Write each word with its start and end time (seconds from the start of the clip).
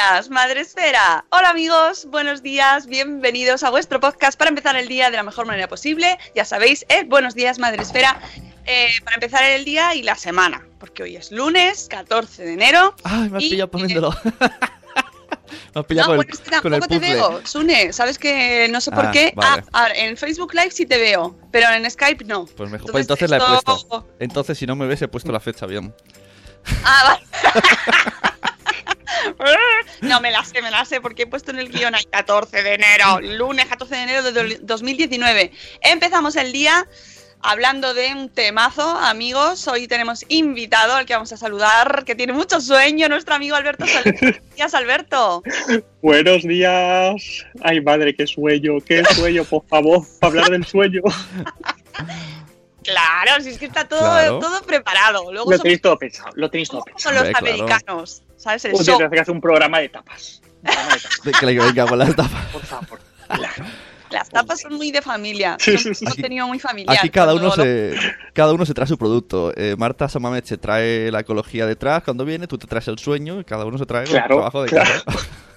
Días, 0.00 0.30
Madre 0.30 0.60
Esfera. 0.62 1.26
Hola 1.28 1.50
amigos, 1.50 2.06
buenos 2.06 2.42
días, 2.42 2.86
bienvenidos 2.86 3.62
a 3.62 3.68
vuestro 3.68 4.00
podcast 4.00 4.38
para 4.38 4.48
empezar 4.48 4.74
el 4.76 4.88
día 4.88 5.10
de 5.10 5.16
la 5.18 5.22
mejor 5.22 5.44
manera 5.44 5.68
posible. 5.68 6.18
Ya 6.34 6.46
sabéis, 6.46 6.86
es 6.88 7.06
Buenos 7.06 7.34
días, 7.34 7.58
Madre 7.58 7.82
Esfera, 7.82 8.18
eh, 8.64 8.88
para 9.04 9.16
empezar 9.16 9.44
el 9.44 9.66
día 9.66 9.94
y 9.94 10.02
la 10.02 10.14
semana, 10.14 10.66
porque 10.78 11.02
hoy 11.02 11.16
es 11.16 11.30
lunes, 11.30 11.86
14 11.90 12.44
de 12.44 12.52
enero. 12.54 12.94
Ay, 13.04 13.28
me 13.28 13.36
has 13.38 13.44
y, 13.44 13.50
pillado 13.50 13.70
poniéndolo. 13.70 14.14
me 14.24 14.46
has 14.46 15.74
No, 15.74 15.86
pillado 15.86 16.06
con, 16.08 16.16
bueno, 16.16 16.30
es 16.32 16.40
que 16.40 16.50
tampoco 16.50 16.86
te 16.88 16.98
veo, 16.98 17.46
Sune. 17.46 17.92
Sabes 17.92 18.18
que 18.18 18.68
no 18.70 18.80
sé 18.80 18.92
por 18.92 19.04
Ah, 19.04 19.10
qué. 19.12 19.34
vale. 19.36 19.64
Ah, 19.74 19.88
en 19.94 20.16
Facebook 20.16 20.54
Live 20.54 20.70
sí 20.70 20.86
te 20.86 20.96
veo, 20.96 21.38
pero 21.52 21.68
en 21.68 21.88
Skype 21.90 22.24
no. 22.24 22.46
Pues 22.46 22.70
mejor, 22.70 22.90
pues 22.90 23.02
entonces 23.02 23.28
la 23.28 23.36
he 23.36 23.40
esto- 23.40 23.62
puesto. 23.64 24.08
Entonces, 24.18 24.56
si 24.56 24.64
no 24.66 24.76
me 24.76 24.86
ves, 24.86 25.02
he 25.02 25.08
puesto 25.08 25.30
la 25.30 25.40
fecha 25.40 25.66
bien. 25.66 25.94
Ah, 26.84 27.04
vale. 27.04 27.26
No, 30.02 30.20
me 30.20 30.30
la 30.30 30.44
sé, 30.44 30.62
me 30.62 30.70
la 30.70 30.84
sé, 30.84 31.00
porque 31.00 31.22
he 31.22 31.26
puesto 31.26 31.50
en 31.50 31.58
el 31.58 31.68
guion 31.70 31.94
ahí 31.94 32.04
14 32.10 32.62
de 32.62 32.74
enero, 32.74 33.20
lunes 33.20 33.66
14 33.66 33.94
de 33.94 34.02
enero 34.02 34.22
de 34.22 34.32
do- 34.32 34.56
2019. 34.62 35.52
Empezamos 35.82 36.36
el 36.36 36.52
día 36.52 36.86
hablando 37.42 37.94
de 37.94 38.12
un 38.12 38.28
temazo, 38.28 38.82
amigos. 38.98 39.66
Hoy 39.68 39.88
tenemos 39.88 40.24
invitado 40.28 40.94
al 40.94 41.06
que 41.06 41.14
vamos 41.14 41.32
a 41.32 41.36
saludar, 41.38 42.04
que 42.04 42.14
tiene 42.14 42.32
mucho 42.34 42.60
sueño, 42.60 43.08
nuestro 43.08 43.34
amigo 43.34 43.56
Alberto 43.56 43.86
Soler. 43.86 44.14
Buenos 44.20 44.54
días, 44.56 44.74
Alberto. 44.74 45.42
Buenos 46.02 46.42
días. 46.42 47.14
Ay, 47.62 47.80
madre, 47.80 48.14
qué 48.14 48.26
sueño, 48.26 48.74
qué 48.84 49.02
sueño, 49.14 49.44
por 49.44 49.66
favor, 49.68 50.02
para 50.20 50.30
hablar 50.30 50.50
del 50.50 50.66
sueño. 50.66 51.02
Claro, 52.84 53.42
si 53.42 53.50
es 53.50 53.58
que 53.58 53.66
está 53.66 53.86
todo, 53.86 54.00
Claro. 54.00 54.38
todo 54.38 54.62
preparado. 54.62 55.32
Luego 55.32 55.50
Lo 55.50 55.56
somos 55.56 55.62
tenéis 55.62 55.82
todo 55.82 55.98
pensado, 55.98 56.30
lo 56.34 56.50
tenéis 56.50 56.68
todo 56.70 56.82
pensado. 56.82 57.12
los 57.14 57.22
Hombre, 57.24 57.40
claro. 57.40 57.54
americanos, 57.64 58.22
¿sabes? 58.36 58.64
El 58.64 58.74
Un 58.74 58.84
show. 58.84 58.98
que 59.10 59.20
hacer 59.20 59.34
un 59.34 59.40
programa 59.40 59.78
de 59.80 59.88
tapas. 59.90 60.40
Un 60.44 60.62
programa 60.62 60.94
de 60.94 61.00
tapas, 61.00 61.20
De 61.24 61.32
que 61.32 61.46
le 61.46 61.58
venga 61.58 61.86
con 61.86 61.98
las 61.98 62.16
tapas. 62.16 62.46
por 62.52 62.62
favor. 62.62 63.00
Claro. 63.28 63.64
Las 64.10 64.28
tapas 64.28 64.60
son 64.60 64.74
muy 64.74 64.90
de 64.90 65.02
familia. 65.02 65.56
Sí, 65.60 65.78
son 65.78 65.94
sí, 65.94 66.00
sí. 66.00 66.04
contenido 66.06 66.44
muy 66.48 66.58
familiar. 66.58 66.96
Aquí 66.98 67.10
cada 67.10 67.32
uno 67.32 67.44
lo- 67.44 67.52
se 67.54 67.94
cada 68.32 68.52
uno 68.52 68.66
se 68.66 68.74
trae 68.74 68.88
su 68.88 68.98
producto. 68.98 69.52
Eh, 69.56 69.76
Marta 69.78 70.08
Samamet 70.08 70.46
se 70.46 70.56
trae 70.58 71.12
la 71.12 71.20
ecología 71.20 71.64
detrás 71.64 72.02
cuando 72.02 72.24
viene, 72.24 72.48
tú 72.48 72.58
te 72.58 72.66
traes 72.66 72.88
el 72.88 72.98
sueño 72.98 73.38
y 73.40 73.44
cada 73.44 73.64
uno 73.66 73.78
se 73.78 73.86
trae 73.86 74.02
el 74.04 74.08
Claro, 74.10 74.34
trabajo 74.36 74.62
de 74.64 74.68
claro. 74.68 74.90
casa. 75.04 75.18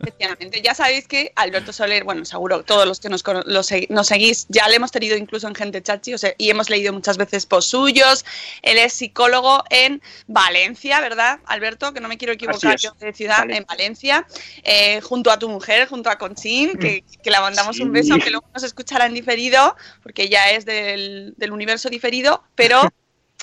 Efectivamente, 0.00 0.60
ya 0.62 0.74
sabéis 0.74 1.06
que 1.06 1.32
Alberto 1.36 1.72
Soler, 1.72 2.04
bueno, 2.04 2.24
seguro 2.24 2.62
todos 2.62 2.86
los 2.86 3.00
que 3.00 3.08
nos, 3.08 3.24
nos 3.46 4.06
seguís, 4.06 4.46
ya 4.48 4.68
le 4.68 4.76
hemos 4.76 4.92
tenido 4.92 5.16
incluso 5.16 5.48
en 5.48 5.54
Gente 5.54 5.82
Chachi 5.82 6.14
o 6.14 6.18
sea, 6.18 6.34
y 6.38 6.50
hemos 6.50 6.70
leído 6.70 6.92
muchas 6.92 7.16
veces 7.16 7.46
post 7.46 7.70
suyos. 7.70 8.24
Él 8.62 8.78
es 8.78 8.92
psicólogo 8.92 9.64
en 9.70 10.02
Valencia, 10.26 11.00
¿verdad, 11.00 11.40
Alberto? 11.46 11.92
Que 11.92 12.00
no 12.00 12.08
me 12.08 12.18
quiero 12.18 12.32
equivocar 12.32 12.76
yo 12.78 12.92
de 13.00 13.12
ciudad, 13.12 13.50
en 13.50 13.64
Valencia, 13.64 14.26
eh, 14.62 15.00
junto 15.00 15.30
a 15.30 15.38
tu 15.38 15.48
mujer, 15.48 15.88
junto 15.88 16.10
a 16.10 16.18
Conchín, 16.18 16.78
que, 16.78 17.04
que 17.22 17.30
la 17.30 17.40
mandamos 17.40 17.76
Sí. 17.76 17.82
un 17.82 17.92
beso, 17.92 18.16
que 18.18 18.30
luego 18.30 18.46
nos 18.52 18.62
escuchará 18.62 19.06
en 19.06 19.14
diferido, 19.14 19.76
porque 20.02 20.28
ya 20.28 20.50
es 20.50 20.64
del, 20.64 21.34
del 21.36 21.52
universo 21.52 21.88
diferido, 21.88 22.42
pero 22.54 22.80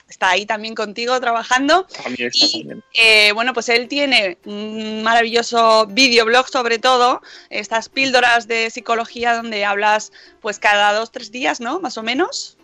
está 0.10 0.30
ahí 0.32 0.46
también 0.46 0.76
contigo 0.76 1.20
trabajando. 1.20 1.86
También 2.04 2.30
está 2.30 2.46
Y 2.46 2.60
también. 2.60 2.84
eh, 2.94 3.32
bueno, 3.34 3.54
pues 3.54 3.70
él 3.70 3.88
tiene 3.88 4.38
un 4.46 5.04
maravilloso 5.04 5.88
videoblog 5.88 6.48
sobre 6.50 6.80
todo, 6.80 7.22
estas 7.50 7.90
píldoras 7.90 8.48
de 8.48 8.70
psicología 8.70 9.36
donde 9.36 9.66
hablas 9.66 10.12
pues 10.42 10.60
cada 10.60 10.94
dos, 10.94 11.12
tres 11.12 11.32
días, 11.32 11.60
¿no? 11.60 11.80
Más 11.80 11.98
o 11.98 12.04
menos. 12.04 12.57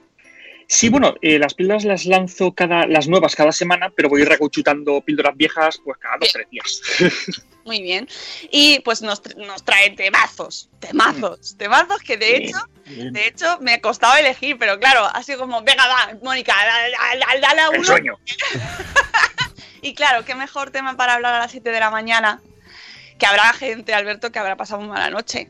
Sí, 0.67 0.89
bueno, 0.89 1.13
eh, 1.21 1.37
las 1.39 1.53
píldoras 1.53 1.83
las 1.83 2.05
lanzo 2.05 2.53
cada, 2.53 2.87
las 2.87 3.07
nuevas 3.07 3.35
cada 3.35 3.51
semana, 3.51 3.89
pero 3.95 4.09
voy 4.09 4.23
recuchutando 4.23 5.01
píldoras 5.01 5.35
viejas 5.35 5.79
pues 5.83 5.97
cada 5.99 6.17
dos 6.17 6.29
o 6.29 6.31
tres 6.33 6.47
días. 6.49 6.81
Muy 7.65 7.81
bien. 7.81 8.07
Y 8.51 8.79
pues 8.79 9.01
nos, 9.01 9.21
nos 9.37 9.63
trae 9.63 9.91
temazos, 9.91 10.69
temazos, 10.79 11.55
temazos 11.57 11.99
que 12.01 12.17
de 12.17 12.25
Bien, 12.39 12.43
hecho, 12.43 12.57
bien. 12.85 13.13
de 13.13 13.27
hecho 13.27 13.57
me 13.61 13.73
ha 13.75 13.81
costado 13.81 14.17
elegir, 14.17 14.57
pero 14.57 14.77
claro, 14.79 15.05
ha 15.05 15.23
sido 15.23 15.39
como, 15.39 15.61
venga, 15.63 15.87
va, 15.87 16.17
Mónica, 16.23 16.53
da- 16.53 16.89
da- 16.89 17.25
da- 17.39 17.39
dale 17.47 17.61
a 17.61 17.67
El 17.67 17.75
uno. 17.79 17.83
sueño. 17.85 18.19
Y 19.81 19.93
claro, 19.95 20.23
qué 20.23 20.33
mejor 20.33 20.71
tema 20.71 20.95
para 20.95 21.15
hablar 21.15 21.33
a 21.35 21.39
las 21.39 21.51
7 21.51 21.69
de 21.69 21.79
la 21.81 21.91
mañana, 21.91 22.41
que 23.19 23.25
habrá 23.25 23.51
gente, 23.51 23.93
Alberto, 23.93 24.31
que 24.31 24.39
habrá 24.39 24.55
pasado 24.55 24.79
una 24.79 24.93
mala 24.93 25.09
noche. 25.09 25.49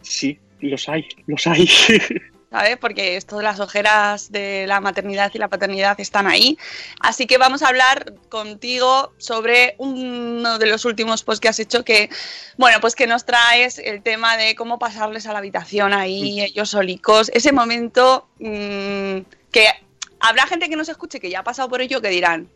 Sí, 0.00 0.38
los 0.60 0.88
hay, 0.88 1.06
los 1.26 1.46
hay. 1.46 1.68
¿sabes? 2.50 2.76
Porque 2.78 3.16
esto 3.16 3.36
de 3.36 3.42
las 3.44 3.60
ojeras 3.60 4.32
de 4.32 4.66
la 4.66 4.80
maternidad 4.80 5.30
y 5.34 5.38
la 5.38 5.48
paternidad 5.48 5.98
están 6.00 6.26
ahí. 6.26 6.58
Así 7.00 7.26
que 7.26 7.38
vamos 7.38 7.62
a 7.62 7.68
hablar 7.68 8.14
contigo 8.28 9.12
sobre 9.18 9.74
uno 9.78 10.58
de 10.58 10.66
los 10.66 10.84
últimos 10.84 11.22
posts 11.22 11.40
que 11.40 11.48
has 11.48 11.58
hecho 11.58 11.84
que, 11.84 12.10
bueno, 12.56 12.80
pues 12.80 12.94
que 12.94 13.06
nos 13.06 13.24
traes 13.24 13.78
el 13.78 14.02
tema 14.02 14.36
de 14.36 14.54
cómo 14.54 14.78
pasarles 14.78 15.26
a 15.26 15.32
la 15.32 15.38
habitación 15.38 15.92
ahí, 15.92 16.40
ellos 16.40 16.70
solicos, 16.70 17.30
ese 17.34 17.52
momento 17.52 18.28
mm, 18.38 19.18
que 19.52 19.66
habrá 20.20 20.46
gente 20.46 20.68
que 20.68 20.76
nos 20.76 20.88
escuche 20.88 21.20
que 21.20 21.30
ya 21.30 21.40
ha 21.40 21.44
pasado 21.44 21.68
por 21.68 21.80
ello 21.80 22.00
que 22.00 22.08
dirán, 22.08 22.48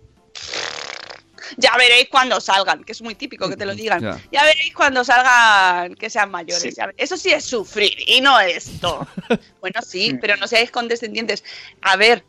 ya 1.57 1.77
veréis 1.77 2.09
cuando 2.09 2.41
salgan, 2.41 2.85
que 2.85 2.93
es 2.93 3.03
muy 3.03 3.15
típico 3.15 3.49
que 3.49 3.57
te 3.57 3.67
lo 3.67 3.75
digan. 3.75 4.01
Ya. 4.01 4.21
Ya 4.31 4.45
veréis 4.45 4.75
cuando 4.75 5.05
salgan 5.05 5.95
que 5.95 6.11
sean 6.11 6.31
mayores. 6.31 6.75
Sí. 6.75 6.81
Eso 6.97 7.17
sí 7.17 7.33
es 7.33 7.45
sufrir 7.45 7.97
y 8.07 8.21
no 8.21 8.39
esto. 8.41 9.07
bueno, 9.61 9.81
sí, 9.83 10.19
pero 10.21 10.37
no 10.37 10.47
seáis 10.47 10.71
condescendientes. 10.71 11.45
A 11.81 11.97
ver, 11.97 12.25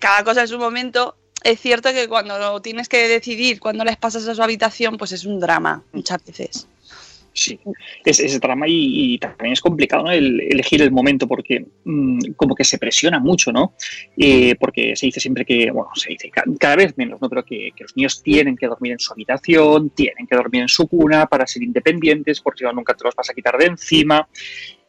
cada 0.00 0.24
cosa 0.24 0.42
en 0.42 0.48
su 0.48 0.58
momento. 0.58 1.16
Es 1.42 1.60
cierto 1.60 1.92
que 1.92 2.08
cuando 2.08 2.60
tienes 2.60 2.88
que 2.88 3.06
decidir 3.06 3.60
cuándo 3.60 3.84
les 3.84 3.96
pasas 3.96 4.26
a 4.26 4.34
su 4.34 4.42
habitación, 4.42 4.96
pues 4.96 5.12
es 5.12 5.24
un 5.24 5.38
drama, 5.38 5.84
muchas 5.92 6.24
veces. 6.24 6.66
Sí, 7.36 7.60
es 8.02 8.18
ese 8.18 8.40
trama 8.40 8.64
y, 8.66 9.18
también 9.18 9.52
es 9.52 9.60
complicado 9.60 10.10
el, 10.10 10.40
elegir 10.40 10.80
el 10.80 10.90
momento 10.90 11.28
porque 11.28 11.66
mm, 11.84 12.32
como 12.34 12.54
que 12.54 12.64
se 12.64 12.78
presiona 12.78 13.20
mucho, 13.20 13.52
¿no? 13.52 13.74
Eh, 14.16 14.54
porque 14.58 14.96
se 14.96 15.04
dice 15.04 15.20
siempre 15.20 15.44
que, 15.44 15.70
bueno, 15.70 15.90
se 15.94 16.08
dice 16.08 16.30
ca- 16.30 16.44
cada 16.58 16.76
vez 16.76 16.96
menos, 16.96 17.20
¿no? 17.20 17.28
Pero 17.28 17.44
que, 17.44 17.72
que 17.76 17.84
los 17.84 17.94
niños 17.94 18.22
tienen 18.22 18.56
que 18.56 18.66
dormir 18.66 18.92
en 18.92 18.98
su 18.98 19.12
habitación, 19.12 19.90
tienen 19.90 20.26
que 20.26 20.34
dormir 20.34 20.62
en 20.62 20.68
su 20.68 20.88
cuna 20.88 21.26
para 21.26 21.46
ser 21.46 21.62
independientes, 21.62 22.40
porque 22.40 22.64
nunca 22.72 22.94
te 22.94 23.04
los 23.04 23.14
vas 23.14 23.28
a 23.28 23.34
quitar 23.34 23.58
de 23.58 23.66
encima. 23.66 24.26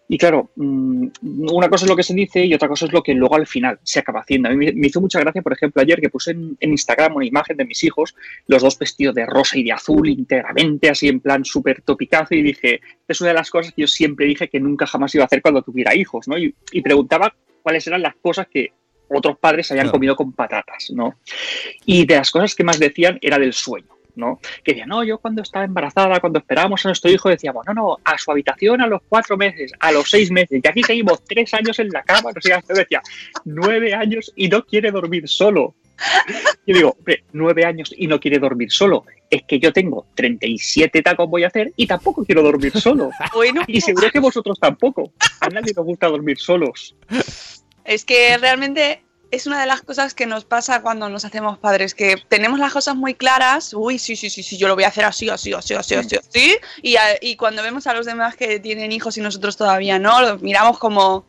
Y 0.10 0.18
claro, 0.18 0.52
mm, 0.56 1.08
una 1.52 1.68
cosa 1.70 1.84
es 1.86 1.90
lo 1.90 1.96
que 1.96 2.04
se 2.04 2.14
dice 2.14 2.46
y 2.46 2.54
otra 2.54 2.70
cosa 2.70 2.86
es 2.86 2.94
lo 2.94 3.04
que 3.04 3.14
luego 3.14 3.36
al 3.36 3.46
final 3.46 3.78
se 3.84 4.00
acaba 4.00 4.22
haciendo. 4.22 4.48
A 4.48 4.54
mí 4.54 4.72
me- 4.74 4.88
hizo 4.88 5.02
mucha 5.02 5.20
gracia, 5.20 5.42
por 5.42 5.52
ejemplo, 5.52 5.82
ayer 5.82 6.00
que 6.00 6.10
puse 6.10 6.32
en, 6.32 6.56
en 6.62 6.72
Instagram 6.72 7.16
una 7.18 7.26
imagen 7.26 7.58
de 7.58 7.66
mis 7.66 7.84
hijos, 7.84 8.16
los 8.48 8.62
dos 8.64 8.80
vestidos 8.80 9.14
de 9.16 9.26
rosa 9.26 9.58
y 9.58 9.64
de 9.64 9.74
azul 9.74 10.08
íntegramente, 10.08 10.90
así 10.90 11.10
en 11.10 11.20
plan 11.20 11.44
súper 11.44 11.82
topicazo, 11.82 12.36
y 12.36 12.42
dije, 12.42 12.80
es 13.08 13.20
una 13.22 13.30
de 13.30 13.34
las 13.34 13.50
cosas 13.50 13.74
que 13.74 13.82
yo 13.82 13.88
siempre 13.88 14.26
dije 14.26 14.48
que 14.48 14.60
nunca 14.62 14.88
jamás 14.88 15.14
iba 15.14 15.24
a 15.24 15.28
hacer 15.28 15.42
cuando 15.42 15.62
tuviera 15.62 15.94
hijos, 15.94 16.28
¿no? 16.30 16.38
Y, 16.38 16.56
y 16.72 16.82
preguntaba 16.82 17.36
cuáles 17.62 17.86
eran 17.88 18.02
las 18.02 18.16
cosas 18.16 18.48
que 18.48 18.72
otros 19.10 19.38
padres 19.40 19.70
habían 19.72 19.88
comido 19.92 20.16
con 20.16 20.32
patatas, 20.32 20.90
¿no? 20.94 21.16
Y 21.86 22.06
de 22.06 22.16
las 22.16 22.32
cosas 22.32 22.56
que 22.56 22.64
más 22.64 22.80
decían 22.80 23.18
era 23.22 23.38
del 23.38 23.52
sueño. 23.54 23.88
¿No? 24.18 24.40
Que 24.64 24.74
decían, 24.74 24.90
no, 24.90 25.04
yo 25.04 25.20
cuando 25.20 25.42
estaba 25.42 25.66
embarazada, 25.66 26.20
cuando 26.20 26.40
esperábamos 26.40 26.86
a 26.86 26.90
nuestro 26.90 27.10
hijo, 27.12 27.30
decíamos, 27.30 27.66
no, 27.68 27.74
no, 27.74 27.98
a 28.04 28.18
su 28.18 28.32
habitación 28.32 28.82
a 28.82 28.88
los 28.88 29.02
cuatro 29.08 29.38
meses, 29.38 29.72
a 29.80 29.92
los 29.92 30.10
seis 30.10 30.32
meses, 30.32 30.60
y 30.64 30.68
aquí 30.68 30.84
seguimos 30.84 31.24
tres 31.24 31.54
años 31.54 31.80
en 31.80 31.90
la 31.90 32.04
cama, 32.04 32.32
no 32.34 32.42
sé 32.42 32.54
decía, 32.74 33.02
nueve 33.46 33.94
años 33.94 34.32
y 34.36 34.48
no 34.50 34.64
quiere 34.66 34.92
dormir 34.92 35.28
solo. 35.28 35.76
Yo 36.66 36.76
digo, 36.76 36.96
hombre, 36.98 37.24
nueve 37.34 37.66
años 37.66 37.94
y 37.96 38.08
no 38.08 38.20
quiere 38.20 38.40
dormir 38.40 38.72
solo. 38.72 39.06
Es 39.30 39.44
que 39.44 39.60
yo 39.60 39.74
tengo 39.74 40.06
37 40.16 41.02
tacos 41.02 41.28
voy 41.30 41.44
a 41.44 41.48
hacer 41.48 41.74
y 41.76 41.88
tampoco 41.88 42.24
quiero 42.24 42.44
dormir 42.44 42.72
solo. 42.80 43.10
Bueno, 43.34 43.64
Y 43.68 43.82
seguro 43.82 44.10
que 44.12 44.20
vosotros 44.20 44.60
tampoco. 44.60 45.12
A 45.42 45.50
nadie 45.50 45.74
nos 45.76 45.86
gusta 45.86 46.08
dormir 46.08 46.38
solos. 46.38 46.96
Es 47.84 48.06
que 48.06 48.38
realmente 48.38 49.02
es 49.32 49.46
una 49.48 49.60
de 49.60 49.66
las 49.68 49.82
cosas 49.82 50.14
que 50.14 50.26
nos 50.26 50.46
pasa 50.46 50.82
cuando 50.82 51.10
nos 51.10 51.26
hacemos 51.26 51.58
padres, 51.58 51.94
que 51.94 52.16
tenemos 52.30 52.60
las 52.60 52.72
cosas 52.74 52.96
muy 52.96 53.14
claras, 53.14 53.74
uy, 53.74 54.00
sí, 54.00 54.16
sí, 54.16 54.30
sí, 54.30 54.44
sí, 54.44 54.58
yo 54.58 54.68
lo 54.68 54.76
voy 54.76 54.84
a 54.86 54.88
hacer 54.90 55.06
así, 55.06 55.30
así, 55.30 55.54
así, 55.54 55.74
así, 55.74 55.96
así, 55.96 56.16
así, 56.16 56.58
y, 56.82 56.96
a- 56.96 57.18
y 57.22 57.36
cuando 57.36 57.62
vemos 57.64 57.88
a 57.88 57.94
los 57.94 58.06
demás 58.06 58.36
que 58.36 58.60
tienen 58.60 58.92
hijos 58.92 59.18
y 59.18 59.22
nosotros 59.22 59.58
todavía 59.58 60.00
no, 60.00 60.22
los 60.22 60.42
miramos 60.42 60.78
como, 60.80 61.26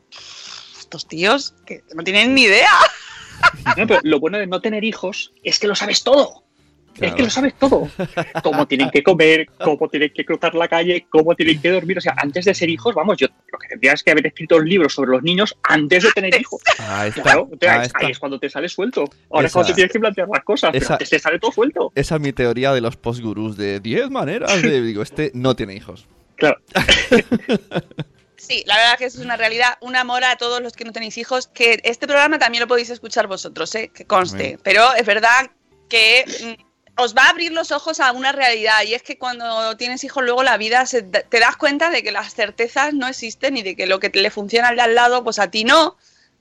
estos 0.79 1.07
tíos 1.07 1.55
que 1.67 1.83
no 1.95 2.03
tienen 2.05 2.35
ni 2.35 2.43
idea. 2.43 2.71
No, 3.77 3.87
pero 3.87 4.01
lo 4.03 4.19
bueno 4.21 4.39
de 4.39 4.47
no 4.47 4.61
tener 4.61 4.85
hijos 4.85 5.33
es 5.45 5.59
que 5.59 5.67
lo 5.69 5.75
sabes 5.75 6.03
todo. 6.03 6.45
Es 7.01 7.15
que 7.15 7.23
lo 7.23 7.31
sabes 7.31 7.55
todo. 7.55 7.89
Cómo 8.43 8.67
tienen 8.67 8.91
que 8.91 9.03
comer, 9.03 9.47
cómo 9.63 9.89
tienen 9.89 10.11
que 10.15 10.25
cruzar 10.25 10.55
la 10.55 10.69
calle, 10.69 11.07
cómo 11.09 11.35
tienen 11.35 11.61
que 11.61 11.71
dormir. 11.71 11.99
O 11.99 12.01
sea, 12.01 12.15
antes 12.17 12.45
de 12.45 12.55
ser 12.55 12.69
hijos, 12.71 12.95
vamos, 12.95 13.17
yo 13.17 13.29
lo 13.53 13.59
que 13.59 13.69
tendrías 13.69 14.03
que 14.03 14.11
haber 14.11 14.27
escrito 14.27 14.57
un 14.57 14.69
libro 14.69 14.89
sobre 14.89 15.11
los 15.13 15.23
niños 15.23 15.57
antes 15.63 16.05
de 16.05 16.13
tener 16.13 16.41
hijos. 16.41 16.61
Ahí 16.79 17.11
está. 17.11 17.23
Claro, 17.23 17.49
ahí 17.95 18.11
es 18.11 18.19
cuando 18.19 18.39
te 18.39 18.51
sale 18.51 18.69
suelto. 18.69 19.05
Ahora 19.31 19.47
es 19.47 19.53
cuando 19.53 19.69
te 19.69 19.75
tienes 19.75 19.93
que 19.93 20.01
plantear 20.01 20.29
las 20.29 20.45
cosas, 20.45 20.71
pero 20.73 20.87
antes 20.91 21.11
te 21.11 21.19
sale 21.19 21.39
todo 21.39 21.53
suelto. 21.53 21.93
Esa 21.95 22.17
es 22.17 22.21
mi 22.21 22.33
teoría 22.33 22.73
de 22.73 22.81
los 22.81 22.97
postgurús 22.97 23.57
de 23.57 23.81
10 23.81 24.11
maneras 24.11 24.63
de... 24.63 24.83
Digo, 24.83 25.03
este 25.03 25.31
no 25.35 25.55
tiene 25.55 25.75
hijos. 25.75 26.07
Claro. 26.37 26.59
Sí, 28.39 28.63
la 28.67 28.77
verdad 28.77 28.97
que 28.97 29.05
eso 29.07 29.19
es 29.19 29.25
una 29.25 29.37
realidad, 29.37 29.77
un 29.81 29.97
amor 29.97 30.25
a 30.25 30.37
todos 30.37 30.63
los 30.63 30.73
que 30.73 30.85
no 30.85 30.93
tenéis 30.93 31.19
hijos, 31.19 31.49
que 31.49 31.81
este 31.83 32.07
programa 32.07 32.39
también 32.39 32.63
lo 32.63 32.69
podéis 32.69 32.89
escuchar 32.89 33.27
vosotros, 33.27 33.75
¿eh? 33.75 33.91
que 33.93 34.07
conste, 34.07 34.43
Bien. 34.43 34.61
pero 34.63 34.95
es 34.95 35.05
verdad 35.05 35.51
que 35.89 36.25
mm, 36.25 36.68
os 36.99 37.15
va 37.15 37.25
a 37.25 37.31
abrir 37.31 37.53
los 37.53 37.71
ojos 37.73 38.01
a 38.01 38.13
una 38.13 38.33
realidad 38.33 38.83
y 38.87 38.95
es 38.95 39.03
que 39.03 39.19
cuando 39.19 39.77
tienes 39.77 40.05
hijos 40.05 40.25
luego 40.25 40.43
la 40.43 40.57
vida 40.59 40.85
se- 40.87 41.03
te 41.03 41.39
das 41.41 41.57
cuenta 41.57 41.91
de 41.91 42.03
que 42.03 42.13
las 42.13 42.35
certezas 42.35 42.93
no 42.95 43.09
existen 43.09 43.57
y 43.57 43.63
de 43.63 43.77
que 43.77 43.87
lo 43.87 44.01
que 44.01 44.11
te 44.11 44.21
le 44.21 44.31
funciona 44.31 44.69
al 44.69 44.77
de 44.77 44.83
al 44.83 44.95
lado 44.95 45.25
pues 45.25 45.39
a 45.39 45.51
ti 45.51 45.65
no. 45.65 45.97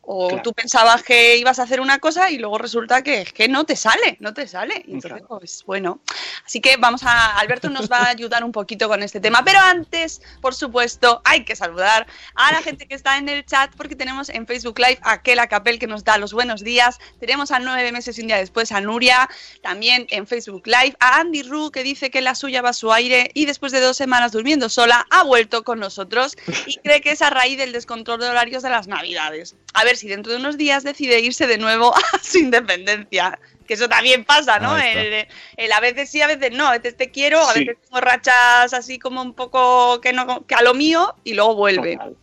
O 0.09 0.29
Claro. 0.29 0.41
tú 0.43 0.53
pensabas 0.53 1.03
que 1.03 1.35
ibas 1.35 1.59
a 1.59 1.63
hacer 1.63 1.81
una 1.81 1.99
cosa 1.99 2.31
y 2.31 2.37
luego 2.37 2.57
resulta 2.57 3.01
que 3.03 3.21
es 3.23 3.33
que 3.33 3.49
no 3.49 3.65
te 3.65 3.75
sale, 3.75 4.15
no 4.21 4.33
te 4.33 4.47
sale. 4.47 4.85
Y 4.87 4.93
entonces, 4.93 5.19
Claro. 5.19 5.27
pues 5.27 5.63
bueno. 5.65 5.99
Así 6.45 6.61
que 6.61 6.77
vamos 6.77 7.03
a. 7.03 7.37
Alberto 7.37 7.69
nos 7.69 7.91
va 7.91 7.97
a 7.97 8.09
ayudar 8.09 8.45
un 8.45 8.53
poquito 8.53 8.87
con 8.87 9.03
este 9.03 9.19
tema. 9.19 9.43
Pero 9.43 9.59
antes, 9.59 10.21
por 10.41 10.55
supuesto, 10.55 11.21
hay 11.25 11.43
que 11.43 11.57
saludar 11.57 12.07
a 12.35 12.53
la 12.53 12.61
gente 12.61 12.87
que 12.87 12.95
está 12.95 13.17
en 13.17 13.27
el 13.27 13.45
chat, 13.45 13.69
porque 13.75 13.97
tenemos 13.97 14.29
en 14.29 14.47
Facebook 14.47 14.79
Live 14.79 14.99
a 15.01 15.21
Kela 15.21 15.47
Capel 15.47 15.77
que 15.77 15.87
nos 15.87 16.05
da 16.05 16.17
los 16.17 16.31
buenos 16.31 16.63
días. 16.63 16.99
Tenemos 17.19 17.51
a 17.51 17.59
nueve 17.59 17.91
meses 17.91 18.17
y 18.17 18.21
un 18.21 18.27
día 18.27 18.37
después 18.37 18.71
a 18.71 18.79
Nuria, 18.79 19.27
también 19.61 20.07
en 20.09 20.25
Facebook 20.25 20.65
Live, 20.67 20.95
a 21.01 21.19
Andy 21.19 21.43
Ru 21.43 21.69
que 21.69 21.83
dice 21.83 22.09
que 22.09 22.21
la 22.21 22.33
suya 22.33 22.61
va 22.61 22.69
a 22.69 22.73
su 22.73 22.93
aire 22.93 23.29
y 23.33 23.45
después 23.45 23.73
de 23.73 23.81
dos 23.81 23.97
semanas 23.97 24.31
durmiendo 24.31 24.69
sola 24.69 25.05
ha 25.09 25.23
vuelto 25.23 25.65
con 25.65 25.79
nosotros 25.79 26.37
y 26.65 26.77
cree 26.77 27.01
que 27.01 27.11
es 27.11 27.21
a 27.21 27.29
raíz 27.29 27.57
del 27.57 27.73
descontrol 27.73 28.21
de 28.21 28.29
horarios 28.29 28.63
de 28.63 28.69
las 28.69 28.87
Navidades. 28.87 29.55
A 29.73 29.83
ver 29.83 29.96
si 29.97 30.07
dentro 30.07 30.31
de 30.31 30.39
unos 30.39 30.57
días 30.57 30.83
decide 30.83 31.19
irse 31.19 31.47
de 31.47 31.57
nuevo 31.57 31.93
a 32.13 32.19
su 32.23 32.37
independencia. 32.39 33.39
Que 33.67 33.73
eso 33.73 33.89
también 33.89 34.23
pasa, 34.23 34.59
¿no? 34.59 34.77
El, 34.77 35.27
el 35.57 35.71
a 35.73 35.79
veces 35.81 36.09
sí, 36.09 36.21
a 36.21 36.27
veces 36.27 36.51
no. 36.53 36.67
A 36.67 36.71
veces 36.77 36.95
te 36.95 37.11
quiero, 37.11 37.41
a 37.41 37.53
Sí. 37.53 37.65
veces 37.65 37.77
tengo 37.83 37.99
rachas 37.99 38.73
así 38.73 38.97
como 38.97 39.21
un 39.21 39.33
poco 39.33 39.99
que, 39.99 40.13
no, 40.13 40.45
que 40.45 40.55
a 40.55 40.61
lo 40.61 40.73
mío 40.73 41.13
y 41.25 41.33
luego 41.33 41.55
vuelve. 41.55 41.97
Total, 41.97 42.15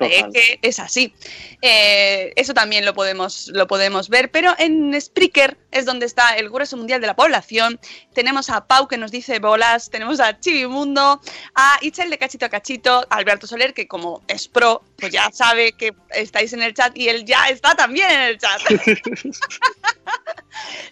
Es 0.00 0.24
que 0.32 0.58
es 0.62 0.78
así. 0.78 1.14
Eh, 1.62 2.32
eso 2.36 2.54
también 2.54 2.84
lo 2.84 2.94
podemos, 2.94 3.48
lo 3.48 3.66
podemos 3.66 4.08
ver, 4.08 4.30
pero 4.30 4.54
en 4.58 4.98
Spreaker 5.00 5.56
es 5.70 5.84
donde 5.84 6.06
está 6.06 6.36
el 6.36 6.50
grueso 6.50 6.76
mundial 6.76 7.00
de 7.00 7.06
la 7.06 7.16
población. 7.16 7.80
Tenemos 8.14 8.50
a 8.50 8.66
Pau 8.66 8.88
que 8.88 8.96
nos 8.96 9.10
dice 9.10 9.38
bolas, 9.38 9.90
tenemos 9.90 10.20
a 10.20 10.38
Chivimundo, 10.38 11.20
a 11.54 11.78
Itzel 11.82 12.10
de 12.10 12.18
Cachito 12.18 12.46
a 12.46 12.48
Cachito, 12.48 13.06
a 13.10 13.16
Alberto 13.16 13.46
Soler 13.46 13.74
que 13.74 13.86
como 13.86 14.22
es 14.28 14.48
pro, 14.48 14.82
pues 14.96 15.12
ya 15.12 15.30
sabe 15.32 15.72
que 15.72 15.94
estáis 16.10 16.52
en 16.52 16.62
el 16.62 16.74
chat 16.74 16.96
y 16.96 17.08
él 17.08 17.24
ya 17.24 17.48
está 17.48 17.74
también 17.74 18.10
en 18.10 18.20
el 18.20 18.38
chat. 18.38 18.60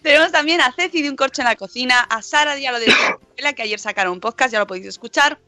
Tenemos 0.03 0.33
también 0.33 0.61
a 0.61 0.73
Ceci 0.73 1.03
de 1.03 1.11
Un 1.11 1.17
Corcho 1.17 1.43
en 1.43 1.49
la 1.49 1.57
Cocina, 1.57 2.01
a 2.01 2.23
Sara 2.23 2.55
Diallo 2.55 2.79
de 2.79 2.87
Escuela, 2.87 3.53
que 3.55 3.63
ayer 3.63 3.79
sacaron 3.79 4.15
un 4.15 4.21
podcast, 4.21 4.53
ya 4.53 4.61
lo 4.61 4.67
podéis 4.67 4.87
escuchar. 4.87 5.39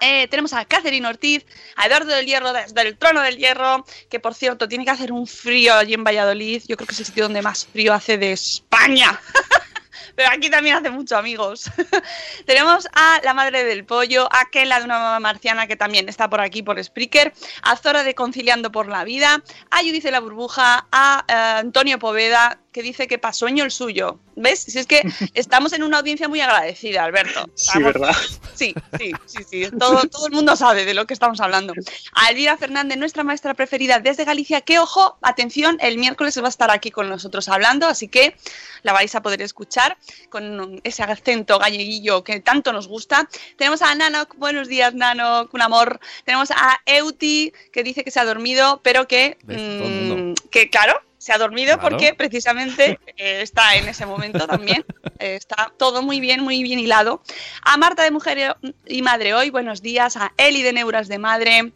Eh, 0.00 0.28
tenemos 0.28 0.52
a 0.52 0.64
Catherine 0.64 1.06
Ortiz, 1.06 1.44
a 1.76 1.86
Eduardo 1.86 2.12
del 2.14 2.26
Hierro 2.26 2.52
desde 2.52 2.82
el 2.82 2.98
Trono 2.98 3.22
del 3.22 3.38
Hierro, 3.38 3.84
que 4.10 4.20
por 4.20 4.34
cierto 4.34 4.68
tiene 4.68 4.84
que 4.84 4.90
hacer 4.90 5.10
un 5.10 5.26
frío 5.26 5.74
allí 5.74 5.94
en 5.94 6.04
Valladolid. 6.04 6.62
Yo 6.68 6.76
creo 6.76 6.86
que 6.86 6.92
es 6.92 7.00
el 7.00 7.06
sitio 7.06 7.24
donde 7.24 7.42
más 7.42 7.66
frío 7.66 7.94
hace 7.94 8.18
de 8.18 8.32
España. 8.32 9.18
Pero 10.14 10.30
aquí 10.30 10.50
también 10.50 10.76
hace 10.76 10.90
mucho, 10.90 11.16
amigos. 11.16 11.70
Tenemos 12.46 12.86
a 12.92 13.20
la 13.24 13.34
madre 13.34 13.64
del 13.64 13.84
pollo, 13.84 14.28
a 14.30 14.50
Kela 14.50 14.78
de 14.78 14.84
una 14.84 14.98
mamá 14.98 15.20
marciana 15.20 15.66
que 15.66 15.76
también 15.76 16.08
está 16.08 16.28
por 16.28 16.40
aquí 16.40 16.62
por 16.62 16.82
Spreaker, 16.82 17.32
a 17.62 17.76
Zora 17.76 18.02
de 18.02 18.14
Conciliando 18.14 18.70
por 18.70 18.88
la 18.88 19.04
Vida, 19.04 19.42
a 19.70 19.78
Judith 19.78 20.02
de 20.02 20.10
la 20.10 20.20
Burbuja, 20.20 20.86
a 20.92 21.24
eh, 21.28 21.60
Antonio 21.60 21.98
Poveda, 21.98 22.58
que 22.72 22.82
dice 22.82 23.08
que 23.08 23.18
pasó 23.18 23.46
sueño 23.46 23.64
el 23.64 23.70
suyo. 23.70 24.18
¿Ves? 24.34 24.64
Si 24.64 24.78
es 24.78 24.86
que 24.86 25.02
estamos 25.34 25.72
en 25.72 25.82
una 25.82 25.98
audiencia 25.98 26.28
muy 26.28 26.40
agradecida, 26.40 27.04
Alberto. 27.04 27.48
Sí, 27.54 27.82
¿verdad? 27.82 28.14
Sí, 28.54 28.74
sí, 28.98 29.12
sí, 29.26 29.44
sí. 29.48 29.70
Todo, 29.78 30.02
todo 30.08 30.26
el 30.26 30.32
mundo 30.32 30.56
sabe 30.56 30.84
de 30.84 30.92
lo 30.94 31.06
que 31.06 31.14
estamos 31.14 31.40
hablando. 31.40 31.72
A 32.12 32.30
Elvira 32.30 32.56
Fernández, 32.56 32.98
nuestra 32.98 33.22
maestra 33.22 33.54
preferida 33.54 34.00
desde 34.00 34.24
Galicia, 34.24 34.60
que 34.62 34.78
ojo, 34.78 35.16
atención, 35.22 35.78
el 35.80 35.96
miércoles 35.96 36.36
va 36.40 36.46
a 36.46 36.48
estar 36.48 36.70
aquí 36.70 36.90
con 36.90 37.08
nosotros 37.08 37.48
hablando, 37.48 37.86
así 37.86 38.08
que 38.08 38.36
la 38.82 38.92
vais 38.92 39.14
a 39.14 39.22
poder 39.22 39.42
escuchar 39.42 39.95
con 40.30 40.80
ese 40.84 41.02
acento 41.02 41.58
galleguillo 41.58 42.24
que 42.24 42.40
tanto 42.40 42.72
nos 42.72 42.88
gusta. 42.88 43.28
Tenemos 43.56 43.82
a 43.82 43.94
Nanok, 43.94 44.36
buenos 44.36 44.68
días 44.68 44.94
Nanok, 44.94 45.52
un 45.54 45.62
amor. 45.62 46.00
Tenemos 46.24 46.50
a 46.50 46.80
Euti, 46.86 47.52
que 47.72 47.82
dice 47.82 48.04
que 48.04 48.10
se 48.10 48.20
ha 48.20 48.24
dormido, 48.24 48.80
pero 48.82 49.06
que, 49.08 49.38
mm, 49.46 50.34
que 50.50 50.70
claro, 50.70 51.00
se 51.18 51.32
ha 51.32 51.38
dormido 51.38 51.78
Claro. 51.78 51.96
porque 51.96 52.14
precisamente 52.14 53.00
eh, 53.16 53.40
está 53.42 53.74
en 53.76 53.88
ese 53.88 54.06
momento 54.06 54.46
también. 54.46 54.84
Eh, 55.18 55.36
está 55.36 55.72
todo 55.78 56.02
muy 56.02 56.20
bien, 56.20 56.42
muy 56.42 56.62
bien 56.62 56.78
hilado. 56.78 57.22
A 57.62 57.78
Marta 57.78 58.02
de 58.02 58.10
Mujer 58.10 58.54
y 58.86 59.00
Madre 59.00 59.32
Hoy, 59.32 59.48
buenos 59.48 59.80
días. 59.80 60.18
A 60.18 60.34
Eli 60.36 60.60
de 60.60 60.74
Neuras 60.74 61.08
de 61.08 61.16
Madre. 61.16 61.72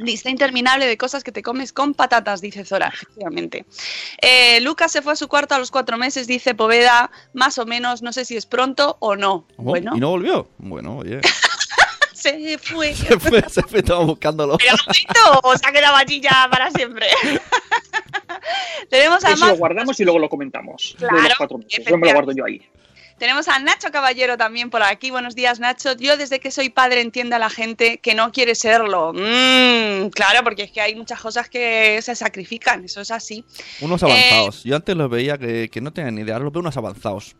Lista 0.00 0.30
interminable 0.30 0.86
de 0.86 0.96
cosas 0.96 1.24
que 1.24 1.32
te 1.32 1.42
comes 1.42 1.72
con 1.72 1.94
patatas, 1.94 2.40
dice 2.40 2.64
Zora, 2.64 2.90
efectivamente. 2.92 3.64
Eh, 4.20 4.60
Lucas 4.60 4.92
se 4.92 5.02
fue 5.02 5.12
a 5.12 5.16
su 5.16 5.28
cuarto 5.28 5.54
a 5.54 5.58
los 5.58 5.70
cuatro 5.70 5.96
meses, 5.96 6.26
dice 6.26 6.54
Poveda, 6.54 7.10
más 7.32 7.58
o 7.58 7.66
menos, 7.66 8.02
no 8.02 8.12
sé 8.12 8.24
si 8.24 8.36
es 8.36 8.46
pronto 8.46 8.96
o 9.00 9.16
no. 9.16 9.46
¿Cómo? 9.56 9.70
Bueno, 9.70 9.92
¿Y 9.94 10.00
no 10.00 10.10
volvió? 10.10 10.48
Bueno, 10.58 10.98
oye. 10.98 11.20
se 12.20 12.58
fue. 12.58 12.94
se 12.94 13.18
fue, 13.18 13.42
se 13.48 13.62
fue, 13.62 13.78
estaba 13.80 14.04
buscándolo. 14.04 14.58
¿Pero 14.58 14.74
o 15.42 15.56
se 15.56 15.66
ha 15.66 15.72
quedado 15.72 15.96
allí 15.96 16.20
ya 16.20 16.48
para 16.50 16.70
siempre? 16.70 17.06
Tenemos 18.90 19.24
a 19.24 19.32
Eso 19.32 19.46
lo 19.46 19.56
guardamos 19.56 19.98
y 20.00 20.04
luego 20.04 20.18
lo 20.18 20.28
comentamos. 20.28 20.94
Claro, 20.98 21.16
los 21.16 21.34
cuatro 21.36 21.58
meses. 21.58 21.84
Yo 21.86 21.96
me 21.96 22.08
lo 22.08 22.14
guardo 22.14 22.32
yo 22.32 22.44
ahí. 22.44 22.62
Tenemos 23.20 23.48
a 23.48 23.58
Nacho 23.58 23.90
Caballero 23.92 24.38
también 24.38 24.70
por 24.70 24.82
aquí. 24.82 25.10
Buenos 25.10 25.34
días, 25.34 25.60
Nacho. 25.60 25.94
Yo 25.94 26.16
desde 26.16 26.40
que 26.40 26.50
soy 26.50 26.70
padre 26.70 27.02
entiendo 27.02 27.36
a 27.36 27.38
la 27.38 27.50
gente 27.50 27.98
que 27.98 28.14
no 28.14 28.32
quiere 28.32 28.54
serlo. 28.54 29.12
Mm, 29.12 30.08
claro, 30.08 30.42
porque 30.42 30.62
es 30.62 30.72
que 30.72 30.80
hay 30.80 30.94
muchas 30.94 31.20
cosas 31.20 31.50
que 31.50 32.00
se 32.00 32.16
sacrifican, 32.16 32.82
eso 32.82 33.02
es 33.02 33.10
así. 33.10 33.44
Unos 33.82 34.02
avanzados. 34.02 34.64
Yo 34.64 34.74
antes 34.74 34.96
los 34.96 35.10
veía 35.10 35.36
que, 35.36 35.68
que 35.68 35.82
no 35.82 35.92
tenían 35.92 36.14
ni 36.14 36.22
idea, 36.22 36.36
ahora 36.36 36.44
los 36.44 36.52
veo 36.54 36.60
unos 36.60 36.78
avanzados. 36.78 37.36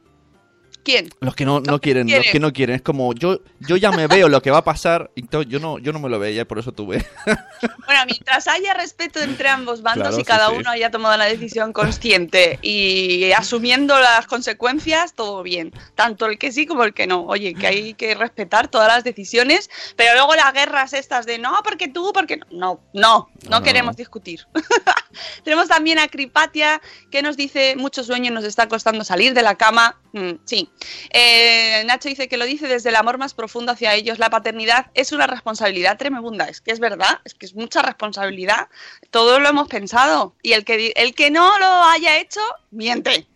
¿Quién? 0.82 1.10
Los 1.20 1.34
que 1.34 1.44
no, 1.44 1.60
Los 1.60 1.80
quieren, 1.80 2.08
los 2.10 2.26
que 2.26 2.40
no 2.40 2.52
quieren. 2.52 2.76
Es 2.76 2.82
como, 2.82 3.12
yo, 3.14 3.40
yo 3.60 3.76
ya 3.76 3.90
me 3.90 4.06
veo 4.06 4.28
lo 4.28 4.40
que 4.40 4.50
va 4.50 4.58
a 4.58 4.64
pasar 4.64 5.10
y 5.14 5.24
yo 5.46 5.60
no, 5.60 5.78
yo 5.78 5.92
no 5.92 5.98
me 5.98 6.08
lo 6.08 6.18
veía 6.18 6.42
y 6.42 6.44
por 6.44 6.58
eso 6.58 6.72
tuve. 6.72 7.04
Bueno, 7.86 8.04
mientras 8.06 8.46
haya 8.46 8.72
respeto 8.72 9.20
entre 9.20 9.48
ambos 9.48 9.82
bandos 9.82 10.08
Claro, 10.08 10.20
y 10.20 10.24
cada 10.24 10.46
sí, 10.46 10.52
sí. 10.54 10.60
uno 10.60 10.70
haya 10.70 10.90
tomado 10.92 11.16
la 11.16 11.24
decisión 11.24 11.72
consciente 11.72 12.58
y 12.62 13.32
asumiendo 13.32 13.98
las 13.98 14.26
consecuencias, 14.26 15.14
todo 15.14 15.42
bien. 15.42 15.72
Tanto 15.96 16.26
el 16.26 16.38
que 16.38 16.52
sí 16.52 16.66
como 16.66 16.84
el 16.84 16.94
que 16.94 17.08
no. 17.08 17.24
Oye, 17.26 17.52
que 17.54 17.66
hay 17.66 17.94
que 17.94 18.14
respetar 18.14 18.68
todas 18.68 18.86
las 18.88 19.02
decisiones, 19.02 19.68
pero 19.96 20.14
luego 20.14 20.36
las 20.36 20.52
guerras 20.52 20.92
estas 20.92 21.26
de 21.26 21.38
no, 21.38 21.52
porque 21.64 21.88
tú, 21.88 22.12
porque 22.14 22.38
no. 22.50 22.60
No, 22.60 22.80
no, 22.92 23.28
no 23.48 23.58
No, 23.58 23.62
queremos 23.62 23.94
no. 23.94 23.96
discutir. 23.96 24.46
Tenemos 25.44 25.68
también 25.68 25.98
a 25.98 26.06
Cripatia 26.08 26.80
que 27.10 27.22
nos 27.22 27.36
dice 27.36 27.74
mucho 27.76 28.04
sueño 28.04 28.30
nos 28.30 28.44
está 28.44 28.68
costando 28.68 29.02
salir 29.04 29.34
de 29.34 29.42
la 29.42 29.56
cama. 29.56 29.98
Mm, 30.12 30.32
sí. 30.44 30.70
Eh, 31.10 31.82
Nacho 31.86 32.08
dice 32.08 32.28
que 32.28 32.36
lo 32.36 32.44
dice 32.44 32.68
desde 32.68 32.88
el 32.90 32.96
amor 32.96 33.18
más 33.18 33.34
profundo 33.34 33.72
hacia 33.72 33.94
ellos. 33.94 34.18
La 34.18 34.30
paternidad 34.30 34.90
es 34.94 35.12
una 35.12 35.26
responsabilidad 35.26 35.98
tremenda. 35.98 36.46
Es 36.46 36.60
que 36.60 36.72
es 36.72 36.80
verdad, 36.80 37.20
es 37.24 37.34
que 37.34 37.46
es 37.46 37.54
mucha 37.54 37.82
responsabilidad. 37.82 38.68
Todo 39.10 39.40
lo 39.40 39.48
hemos 39.48 39.68
pensado. 39.68 40.34
Y 40.42 40.52
el 40.52 40.64
que, 40.64 40.92
el 40.96 41.14
que 41.14 41.30
no 41.30 41.58
lo 41.58 41.84
haya 41.84 42.18
hecho, 42.18 42.40
miente. 42.70 43.26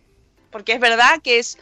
Porque 0.51 0.73
es 0.73 0.79
verdad 0.79 1.21
que 1.21 1.39
es, 1.39 1.57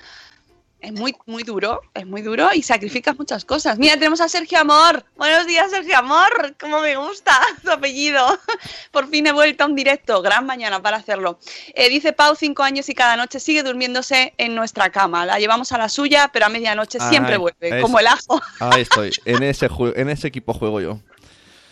es 0.84 0.92
muy, 0.92 1.16
muy 1.26 1.44
duro, 1.44 1.82
es 1.94 2.06
muy 2.06 2.22
duro 2.22 2.50
y 2.54 2.62
sacrificas 2.62 3.18
muchas 3.18 3.46
cosas. 3.46 3.80
Mira, 3.80 3.94
tenemos 3.94 4.20
a 4.20 4.28
Sergio 4.28 4.60
Amor. 4.60 5.06
Buenos 5.16 5.48
días, 5.48 5.72
Sergio 5.72 5.98
Amor. 5.98 6.56
Cómo 6.60 6.82
me 6.82 6.98
gusta 6.98 7.40
tu 7.64 7.72
apellido. 7.72 8.38
Por 8.92 9.08
fin 9.10 9.26
he 9.26 9.32
vuelto 9.32 9.64
a 9.64 9.68
un 9.68 9.76
directo. 9.76 10.22
Gran 10.22 10.46
mañana 10.46 10.82
para 10.82 10.98
hacerlo. 10.98 11.40
Eh, 11.74 11.88
dice 11.88 12.12
Pau, 12.12 12.36
cinco 12.36 12.64
años 12.64 12.90
y 12.90 12.94
cada 12.94 13.16
noche 13.16 13.40
sigue 13.40 13.64
durmiéndose 13.64 14.34
en 14.38 14.56
nuestra 14.56 14.90
cama. 14.92 15.26
La 15.26 15.40
llevamos 15.40 15.72
a 15.72 15.78
la 15.78 15.88
suya, 15.88 16.30
pero 16.34 16.48
a 16.48 16.50
medianoche 16.50 17.00
siempre 17.00 17.36
Ay, 17.36 17.40
vuelve, 17.40 17.78
es- 17.78 17.82
como 17.82 18.00
el 18.00 18.08
ajo. 18.08 18.42
Ahí 18.60 18.82
estoy. 18.84 19.12
En 19.24 19.42
ese, 19.42 19.70
en 19.96 20.10
ese 20.10 20.28
equipo 20.28 20.54
juego 20.54 20.82
yo. 20.82 21.00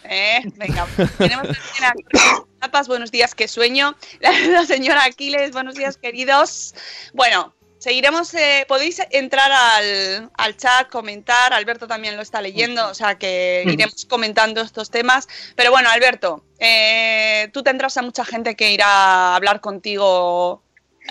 Eh, 0.06 0.42
venga, 0.56 0.88
tenemos 1.18 1.48
también 1.48 1.80
a 1.80 2.44
Tapas, 2.62 2.88
buenos 2.88 3.12
días, 3.12 3.36
qué 3.36 3.48
sueño. 3.50 3.96
La, 4.22 4.32
la 4.32 4.66
señora 4.66 5.04
Aquiles, 5.04 5.52
buenos 5.52 5.76
días, 5.76 5.98
queridos. 5.98 6.76
Bueno, 7.14 7.54
seguiremos, 7.82 8.34
eh, 8.36 8.64
podéis 8.68 9.02
entrar 9.10 9.52
al, 9.52 10.30
al 10.38 10.56
chat, 10.56 10.88
comentar, 10.90 11.52
Alberto 11.52 11.88
también 11.88 12.16
lo 12.16 12.22
está 12.22 12.42
leyendo, 12.42 12.88
o 12.88 12.94
sea 12.94 13.18
que 13.18 13.64
iremos 13.66 14.06
comentando 14.06 14.62
estos 14.62 14.92
temas. 14.92 15.28
Pero 15.56 15.72
bueno, 15.72 15.90
Alberto, 15.90 16.46
eh, 16.60 17.50
tú 17.52 17.64
tendrás 17.64 17.98
a 17.98 18.04
mucha 18.04 18.24
gente 18.24 18.56
que 18.56 18.72
irá 18.72 18.86
a 18.86 19.36
hablar 19.36 19.60
contigo 19.60 20.64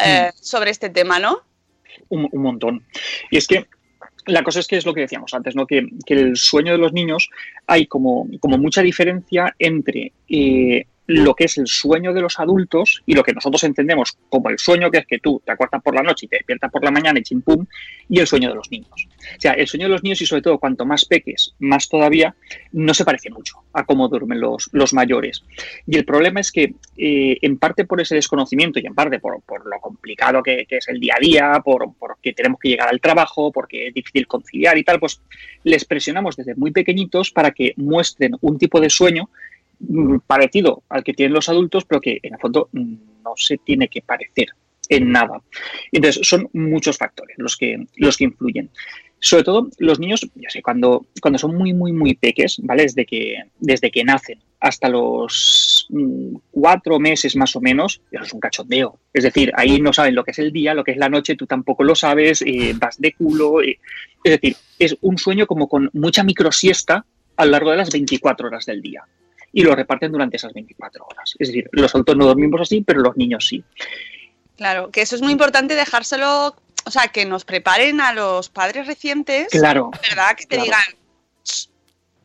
eh, 0.03 0.31
sobre 0.41 0.71
este 0.71 0.89
tema, 0.89 1.19
¿no? 1.19 1.43
un, 2.11 2.29
un 2.31 2.43
montón. 2.43 2.85
Y 3.31 3.39
es 3.39 3.47
que 3.47 3.67
la 4.27 4.43
cosa 4.43 4.61
es 4.61 4.69
que 4.69 4.77
es 4.77 4.85
lo 4.85 4.93
que 4.93 5.00
decíamos 5.00 5.33
antes, 5.33 5.57
¿no? 5.57 5.67
Que, 5.67 5.87
que 6.05 6.15
el 6.15 6.37
sueño 6.37 6.73
de 6.73 6.79
los 6.79 6.93
niños 6.93 7.31
hay 7.67 7.87
como, 7.87 8.29
como 8.39 8.59
mucha 8.59 8.83
diferencia 8.83 9.55
entre 9.59 10.12
lo 11.11 11.35
que 11.35 11.45
es 11.45 11.59
el 11.59 11.67
sueño 11.67 12.12
de 12.12 12.21
los 12.21 12.38
adultos 12.38 13.02
y 13.05 13.14
lo 13.14 13.25
que 13.25 13.33
nosotros 13.33 13.64
entendemos 13.64 14.17
como 14.29 14.49
el 14.49 14.59
sueño, 14.61 14.93
que 14.93 14.99
es 14.99 15.07
que 15.07 15.19
tú 15.19 15.43
te 15.45 15.50
acuestas 15.50 15.83
por 15.83 15.93
la 15.93 16.05
noche 16.05 16.26
y 16.26 16.29
te 16.29 16.37
despiertas 16.37 16.71
por 16.71 16.85
la 16.85 16.93
mañana 16.93 17.19
y 17.19 17.23
chimpum, 17.23 17.67
y 18.09 18.21
el 18.21 18.29
sueño 18.29 18.50
de 18.50 18.55
los 18.55 18.71
niños. 18.71 19.09
O 19.37 19.40
sea, 19.40 19.55
el 19.55 19.67
sueño 19.67 19.87
de 19.87 19.93
los 19.93 20.05
niños 20.05 20.23
y 20.23 20.26
sobre 20.26 20.43
todo 20.43 20.59
cuanto 20.59 20.87
más 20.87 21.05
peques, 21.05 21.57
más 21.59 21.88
todavía, 21.88 22.37
no 22.71 22.95
se 22.95 23.05
parece 23.05 23.29
mucho 23.29 23.57
a 23.73 23.85
cómo 23.85 24.07
duermen 24.07 24.40
los, 24.40 24.71
los 24.73 24.95
mayores. 24.95 25.43
Y 25.85 25.97
el 25.97 26.05
problema 26.05 26.38
es 26.38 26.52
que, 26.52 26.75
eh, 26.97 27.38
en 27.43 27.59
parte 27.59 27.87
por 27.87 28.00
ese 28.00 28.14
desconocimiento 28.14 28.79
y 28.79 28.87
en 28.87 28.95
parte 28.95 29.19
por, 29.19 29.43
por 29.43 29.67
lo 29.67 29.81
complicado 29.81 30.45
que, 30.45 30.64
que 30.67 30.76
es 30.76 30.87
el 30.87 31.00
día 31.00 31.14
a 31.17 31.21
día, 31.21 31.61
por, 31.64 31.93
porque 31.99 32.33
tenemos 32.35 32.61
que 32.61 32.69
llegar 32.69 32.88
al 32.88 33.00
trabajo, 33.00 33.50
porque 33.50 33.88
es 33.88 33.95
difícil 33.95 34.29
conciliar 34.29 34.79
y 34.79 34.85
tal, 34.85 35.00
pues 35.00 35.21
les 35.64 35.85
presionamos 35.85 36.37
desde 36.37 36.55
muy 36.55 36.71
pequeñitos 36.71 37.33
para 37.33 37.50
que 37.50 37.75
muestren 37.76 38.37
un 38.40 38.59
tipo 38.59 38.81
de 38.81 38.90
sueño 38.90 39.29
parecido 40.27 40.83
al 40.89 41.05
que 41.05 41.15
tienen 41.15 41.35
los 41.35 41.49
adultos, 41.49 41.85
pero 41.85 42.01
que 42.01 42.19
en 42.23 42.35
el 42.35 42.41
fondo 42.41 42.69
no 42.73 43.33
se 43.37 43.59
tiene 43.59 43.89
que 43.89 44.03
parecer 44.03 44.49
en 44.89 45.13
nada. 45.13 45.41
Entonces, 45.93 46.27
son 46.27 46.49
muchos 46.53 46.99
factores 46.99 47.37
los 47.39 47.57
que, 47.57 47.87
los 47.97 48.17
que 48.17 48.25
influyen. 48.25 48.71
Sobre 49.23 49.45
todo 49.45 49.69
los 49.79 50.01
niños, 50.01 50.29
ya 50.35 50.49
sé, 50.49 50.63
cuando, 50.63 51.07
cuando 51.21 51.39
son 51.39 51.55
muy, 51.55 51.75
muy, 51.75 51.93
muy 51.93 52.15
peques, 52.15 52.59
¿vale? 52.63 52.85
Desde 52.85 53.05
que, 53.05 53.37
desde 53.59 53.91
que 53.91 54.03
nacen 54.03 54.41
hasta 54.59 54.89
los 54.89 55.87
mm, 55.91 56.37
cuatro 56.51 56.99
meses 56.99 57.37
más 57.37 57.55
o 57.55 57.61
menos, 57.61 58.01
eso 58.11 58.25
es 58.25 58.33
un 58.33 58.41
cachondeo. 58.41 58.99
Es 59.13 59.25
decir, 59.25 59.53
ahí 59.57 59.81
no 59.81 59.93
saben 59.93 60.15
lo 60.15 60.25
que 60.25 60.31
es 60.33 60.39
el 60.39 60.53
día, 60.53 60.75
lo 60.75 60.85
que 60.85 60.93
es 60.93 60.97
la 60.97 61.09
noche, 61.09 61.37
tú 61.37 61.47
tampoco 61.47 61.85
lo 61.85 61.95
sabes, 61.95 62.43
vas 62.79 62.99
de 62.99 63.13
culo. 63.13 63.61
Es 63.63 63.79
decir, 64.25 64.57
es 64.79 64.97
un 65.03 65.19
sueño 65.19 65.47
como 65.47 65.69
con 65.69 65.91
mucha 65.93 66.25
microsiesta 66.25 67.05
a 67.37 67.45
lo 67.45 67.53
largo 67.53 67.71
de 67.71 67.77
las 67.77 67.91
24 67.91 68.49
horas 68.49 68.67
del 68.67 68.83
día. 68.83 69.05
Y 69.52 69.62
lo 69.62 69.75
reparten 69.75 70.12
durante 70.12 70.37
esas 70.37 70.52
24 70.52 71.04
horas. 71.04 71.35
Es 71.38 71.49
decir, 71.49 71.69
los 71.73 71.92
adultos 71.95 72.16
no 72.16 72.26
dormimos 72.26 72.61
así, 72.61 72.83
pero 72.83 73.00
los 73.00 73.16
niños 73.16 73.47
sí. 73.49 73.64
Claro, 74.57 74.90
que 74.90 75.02
eso 75.02 75.16
es 75.16 75.23
muy 75.23 75.33
importante 75.33 75.75
dejárselo, 75.75 76.54
o 76.85 76.90
sea, 76.90 77.09
que 77.09 77.25
nos 77.26 77.45
preparen 77.45 78.00
a 78.00 78.12
los 78.12 78.49
padres 78.49 78.87
recientes. 78.87 79.49
Claro. 79.50 79.90
¿Verdad? 80.09 80.37
Que 80.37 80.45
te 80.47 80.57
claro. 80.57 80.64
digan, 80.64 80.83
"Shh, 81.45 81.66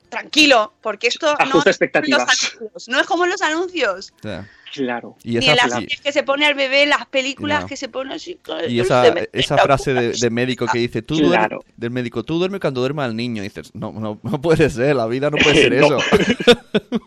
tranquilo, 0.10 0.74
porque 0.82 1.08
esto 1.08 1.28
no 1.28 1.32
Ajusta 1.34 1.44
es, 1.44 1.50
como 1.50 1.52
en 1.52 1.58
los 1.58 1.68
expectativas. 1.68 2.22
anuncios, 2.22 2.88
no 2.90 3.00
es 3.00 3.08
como 3.08 3.26
los 3.26 3.42
anuncios. 3.42 4.14
Sea, 4.22 4.48
Claro. 4.76 5.16
y 5.24 5.32
Ni 5.32 5.38
esa, 5.38 5.52
en 5.52 5.58
las 5.58 5.66
y- 5.68 5.72
series 5.84 6.02
que 6.02 6.12
se 6.12 6.24
pone 6.24 6.46
al 6.46 6.54
bebé, 6.54 6.84
en 6.84 6.90
las 6.90 7.06
películas 7.08 7.62
No. 7.62 7.68
que 7.68 7.76
se 7.78 7.88
pone 7.90 8.14
así. 8.16 8.38
Y 8.68 8.80
esa, 8.80 9.58
frase 9.58 9.94
de, 9.94 10.12
de 10.12 10.30
médico 10.30 10.66
que 10.68 10.80
dice, 10.80 11.02
tú 11.02 11.16
duerme- 11.18 11.60
del 11.78 11.92
médico, 11.92 12.24
tú 12.24 12.38
duermes 12.40 12.60
cuando 12.60 12.82
duerme 12.82 13.04
al 13.04 13.16
niño. 13.16 13.42
Y 13.42 13.46
dices, 13.48 13.72
no, 13.74 13.92
no, 13.92 14.20
no 14.22 14.42
puede 14.42 14.70
ser, 14.70 14.96
la 14.96 15.08
vida 15.08 15.30
no 15.30 15.38
puede 15.38 15.56
ser 15.62 15.74
No. 15.80 15.98
eso. 15.98 16.00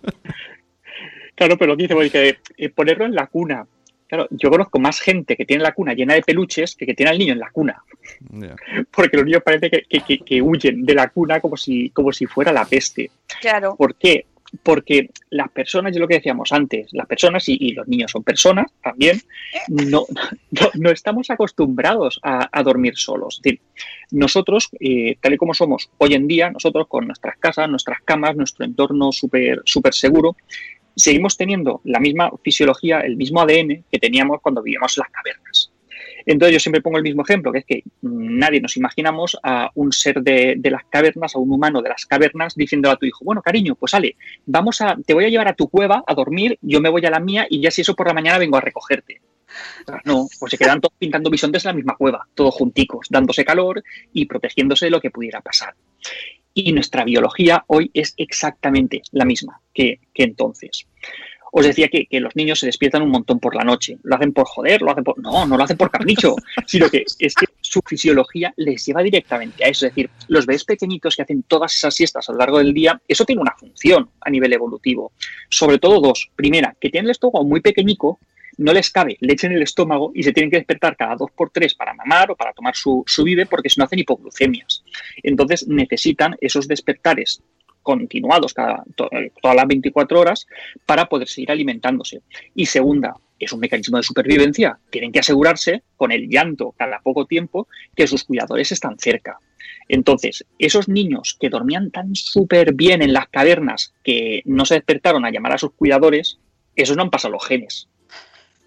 Claro, 1.35 1.57
pero 1.57 1.73
lo 1.73 1.77
que 1.77 1.85
dice, 1.85 1.95
dice, 2.03 2.39
eh, 2.57 2.69
ponerlo 2.69 3.05
en 3.05 3.15
la 3.15 3.29
cuna. 3.29 3.65
Claro, 4.09 4.27
yo 4.31 4.51
conozco 4.51 4.79
más 4.81 4.99
gente 5.01 5.37
que 5.37 5.45
tiene 5.45 5.63
la 5.63 5.73
cuna 5.73 5.93
llena 5.93 6.15
de 6.15 6.23
peluches 6.23 6.75
que 6.75 6.87
que 6.87 6.95
tiene 6.95 7.11
al 7.11 7.19
niño 7.19 7.35
en 7.35 7.39
la 7.39 7.51
cuna. 7.51 7.81
Porque 8.91 9.17
los 9.19 9.27
niños 9.27 9.43
parece 9.45 9.71
que, 9.71 9.83
que- 9.83 10.01
que- 10.01 10.19
que 10.19 10.43
huyen 10.43 10.85
de 10.85 10.95
la 10.95 11.09
cuna 11.11 11.41
como 11.41 11.57
si, 11.57 11.91
como 11.91 12.11
si 12.13 12.27
fuera 12.27 12.53
la 12.53 12.65
peste. 12.65 13.11
Claro. 13.41 13.77
¿Por 13.77 13.95
qué? 13.95 14.27
Porque 14.63 15.11
las 15.31 15.51
personas, 15.51 15.95
yo 15.95 16.01
lo 16.01 16.09
que 16.09 16.15
decíamos 16.15 16.53
antes, 16.53 16.89
las 16.93 17.07
personas 17.07 17.49
y, 17.49 17.73
los 17.73 17.87
niños 17.87 18.11
son 18.11 18.23
personas 18.23 18.71
también, 18.83 19.21
no, 19.69 20.07
no, 20.75 20.91
estamos 20.91 21.31
acostumbrados 21.31 22.19
a, 22.23 22.63
dormir 22.63 22.97
solos. 22.97 23.37
Es 23.37 23.43
decir, 23.43 23.61
nosotros, 24.11 24.71
eh, 24.81 25.17
tal 25.21 25.35
y 25.35 25.37
como 25.37 25.55
somos 25.55 25.91
hoy 25.99 26.15
en 26.15 26.27
día, 26.27 26.51
nosotros 26.51 26.87
con 26.89 27.07
nuestras 27.07 27.37
casas, 27.39 27.69
nuestras 27.69 28.01
camas, 28.03 28.37
nuestro 28.37 28.65
entorno 28.65 29.13
súper 29.13 29.61
súper 29.65 29.95
seguro, 29.95 30.37
seguimos 30.99 31.37
teniendo 31.37 31.81
la 31.85 32.01
misma 32.01 32.31
fisiología, 32.43 33.01
el 33.01 33.17
mismo 33.17 33.41
ADN 33.41 33.85
que 33.91 33.99
teníamos 33.99 34.41
cuando 34.43 34.63
vivíamos 34.63 34.97
en 34.97 35.03
las 35.03 35.11
cavernas. 35.13 35.68
Entonces 36.29 36.53
yo 36.53 36.61
siempre 36.61 36.83
pongo 36.83 36.99
el 36.99 37.03
mismo 37.03 37.23
ejemplo, 37.23 37.51
que 37.51 37.61
es 37.61 37.65
que 37.65 37.83
nadie 38.03 38.61
nos 38.61 38.77
imaginamos 38.77 39.39
a 39.43 39.71
un 39.75 39.93
ser 39.93 40.21
de, 40.21 40.61
las 40.63 40.85
cavernas, 40.85 41.35
a 41.35 41.39
un 41.39 41.51
humano 41.51 41.81
de 41.81 41.89
las 41.89 42.05
cavernas, 42.05 42.55
diciendo 42.55 42.91
a 42.91 42.97
tu 42.97 43.07
hijo, 43.07 43.25
bueno, 43.25 43.41
cariño, 43.41 43.75
pues 43.77 43.93
sale, 43.93 44.15
vamos 44.45 44.83
a, 44.83 44.99
te 45.07 45.15
voy 45.15 45.25
a 45.25 45.31
llevar 45.31 45.49
a 45.49 45.55
tu 45.55 45.69
cueva 45.69 46.05
a 46.07 46.15
dormir, 46.15 46.59
yo 46.61 46.83
me 46.83 46.91
voy 46.91 47.07
a 47.07 47.11
la 47.11 47.19
mía 47.19 47.47
y 47.49 47.63
ya 47.63 47.71
si 47.71 47.81
eso 47.81 47.95
por 47.95 48.09
la 48.09 48.13
mañana 48.13 48.37
vengo 48.37 48.59
a 48.59 48.61
recogerte. 48.61 49.23
No, 50.05 50.29
pues 50.39 50.51
se 50.51 50.59
quedan 50.59 50.83
todos 50.83 50.95
pintando 50.99 51.31
bisontes 51.31 51.65
en 51.65 51.71
la 51.71 51.77
misma 51.77 51.97
cueva, 51.97 52.29
todos 52.35 52.55
junticos, 52.55 53.07
dándose 53.09 53.47
calor 53.47 53.83
y 54.13 54.27
protegiéndose 54.27 54.85
de 54.85 54.91
lo 54.91 55.01
que 55.01 55.11
pudiera 55.11 55.41
pasar. 55.41 55.77
Y 56.53 56.73
nuestra 56.73 57.05
biología 57.05 57.65
hoy 57.69 57.91
es 57.95 58.13
exactamente 58.19 59.01
la 59.13 59.25
misma 59.25 59.63
que 59.73 59.99
entonces. 60.13 60.87
Os 61.53 61.67
decía 61.67 61.89
que, 61.89 62.07
que 62.07 62.21
los 62.21 62.37
niños 62.37 62.61
se 62.61 62.67
despiertan 62.67 63.03
un 63.03 63.11
montón 63.11 63.41
por 63.41 63.55
la 63.55 63.65
noche. 63.65 63.99
Lo 64.03 64.17
hacen 64.17 64.33
por 64.33 64.47
joder, 64.47 64.83
lo 64.83 64.91
hacen 64.91 65.05
por. 65.05 65.19
No, 65.19 65.47
no 65.47 65.57
lo 65.57 65.65
hacen 65.65 65.77
por 65.77 65.91
capricho, 65.91 66.37
sino 66.67 66.89
que 66.89 67.05
es 67.19 67.35
que 67.35 67.47
su 67.61 67.81
fisiología 67.87 68.53
les 68.57 68.85
lleva 68.85 69.03
directamente 69.03 69.65
a 69.65 69.69
eso. 69.69 69.87
Es 69.87 69.93
decir, 69.93 70.11
los 70.29 70.47
bebés 70.47 70.65
pequeñitos 70.65 71.17
que 71.17 71.23
hacen 71.23 71.43
todas 71.45 71.75
esas 71.75 71.95
siestas 71.95 72.29
a 72.29 72.33
lo 72.33 72.39
largo 72.39 72.59
del 72.59 72.75
día, 72.75 73.01
eso 73.09 73.25
tiene 73.25 73.43
una 73.43 73.55
función 73.59 74.11
a 74.21 74.31
nivel 74.31 74.53
evolutivo. 74.53 75.13
Sobre 75.49 75.79
todo 75.79 76.01
dos. 76.01 76.31
Primera, 76.37 76.77
que 76.81 76.91
tienen 76.91 77.07
el 77.07 77.13
estómago 77.13 77.45
muy 77.45 77.61
pequeñico, 77.61 78.19
no 78.59 78.73
les 78.73 78.91
cabe 78.91 79.17
leche 79.21 79.47
en 79.47 79.55
el 79.55 79.63
estómago 79.63 80.11
y 80.15 80.23
se 80.23 80.33
tienen 80.33 80.51
que 80.51 80.57
despertar 80.57 80.97
cada 80.97 81.15
dos 81.15 81.31
por 81.31 81.51
tres 81.51 81.75
para 81.75 81.95
mamar 81.95 82.33
o 82.33 82.37
para 82.37 82.53
tomar 82.53 82.75
su, 82.75 83.05
su 83.07 83.23
vive 83.23 83.47
porque 83.47 83.71
si 83.71 83.79
no 83.79 83.85
hacen 83.85 84.01
hipoglucemias. 84.01 84.85
Entonces 85.23 85.67
necesitan 85.69 86.37
esos 86.41 86.67
despertares 86.67 87.41
continuados 87.83 88.55
cada, 88.55 88.85
eh, 89.11 89.31
todas 89.41 89.57
las 89.57 89.67
24 89.67 90.21
horas 90.21 90.47
para 90.87 91.07
poder 91.07 91.29
seguir 91.29 91.51
alimentándose. 91.51 92.23
Y 92.55 92.67
segunda, 92.67 93.15
es 93.39 93.53
un 93.53 93.61
mecanismo 93.61 93.97
de 93.97 94.03
supervivencia. 94.03 94.79
Tienen 94.91 95.13
que 95.13 95.21
asegurarse 95.21 95.83
con 95.97 96.13
el 96.13 96.29
llanto 96.29 96.75
cada 96.77 97.01
poco 97.01 97.27
tiempo 97.27 97.69
que 97.95 98.07
sus 98.07 98.25
cuidadores 98.25 98.73
están 98.73 98.99
cerca. 98.99 99.39
Entonces, 99.89 100.45
esos 100.59 100.89
niños 100.89 101.37
que 101.41 101.49
dormían 101.49 101.91
tan 101.91 102.15
súper 102.15 102.75
bien 102.75 103.03
en 103.03 103.13
las 103.13 103.29
cavernas 103.29 103.95
que 104.05 104.43
no 104.45 104.65
se 104.65 104.75
despertaron 104.75 105.25
a 105.25 105.31
llamar 105.31 105.55
a 105.55 105.59
sus 105.59 105.73
cuidadores, 105.73 106.39
esos 106.77 106.97
no 106.97 107.03
han 107.03 107.11
pasado 107.11 107.33
los 107.33 107.47
genes. 107.47 107.89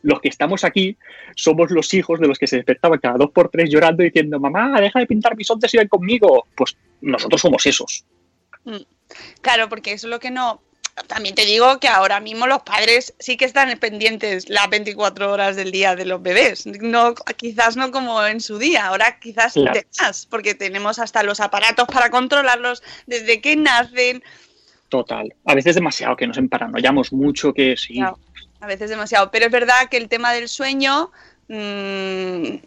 Los 0.04 0.20
que 0.20 0.30
estamos 0.30 0.64
aquí 0.64 0.98
somos 1.36 1.70
los 1.70 1.94
hijos 1.94 2.20
de 2.20 2.28
los 2.28 2.40
que 2.40 2.48
se 2.48 2.56
despertaban 2.56 3.00
cada 3.00 3.18
dos 3.18 3.30
por 3.32 3.50
tres 3.50 3.70
llorando 3.70 4.04
diciendo, 4.04 4.40
mamá, 4.40 4.82
deja 4.82 5.00
de 5.00 5.06
pintar 5.06 5.36
bisontes 5.36 5.74
y 5.74 5.78
ven 5.78 5.88
conmigo. 5.88 6.48
Pues 6.56 6.76
nosotros 7.02 7.42
somos 7.42 7.66
esos. 7.68 8.04
Mm. 8.64 8.78
Claro, 9.42 9.70
porque 9.70 9.94
eso 9.94 10.08
es 10.08 10.12
lo 10.12 10.20
que 10.20 10.32
no. 10.32 10.62
También 11.08 11.36
te 11.36 11.46
digo 11.46 11.80
que 11.80 11.88
ahora 11.88 12.20
mismo 12.20 12.48
los 12.48 12.64
padres 12.64 13.14
sí 13.18 13.38
que 13.38 13.46
están 13.46 13.76
pendientes 13.80 14.50
las 14.50 14.70
24 14.70 15.32
horas 15.32 15.56
del 15.56 15.72
día 15.72 15.96
de 15.96 16.06
los 16.06 16.22
bebés. 16.22 16.66
No, 16.66 17.16
quizás 17.38 17.78
no 17.78 17.92
como 17.92 18.24
en 18.26 18.42
su 18.42 18.58
día, 18.58 18.88
ahora 18.88 19.18
quizás 19.20 19.54
Claro. 19.54 19.80
más, 20.00 20.26
porque 20.26 20.54
tenemos 20.54 21.00
hasta 21.00 21.24
los 21.24 21.40
aparatos 21.40 21.88
para 21.88 22.10
controlarlos 22.10 22.84
desde 23.08 23.40
que 23.40 23.56
nacen. 23.56 24.22
Total. 24.90 25.34
A 25.46 25.56
veces 25.56 25.76
demasiado, 25.76 26.18
que 26.18 26.28
nos 26.28 26.38
emparanoiamos 26.38 27.14
mucho, 27.14 27.54
que 27.54 27.78
sí. 27.78 27.96
Claro, 27.96 28.20
a 28.60 28.68
veces 28.68 28.90
demasiado. 28.90 29.32
Pero 29.32 29.46
es 29.46 29.52
verdad 29.52 29.88
que 29.90 29.96
el 29.96 30.10
tema 30.10 30.34
del 30.34 30.50
sueño 30.50 31.10
mm, 31.48 31.54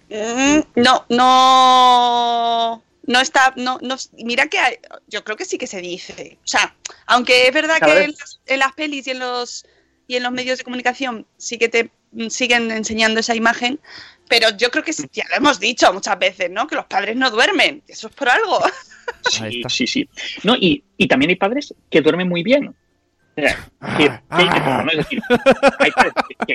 mm, 0.09 0.63
no, 0.77 1.05
no, 1.11 2.83
no 3.07 3.21
está, 3.21 3.53
no, 3.57 3.79
no, 3.83 3.97
mira 4.13 4.47
que 4.49 4.59
hay- 4.59 4.79
yo 5.09 5.23
creo 5.25 5.37
que 5.37 5.45
sí 5.45 5.59
que 5.59 5.67
se 5.67 5.81
dice. 5.81 6.39
O 6.43 6.47
sea, 6.47 6.75
aunque 7.07 7.47
es 7.49 7.53
verdad 7.55 7.77
Cada 7.81 7.95
que 7.97 8.05
en 8.05 8.11
las, 8.19 8.41
en 8.47 8.59
las 8.59 8.73
pelis 8.73 9.07
y 9.07 9.11
en 9.13 9.19
los 9.21 9.67
y 10.07 10.17
en 10.17 10.23
los 10.23 10.33
medios 10.33 10.59
de 10.59 10.65
comunicación 10.65 11.27
sí 11.39 11.57
que 11.59 11.69
te 11.69 11.91
mm, 12.13 12.29
siguen 12.29 12.71
enseñando 12.71 13.21
esa 13.21 13.35
imagen, 13.35 13.81
pero 14.29 14.49
yo 14.57 14.71
creo 14.71 14.85
que 14.85 14.93
ya 15.13 15.25
lo 15.31 15.37
hemos 15.37 15.59
dicho 15.61 15.91
muchas 15.95 16.19
veces, 16.19 16.51
¿no? 16.51 16.67
Que 16.67 16.75
los 16.77 16.85
padres 16.87 17.17
no 17.17 17.31
duermen. 17.31 17.83
Eso 17.89 18.09
es 18.09 18.15
por 18.15 18.29
algo. 18.29 18.61
Sí, 19.31 19.63
sí, 19.69 19.87
sí. 19.87 20.09
No, 20.45 20.57
y, 20.57 20.83
y 20.97 21.07
también 21.09 21.29
hay 21.29 21.37
padres 21.37 21.75
que 21.91 22.01
duermen 22.01 22.27
muy 22.27 22.43
bien. 22.43 22.69
O 22.69 22.75
sea, 23.41 23.69
que, 23.99 24.05
que- 24.05 24.49
que- 24.49 24.61
¿no? 24.61 24.91
Es 24.91 24.97
decir, 24.97 25.23
hay 25.79 25.91
padres 25.91 26.13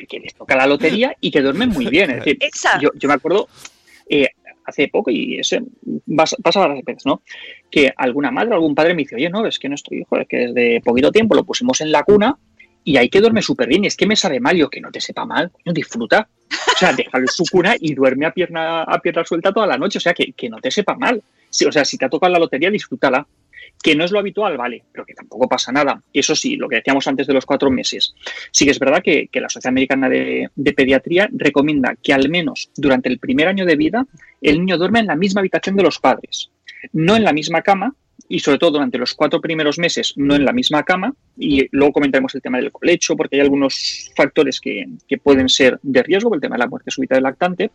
que, 0.09 0.19
les 0.19 0.33
toca 0.33 0.55
la 0.55 0.65
lotería 0.65 1.15
y 1.21 1.29
que 1.29 1.41
duermen 1.41 1.69
muy 1.69 1.85
bien. 1.87 2.09
Es 2.09 2.17
decir, 2.25 2.39
yo, 2.81 2.89
yo 2.95 3.07
me 3.07 3.13
acuerdo 3.13 3.47
eh, 4.09 4.29
hace 4.69 4.87
poco, 4.87 5.11
y 5.11 5.39
ese 5.39 5.61
pasa 6.15 6.59
varias 6.59 6.83
veces, 6.83 7.05
¿no? 7.05 7.21
Que 7.69 7.93
alguna 7.95 8.31
madre 8.31 8.51
o 8.51 8.55
algún 8.55 8.75
padre 8.75 8.93
me 8.93 9.03
dice, 9.03 9.15
oye, 9.15 9.29
no, 9.29 9.45
es 9.45 9.59
que 9.59 9.69
nuestro 9.69 9.95
hijo, 9.95 10.17
es 10.17 10.27
que 10.27 10.37
desde 10.37 10.81
poquito 10.81 11.11
tiempo 11.11 11.35
lo 11.35 11.43
pusimos 11.43 11.81
en 11.81 11.91
la 11.91 12.03
cuna 12.03 12.37
y 12.83 12.97
hay 12.97 13.09
que 13.09 13.19
duerme 13.19 13.41
súper 13.41 13.67
bien. 13.67 13.83
Y 13.83 13.87
es 13.87 13.95
que 13.95 14.07
me 14.07 14.15
sabe 14.15 14.39
mal, 14.39 14.55
yo 14.57 14.69
que 14.69 14.81
no 14.81 14.91
te 14.91 15.01
sepa 15.01 15.25
mal, 15.25 15.51
no 15.65 15.73
disfruta. 15.73 16.27
O 16.49 16.77
sea, 16.77 16.93
déjalo 16.93 17.23
en 17.23 17.27
su 17.27 17.43
cuna 17.51 17.75
y 17.79 17.93
duerme 17.93 18.25
a 18.25 18.31
pierna, 18.31 18.83
a 18.83 18.99
pierna 18.99 19.23
suelta 19.25 19.51
toda 19.51 19.67
la 19.67 19.77
noche. 19.77 19.97
O 19.97 20.01
sea, 20.01 20.13
que, 20.13 20.31
que 20.33 20.49
no 20.49 20.57
te 20.57 20.71
sepa 20.71 20.95
mal. 20.95 21.21
Sí, 21.49 21.65
o 21.65 21.71
sea, 21.71 21.85
si 21.85 21.97
te 21.97 22.05
ha 22.05 22.09
tocado 22.09 22.33
la 22.33 22.39
lotería, 22.39 22.71
disfrútala. 22.71 23.27
Que 23.81 23.95
no 23.95 24.03
es 24.03 24.11
lo 24.11 24.19
habitual, 24.19 24.57
vale, 24.57 24.83
pero 24.91 25.05
que 25.05 25.13
tampoco 25.13 25.47
pasa 25.47 25.71
nada. 25.71 26.01
Eso 26.13 26.35
sí, 26.35 26.57
lo 26.57 26.67
que 26.67 26.77
decíamos 26.77 27.07
antes 27.07 27.27
de 27.27 27.33
los 27.33 27.45
cuatro 27.45 27.71
meses. 27.71 28.13
Sí 28.51 28.65
que 28.65 28.71
es 28.71 28.79
verdad 28.79 29.01
que, 29.01 29.29
la 29.33 29.49
Sociedad 29.49 29.71
Americana 29.71 30.09
de, 30.09 30.49
de 30.53 30.73
Pediatría 30.73 31.29
recomienda 31.31 31.95
que 32.01 32.13
al 32.13 32.29
menos 32.29 32.71
durante 32.75 33.07
el 33.07 33.19
primer 33.19 33.47
año 33.47 33.65
de 33.65 33.77
vida 33.77 34.05
el 34.41 34.59
niño 34.59 34.77
duerme 34.77 34.99
en 34.99 35.07
la 35.07 35.15
misma 35.15 35.39
habitación 35.39 35.75
de 35.75 35.83
los 35.83 35.99
padres. 35.99 36.51
No 36.91 37.15
en 37.15 37.23
la 37.23 37.33
misma 37.33 37.61
cama 37.61 37.95
y 38.31 38.39
sobre 38.39 38.59
todo 38.59 38.71
durante 38.71 38.99
los 38.99 39.15
cuatro 39.15 39.41
primeros 39.41 39.79
meses 39.79 40.13
no 40.15 40.35
en 40.35 40.45
la 40.45 40.53
misma 40.53 40.83
cama 40.83 41.13
y 41.35 41.67
luego 41.71 41.93
comentaremos 41.93 42.33
el 42.35 42.41
tema 42.41 42.59
del 42.59 42.71
colecho 42.71 43.15
porque 43.15 43.35
hay 43.35 43.41
algunos 43.41 44.11
factores 44.15 44.61
que, 44.61 44.87
que 45.07 45.17
pueden 45.17 45.49
ser 45.49 45.79
de 45.81 46.03
riesgo, 46.03 46.33
el 46.35 46.39
tema 46.39 46.55
de 46.55 46.59
la 46.59 46.67
muerte 46.67 46.91
súbita 46.91 47.15
del 47.15 47.23
lactante, 47.23 47.71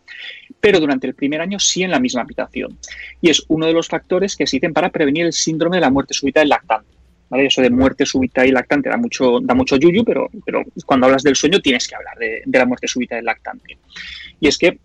pero 0.60 0.78
durante 0.78 1.08
el 1.08 1.14
primer 1.14 1.40
año 1.40 1.58
sí 1.58 1.82
en 1.82 1.90
la 1.90 1.98
misma 1.98 2.22
habitación. 2.22 2.78
Y 3.20 3.30
es 3.30 3.44
uno 3.48 3.66
de 3.66 3.72
los 3.72 3.88
factores 3.88 4.36
que 4.36 4.44
dicen 4.44 4.72
para 4.72 4.90
prevenir 4.90 5.26
el 5.26 5.32
síndrome 5.32 5.78
de 5.78 5.80
la 5.80 5.90
muerte 5.90 6.14
súbita 6.14 6.38
del 6.40 6.50
lactante. 6.50 6.94
¿vale? 7.28 7.46
Eso 7.46 7.60
de 7.60 7.70
muerte 7.70 8.06
súbita 8.06 8.46
y 8.46 8.52
lactante 8.52 8.88
da 8.88 8.96
mucho, 8.96 9.40
da 9.40 9.54
mucho 9.54 9.76
yuyu, 9.76 10.04
pero, 10.04 10.28
pero 10.46 10.62
cuando 10.86 11.06
hablas 11.06 11.24
del 11.24 11.34
sueño 11.34 11.58
tienes 11.58 11.88
que 11.88 11.96
hablar 11.96 12.16
de, 12.16 12.42
de 12.46 12.58
la 12.58 12.64
muerte 12.66 12.86
súbita 12.86 13.16
del 13.16 13.24
lactante. 13.24 13.76
Y 14.38 14.46
es 14.46 14.56
que 14.56 14.78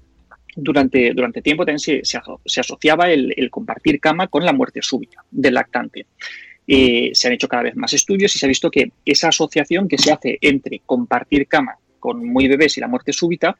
durante, 0.56 1.13
durante 1.13 1.41
tiempo 1.41 1.65
también 1.65 1.79
se, 1.79 2.03
se 2.03 2.18
aso- 2.18 2.41
se 2.46 2.60
asociaba 2.60 3.10
el, 3.10 3.50
compartir 3.50 4.00
cama 4.00 4.27
con 4.27 4.46
la 4.46 4.53
muerte 4.53 4.82
súbita 4.82 5.24
del 5.29 5.53
lactante. 5.53 6.06
Eh, 6.68 7.12
se 7.13 7.27
han 7.27 7.34
hecho 7.34 7.48
cada 7.48 7.63
vez 7.63 7.75
más 7.75 7.94
estudios 7.94 8.36
y 8.36 8.39
se 8.39 8.46
ha 8.46 8.50
visto 8.50 8.70
que 8.70 8.91
esa 9.03 9.29
asociación 9.29 9.88
que 9.88 9.98
se 9.98 10.12
hace 10.12 10.38
entre 10.41 10.82
compartir 10.86 11.48
cama 11.48 11.75
con 12.00 12.24
muy 12.25 12.48
bebés 12.48 12.77
y 12.77 12.82
la 12.82 12.88
muerte 12.88 13.12
súbita 13.12 13.58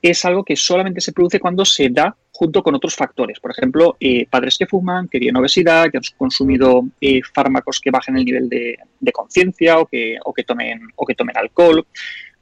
es 0.00 0.24
algo 0.24 0.44
que 0.44 0.56
solamente 0.56 1.00
se 1.00 1.12
produce 1.12 1.38
cuando 1.38 1.64
se 1.64 1.88
da 1.88 2.16
junto 2.32 2.60
con 2.64 2.74
otros 2.74 2.96
factores. 2.96 3.38
Por 3.38 3.52
ejemplo, 3.52 3.96
eh, 4.00 4.26
padres 4.28 4.58
que 4.58 4.66
fuman, 4.66 5.06
que 5.06 5.20
tienen 5.20 5.36
obesidad, 5.36 5.88
que 5.92 5.98
han 5.98 6.02
consumido 6.16 6.84
eh, 7.00 7.20
fármacos 7.32 7.78
que 7.80 7.92
bajen 7.92 8.16
el 8.16 8.24
nivel 8.24 8.48
de, 8.48 8.76
conciencia 9.12 9.78
o 9.78 9.86
que, 9.86 10.16
o, 10.24 10.34
que 10.34 10.42
tomen, 10.42 10.80
o 10.96 11.06
que 11.06 11.14
tomen 11.14 11.36
alcohol, 11.36 11.86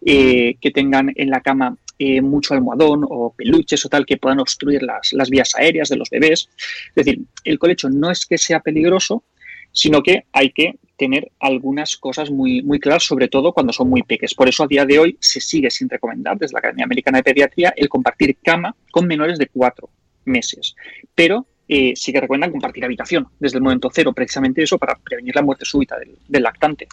que 0.03 0.71
tengan 0.73 1.12
en 1.14 1.29
la 1.29 1.43
cama 1.43 1.77
eh, 2.03 2.23
mucho 2.23 2.55
almohadón 2.55 3.05
o 3.07 3.35
peluches 3.37 3.85
o 3.85 3.91
tal 3.91 4.07
que 4.07 4.17
puedan 4.17 4.41
obstruir 4.41 4.83
las, 4.83 5.13
las 5.13 5.29
vías 5.29 5.55
aéreas 5.55 5.91
de 5.91 5.97
los 5.97 6.09
bebés. 6.09 6.49
Es 6.89 6.95
decir, 6.95 7.21
el 7.45 7.59
colecho 7.59 7.91
no 7.91 8.11
es 8.11 8.25
que 8.25 8.39
sea 8.39 8.61
peligroso, 8.61 9.23
sino 9.71 10.03
que 10.03 10.25
hay 10.33 10.51
que 10.51 10.77
tener 10.97 11.31
algunas 11.39 11.99
cosas 11.99 12.31
muy, 12.31 12.63
muy 12.63 12.81
claras, 12.81 13.05
sobre 13.05 13.29
todo 13.29 13.53
cuando 13.53 13.75
son 13.75 13.91
muy 13.91 14.03
pequeños. 14.03 14.35
Por 14.35 14.49
eso 14.49 14.65
a 14.65 14.67
día 14.67 14.87
de 14.87 14.99
hoy 14.99 15.19
se 15.21 15.41
sigue 15.41 15.71
sin 15.71 15.91
recomendar 15.91 16.39
desde 16.39 16.55
la 16.55 16.61
Academia 16.61 16.87
Americana 16.87 17.19
de 17.19 17.25
Pediatría 17.25 17.75
el 17.77 17.91
compartir 17.91 18.39
cama 18.43 18.75
con 18.91 19.07
menores 19.07 19.39
de 19.39 19.49
cuatro 19.49 19.91
meses. 20.25 20.75
Pero 21.15 21.47
eh, 21.69 21.93
sí 21.95 22.15
que 22.15 22.21
recomiendan 22.23 22.51
compartir 22.51 22.83
habitación 22.83 23.29
desde 23.39 23.59
el 23.59 23.63
momento 23.63 23.91
cero, 23.93 24.15
precisamente 24.15 24.63
eso 24.63 24.79
para 24.79 24.95
prevenir 24.97 25.37
la 25.37 25.43
muerte 25.43 25.67
súbita 25.67 25.97
del, 25.99 26.43
lactante. 26.43 26.89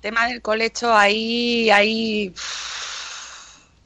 tema 0.00 0.28
del 0.28 0.40
colecho, 0.40 0.94
ahí, 0.94 1.68
ahí, 1.70 2.32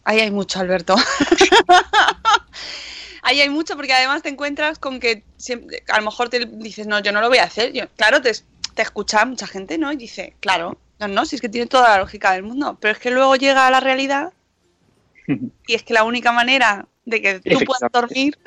ahí 0.04 0.20
hay 0.20 0.30
mucho, 0.30 0.60
Alberto. 0.60 0.96
ahí 3.22 3.40
hay 3.40 3.48
mucho 3.48 3.76
porque 3.76 3.92
además 3.92 4.22
te 4.22 4.28
encuentras 4.28 4.78
con 4.78 5.00
que 5.00 5.24
siempre, 5.36 5.82
a 5.88 5.98
lo 5.98 6.04
mejor 6.04 6.28
te 6.28 6.46
dices, 6.46 6.86
no, 6.86 7.00
yo 7.00 7.12
no 7.12 7.20
lo 7.20 7.28
voy 7.28 7.38
a 7.38 7.44
hacer. 7.44 7.72
Yo, 7.72 7.84
claro, 7.96 8.20
te, 8.20 8.32
te 8.74 8.82
escucha 8.82 9.24
mucha 9.24 9.46
gente, 9.46 9.78
¿no? 9.78 9.92
Y 9.92 9.96
dice, 9.96 10.34
claro, 10.40 10.78
no, 10.98 11.08
no, 11.08 11.24
si 11.24 11.36
es 11.36 11.40
que 11.40 11.48
tiene 11.48 11.66
toda 11.66 11.90
la 11.90 11.98
lógica 11.98 12.32
del 12.32 12.42
mundo. 12.42 12.76
Pero 12.80 12.92
es 12.92 12.98
que 12.98 13.10
luego 13.10 13.36
llega 13.36 13.66
a 13.66 13.70
la 13.70 13.80
realidad 13.80 14.32
y 15.26 15.74
es 15.74 15.82
que 15.82 15.94
la 15.94 16.04
única 16.04 16.32
manera 16.32 16.86
de 17.04 17.20
que 17.20 17.40
tú 17.40 17.58
puedas 17.64 17.90
dormir 17.92 18.38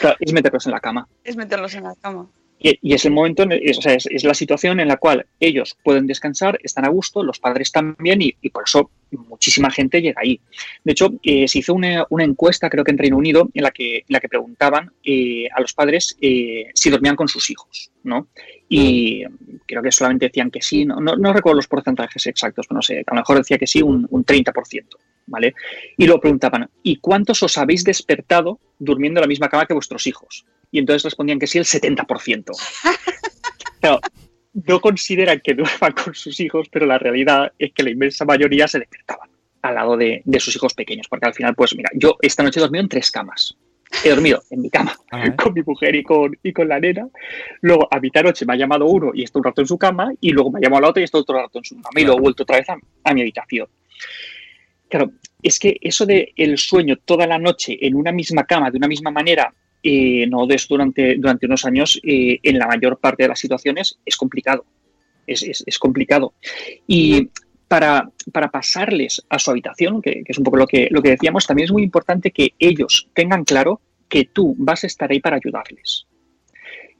Claro, 0.00 0.16
es 0.20 0.32
meterlos 0.32 0.66
en 0.66 0.72
la 0.72 0.80
cama. 0.80 1.08
es 1.24 1.36
meterlos 1.36 1.74
en 1.74 1.84
la 1.84 1.94
cama. 1.94 2.26
Y, 2.66 2.94
es 2.94 3.04
el 3.04 3.12
momento, 3.12 3.42
en 3.42 3.52
el- 3.52 3.70
o 3.76 3.82
sea, 3.82 3.92
es, 3.92 4.24
la 4.24 4.32
situación 4.32 4.80
en 4.80 4.88
la 4.88 4.96
cual 4.96 5.26
ellos 5.38 5.76
pueden 5.82 6.06
descansar, 6.06 6.58
están 6.62 6.86
a 6.86 6.88
gusto, 6.88 7.22
los 7.22 7.38
padres 7.38 7.70
también, 7.70 8.22
y, 8.22 8.34
y 8.40 8.48
por 8.48 8.64
eso 8.66 8.90
muchísima 9.10 9.70
gente 9.70 10.00
llega 10.00 10.22
ahí. 10.22 10.40
De 10.82 10.92
hecho, 10.92 11.12
eh, 11.22 11.46
se 11.46 11.58
hizo 11.58 11.74
una, 11.74 12.06
encuesta, 12.20 12.70
creo 12.70 12.82
que 12.82 12.92
en 12.92 12.96
Reino 12.96 13.18
Unido, 13.18 13.50
en 13.52 13.62
la 13.62 13.70
que, 13.70 13.98
en 13.98 14.04
la 14.08 14.18
que 14.18 14.30
preguntaban 14.30 14.90
eh, 15.04 15.46
a 15.54 15.60
los 15.60 15.74
padres 15.74 16.16
eh, 16.22 16.70
si 16.74 16.88
dormían 16.88 17.16
con 17.16 17.28
sus 17.28 17.50
hijos, 17.50 17.90
¿no? 18.02 18.28
Y 18.66 19.24
creo 19.66 19.82
que 19.82 19.92
solamente 19.92 20.26
decían 20.28 20.50
que 20.50 20.62
sí, 20.62 20.86
no, 20.86 21.00
no, 21.00 21.16
no 21.16 21.34
recuerdo 21.34 21.56
los 21.56 21.68
porcentajes 21.68 22.26
exactos, 22.26 22.66
pero 22.66 22.76
no 22.78 22.82
sé, 22.82 23.04
a 23.06 23.14
lo 23.14 23.20
mejor 23.20 23.36
decía 23.36 23.58
que 23.58 23.66
sí 23.66 23.82
un, 23.82 24.06
un 24.08 24.24
30%, 24.24 24.52
¿vale? 25.26 25.54
Y 25.98 26.06
luego 26.06 26.22
preguntaban, 26.22 26.70
¿y 26.82 26.96
cuántos 26.96 27.42
os 27.42 27.58
habéis 27.58 27.84
despertado 27.84 28.58
durmiendo 28.78 29.20
en 29.20 29.24
la 29.24 29.28
misma 29.28 29.50
cama 29.50 29.66
que 29.66 29.74
vuestros 29.74 30.06
hijos? 30.06 30.46
Y 30.74 30.80
entonces 30.80 31.04
respondían 31.04 31.38
que 31.38 31.46
sí 31.46 31.56
el 31.56 31.64
70%. 31.64 32.50
Claro, 33.80 34.00
no 34.54 34.80
consideran 34.80 35.40
que 35.40 35.54
duerman 35.54 35.92
con 35.92 36.14
sus 36.14 36.40
hijos, 36.40 36.68
pero 36.68 36.84
la 36.84 36.98
realidad 36.98 37.52
es 37.60 37.72
que 37.72 37.84
la 37.84 37.90
inmensa 37.90 38.24
mayoría 38.24 38.66
se 38.66 38.80
despertaban 38.80 39.30
al 39.62 39.74
lado 39.76 39.96
de, 39.96 40.22
de 40.24 40.40
sus 40.40 40.56
hijos 40.56 40.74
pequeños, 40.74 41.06
porque 41.08 41.26
al 41.28 41.34
final, 41.34 41.54
pues 41.54 41.76
mira, 41.76 41.90
yo 41.94 42.16
esta 42.20 42.42
noche 42.42 42.58
he 42.58 42.62
dormido 42.62 42.82
en 42.82 42.88
tres 42.88 43.12
camas. 43.12 43.56
He 44.04 44.10
dormido 44.10 44.42
en 44.50 44.62
mi 44.62 44.70
cama 44.70 44.96
Ah, 45.12 45.26
¿eh? 45.26 45.36
con 45.36 45.52
mi 45.54 45.62
mujer 45.62 45.94
y 45.94 46.02
con, 46.02 46.36
y 46.42 46.52
con 46.52 46.66
la 46.66 46.80
nena. 46.80 47.06
Luego, 47.60 47.86
a 47.88 48.00
mitad 48.00 48.24
noche 48.24 48.44
me 48.44 48.54
ha 48.54 48.56
llamado 48.56 48.86
uno 48.86 49.12
y 49.14 49.22
está 49.22 49.38
un 49.38 49.44
rato 49.44 49.60
en 49.60 49.68
su 49.68 49.78
cama. 49.78 50.12
Y 50.20 50.30
luego 50.30 50.50
me 50.50 50.58
ha 50.58 50.62
llamado 50.62 50.82
la 50.82 50.88
otra 50.88 51.02
y 51.02 51.04
está 51.04 51.18
otro 51.18 51.36
rato 51.40 51.58
en 51.58 51.64
su 51.64 51.76
cama. 51.76 52.00
Y 52.00 52.02
luego 52.04 52.18
he 52.18 52.22
vuelto 52.22 52.42
otra 52.42 52.56
vez 52.56 52.68
a, 52.68 52.76
a 53.04 53.14
mi 53.14 53.20
habitación. 53.20 53.68
Claro, 54.88 55.12
es 55.40 55.58
que 55.60 55.76
eso 55.80 56.04
de 56.04 56.32
el 56.36 56.58
sueño 56.58 56.96
toda 57.04 57.28
la 57.28 57.38
noche 57.38 57.78
en 57.80 57.94
una 57.94 58.10
misma 58.10 58.44
cama, 58.44 58.72
de 58.72 58.78
una 58.78 58.88
misma 58.88 59.12
manera, 59.12 59.54
no 60.28 60.46
de 60.46 60.54
eso 60.56 60.66
durante, 60.70 61.16
durante 61.16 61.46
unos 61.46 61.64
años, 61.64 62.00
eh, 62.02 62.38
en 62.42 62.58
la 62.58 62.66
mayor 62.66 62.98
parte 62.98 63.24
de 63.24 63.28
las 63.28 63.38
situaciones 63.38 63.98
es 64.04 64.16
complicado. 64.16 64.64
Es, 65.26 65.42
es- 65.42 65.62
es 65.66 65.78
complicado. 65.78 66.34
Y 66.86 67.28
para, 67.68 68.10
para 68.32 68.50
pasarles 68.50 69.22
a 69.28 69.38
su 69.38 69.50
habitación, 69.50 70.00
que, 70.02 70.22
que 70.22 70.32
es 70.32 70.38
un 70.38 70.44
poco 70.44 70.56
lo 70.58 70.66
que, 70.66 70.88
lo 70.90 71.02
que 71.02 71.10
decíamos, 71.10 71.46
también 71.46 71.64
es 71.66 71.72
muy 71.72 71.82
importante 71.82 72.30
que 72.30 72.50
ellos 72.58 73.08
tengan 73.14 73.44
claro 73.44 73.80
que 74.08 74.24
tú 74.24 74.54
vas 74.58 74.84
a 74.84 74.86
estar 74.86 75.10
ahí 75.10 75.20
para 75.20 75.36
ayudarles. 75.36 76.06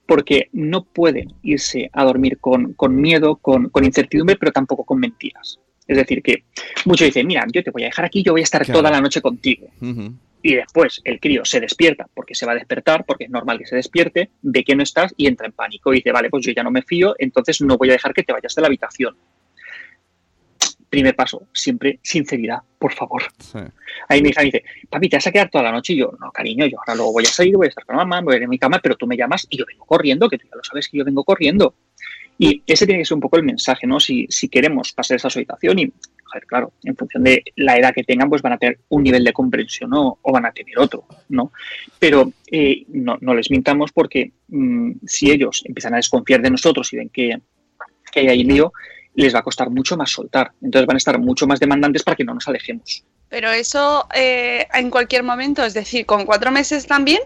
Porque 0.07 0.49
no 0.53 0.85
pueden 0.85 1.33
irse 1.43 1.89
a 1.93 2.05
dormir 2.05 2.39
con, 2.39 2.75
con 2.75 2.97
miedo, 2.97 3.37
con, 3.37 3.69
con 3.71 3.85
incertidumbre, 3.85 4.37
pero 4.37 4.53
tampoco 4.53 4.85
con 4.85 4.99
mentiras. 5.01 5.59
Es 5.87 5.97
decir, 5.97 6.23
que 6.23 6.45
muchos 6.87 7.07
dicen, 7.07 7.27
mira, 7.27 7.45
yo 7.53 7.63
te 7.63 7.71
voy 7.71 7.83
a 7.83 7.87
dejar 7.87 8.05
aquí, 8.07 8.23
yo 8.23 8.33
voy 8.33 8.41
a 8.41 8.45
estar 8.45 8.65
Claro. 8.65 8.81
toda 8.81 8.91
la 8.91 9.01
noche 9.01 9.21
contigo. 9.21 9.69
Y 10.43 10.55
después 10.57 11.01
el 11.05 11.21
crío 11.21 11.43
se 11.45 11.59
despierta 11.61 12.07
porque 12.15 12.35
se 12.35 12.45
va 12.47 12.53
a 12.53 12.55
despertar, 12.55 13.05
porque 13.07 13.25
es 13.25 13.31
normal 13.31 13.59
que 13.59 13.67
se 13.67 13.77
despierte, 13.77 14.31
ve 14.43 14.63
que 14.65 14.77
no 14.77 14.83
estás 14.83 15.15
y 15.17 15.27
entra 15.27 15.47
en 15.47 15.53
pánico 15.53 15.93
y 15.93 15.97
dice, 15.97 16.13
vale, 16.13 16.29
pues 16.31 16.45
yo 16.45 16.53
ya 16.53 16.63
no 16.63 16.71
me 16.71 16.83
fío, 16.83 17.15
entonces 17.19 17.61
no 17.63 17.77
voy 17.79 17.89
a 17.91 17.93
dejar 17.93 18.13
que 18.13 18.23
te 18.23 18.33
vayas 18.33 18.55
de 18.55 18.61
la 18.63 18.67
habitación. 18.69 19.17
primer 20.91 21.17
paso, 21.17 21.49
siempre 21.53 21.99
sinceridad, 22.03 22.59
por 22.79 22.93
favor. 22.93 23.23
Sí. 23.41 23.59
Ahí 24.09 24.23
mi 24.23 24.29
hija 24.29 24.43
me 24.43 24.45
dice, 24.47 24.65
papi, 24.89 25.09
¿te 25.09 25.17
vas 25.17 25.27
a 25.27 25.33
quedar 25.33 25.51
toda 25.51 25.65
la 25.65 25.73
noche? 25.73 25.93
Y 25.93 25.97
yo, 25.97 26.13
no, 26.21 26.31
cariño, 26.31 26.67
yo 26.67 26.79
ahora 26.79 26.95
luego 26.95 27.13
voy 27.15 27.25
a 27.25 27.29
salir, 27.29 27.57
voy 27.57 27.67
a 27.67 27.69
estar 27.71 27.85
con 27.85 27.97
mamá, 27.97 28.21
voy 28.21 28.35
a 28.35 28.37
ir 28.39 28.45
a 28.45 28.49
mi 28.49 28.59
cama, 28.61 28.79
pero 28.81 28.95
tú 28.97 29.05
me 29.07 29.17
llamas 29.17 29.45
y 29.51 29.57
yo 29.59 29.65
vengo 29.67 29.85
corriendo, 29.87 30.29
que 30.29 30.39
tú 30.39 30.47
ya 30.49 30.55
lo 30.57 30.63
sabes 30.63 30.89
que 30.89 30.99
yo 30.99 31.05
vengo 31.05 31.25
corriendo. 31.25 31.75
Y 32.39 32.63
ese 32.67 32.85
tiene 32.87 33.01
que 33.01 33.05
ser 33.07 33.15
un 33.15 33.21
poco 33.21 33.37
el 33.37 33.45
mensaje, 33.45 33.87
¿no? 33.87 34.01
Si, 34.01 34.27
si 34.29 34.49
queremos 34.49 34.93
pasar 34.93 35.17
esa 35.17 35.29
habitación 35.29 35.79
y, 35.79 35.93
joder, 36.25 36.47
claro, 36.47 36.73
en 36.83 36.97
función 36.97 37.23
de 37.23 37.45
la 37.57 37.77
edad 37.79 37.95
que 37.95 38.03
tengan, 38.03 38.29
pues 38.29 38.43
van 38.43 38.55
a 38.55 38.59
tener 38.59 38.81
un 38.89 39.05
nivel 39.05 39.23
de 39.23 39.33
comprensión 39.33 39.91
¿no? 39.91 40.19
o 40.21 40.33
van 40.33 40.45
a 40.47 40.51
tener 40.53 40.77
otro, 40.79 41.07
¿no? 41.29 41.53
Pero 41.99 42.33
eh, 42.51 42.85
no, 42.89 43.17
no 43.21 43.35
les 43.35 43.51
mintamos 43.53 43.93
porque 43.93 44.33
mm, 44.49 44.93
si 45.07 45.31
ellos 45.31 45.63
empiezan 45.65 45.95
a 45.95 45.99
desconfiar 45.99 46.43
de 46.43 46.51
nosotros 46.51 46.93
y 46.93 46.97
ven 46.97 47.09
que, 47.11 47.39
que 48.11 48.21
hay 48.21 48.29
ahí 48.29 48.43
lío, 48.43 48.73
les 49.15 49.33
va 49.33 49.39
a 49.39 49.43
costar 49.45 49.71
mucho 49.71 49.97
más 49.97 50.11
soltar. 50.11 50.51
Entonces 50.61 50.87
van 50.87 50.97
a 50.97 50.99
estar 50.99 51.17
mucho 51.21 51.47
más 51.47 51.61
demandantes 51.61 52.03
para 52.03 52.17
que 52.17 52.25
no 52.25 52.35
nos 52.35 52.49
alejemos. 52.49 53.05
Pero 53.29 53.53
eso 53.53 54.09
eh, 54.13 54.67
en 54.75 54.91
cualquier 54.91 55.23
momento, 55.23 55.65
es 55.65 55.73
decir, 55.73 56.05
con 56.05 56.25
cuatro 56.27 56.51
meses 56.51 56.85
también. 56.89 57.21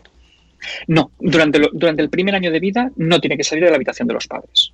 No, 0.86 1.12
durante, 1.18 1.58
lo- 1.60 1.70
durante 1.72 2.02
el 2.02 2.10
primer 2.10 2.34
año 2.34 2.50
de 2.50 2.60
vida 2.60 2.90
no 2.96 3.20
tiene 3.20 3.36
que 3.38 3.44
salir 3.44 3.64
de 3.64 3.70
la 3.70 3.76
habitación 3.76 4.06
de 4.08 4.14
los 4.14 4.26
padres. 4.26 4.72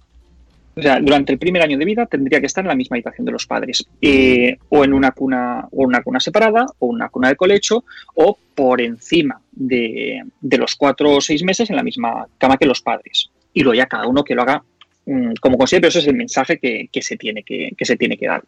O 0.77 0.83
sea, 0.83 0.99
durante 1.01 1.33
el 1.33 1.39
primer 1.39 1.63
año 1.63 1.79
de 1.79 1.85
vida 1.85 2.07
tendría 2.07 2.41
que 2.41 2.47
estar 2.47 2.65
en 2.65 2.69
la 2.69 2.75
misma 2.75 2.97
habitación 2.97 3.25
de 3.25 3.33
los 3.33 3.47
padres, 3.47 3.87
eh, 4.01 4.57
o 4.69 4.85
en 4.85 4.93
una 4.93 5.13
cuna, 5.13 5.69
o 5.71 5.85
una 5.85 6.03
cuna 6.03 6.19
separada, 6.19 6.67
o 6.81 6.87
una 6.87 7.09
cuna 7.09 7.29
de 7.29 7.37
colecho, 7.37 7.85
o 8.15 8.37
por 8.55 8.81
encima 8.81 9.41
de, 9.53 10.23
de 10.41 10.59
los 10.59 10.75
cuatro 10.75 11.13
o 11.13 11.21
seis 11.21 11.45
meses 11.45 11.71
en 11.71 11.77
la 11.77 11.83
misma 11.83 12.27
cama 12.39 12.57
que 12.57 12.67
los 12.67 12.83
padres. 12.83 13.31
Y 13.53 13.63
luego 13.63 13.75
ya 13.77 13.87
cada 13.87 14.09
uno 14.09 14.25
que 14.25 14.35
lo 14.35 14.43
haga 14.43 14.65
mm, 15.07 15.35
como 15.41 15.59
considere, 15.59 15.83
pero 15.83 15.91
ese 15.91 16.01
es 16.01 16.07
el 16.09 16.17
mensaje 16.17 16.59
que, 16.59 17.03
se 17.03 17.17
tiene 17.17 17.45
que, 17.45 17.73
que 17.77 17.85
se 17.85 17.97
tiene 17.97 18.17
que 18.17 18.27
dar. 18.27 18.43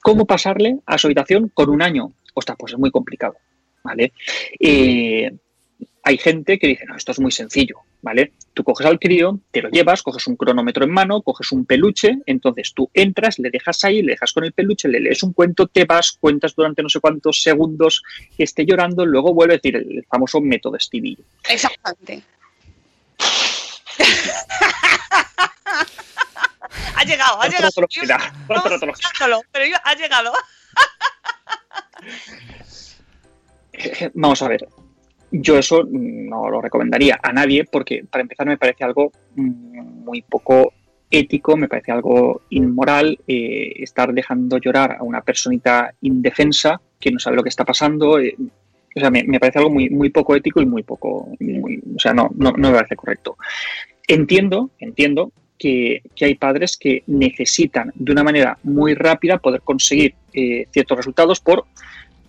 ¿Cómo 0.00 0.26
pasarle 0.26 0.78
a 0.86 0.98
su 0.98 1.06
habitación 1.06 1.50
con 1.52 1.70
un 1.70 1.82
año? 1.82 2.12
Ostras, 2.34 2.56
pues 2.58 2.72
es 2.72 2.78
muy 2.78 2.90
complicado, 2.90 3.36
¿vale? 3.82 4.12
Eh, 4.60 5.30
hay 6.02 6.18
gente 6.18 6.58
que 6.58 6.68
dice, 6.68 6.86
no, 6.86 6.96
esto 6.96 7.12
es 7.12 7.20
muy 7.20 7.32
sencillo, 7.32 7.80
¿vale? 8.00 8.32
Tú 8.58 8.64
coges 8.64 8.88
al 8.88 8.98
crío, 8.98 9.38
te 9.52 9.62
lo 9.62 9.68
llevas, 9.70 10.02
coges 10.02 10.26
un 10.26 10.34
cronómetro 10.34 10.82
en 10.84 10.90
mano, 10.90 11.22
coges 11.22 11.52
un 11.52 11.64
peluche, 11.64 12.18
entonces 12.26 12.72
tú 12.74 12.90
entras, 12.92 13.38
le 13.38 13.50
dejas 13.50 13.84
ahí, 13.84 14.02
le 14.02 14.14
dejas 14.14 14.32
con 14.32 14.42
el 14.42 14.52
peluche, 14.52 14.88
le 14.88 14.98
lees 14.98 15.22
un 15.22 15.32
cuento, 15.32 15.68
te 15.68 15.84
vas, 15.84 16.10
cuentas 16.18 16.56
durante 16.56 16.82
no 16.82 16.88
sé 16.88 16.98
cuántos 16.98 17.40
segundos 17.40 18.02
que 18.36 18.42
esté 18.42 18.66
llorando, 18.66 19.06
luego 19.06 19.32
vuelve 19.32 19.54
a 19.54 19.58
decir 19.58 19.76
el 19.76 20.04
famoso 20.10 20.40
método 20.40 20.76
Stevie. 20.80 21.16
Exactamente. 21.48 22.24
ha 26.96 27.04
llegado, 27.04 27.40
ha 27.40 27.46
llegado. 27.48 27.70
buscándolo, 28.88 29.42
pero 29.52 29.66
iba- 29.66 29.82
ha 29.84 29.94
llegado. 29.94 30.32
Eh, 33.72 34.10
Vamos 34.14 34.42
a 34.42 34.48
ver, 34.48 34.66
yo 35.30 35.58
eso 35.58 35.84
no 35.90 36.48
lo 36.48 36.60
recomendaría 36.60 37.18
a 37.22 37.32
nadie 37.32 37.64
porque 37.64 38.04
para 38.08 38.22
empezar 38.22 38.46
me 38.46 38.58
parece 38.58 38.84
algo 38.84 39.12
muy 39.36 40.22
poco 40.22 40.72
ético, 41.10 41.56
me 41.56 41.68
parece 41.68 41.92
algo 41.92 42.42
inmoral 42.50 43.18
eh, 43.26 43.72
estar 43.76 44.12
dejando 44.12 44.58
llorar 44.58 44.96
a 44.98 45.02
una 45.02 45.22
personita 45.22 45.94
indefensa 46.02 46.80
que 47.00 47.10
no 47.10 47.18
sabe 47.18 47.36
lo 47.36 47.42
que 47.42 47.48
está 47.48 47.64
pasando. 47.64 48.18
eh, 48.20 48.36
o 48.94 49.00
sea, 49.00 49.10
me, 49.10 49.38
parece 49.38 49.58
algo 49.58 49.70
muy, 49.70 49.88
muy 49.90 50.10
poco 50.10 50.34
ético 50.34 50.60
y 50.60 50.66
muy 50.66 50.82
poco, 50.82 51.28
o 51.28 51.98
sea, 51.98 52.12
no, 52.12 52.30
no, 52.34 52.52
no 52.52 52.70
me 52.70 52.76
parece 52.76 52.96
correcto. 52.96 53.36
Entiendo, 54.08 54.70
entiendo 54.78 55.30
que, 55.58 56.02
que 56.16 56.24
hay 56.24 56.34
padres 56.34 56.76
que 56.76 57.04
necesitan 57.06 57.92
de 57.94 58.12
una 58.12 58.24
manera 58.24 58.58
muy 58.62 58.94
rápida 58.94 59.38
poder 59.38 59.60
conseguir 59.60 60.14
eh, 60.32 60.66
ciertos 60.70 60.96
resultados 60.96 61.40
por 61.40 61.66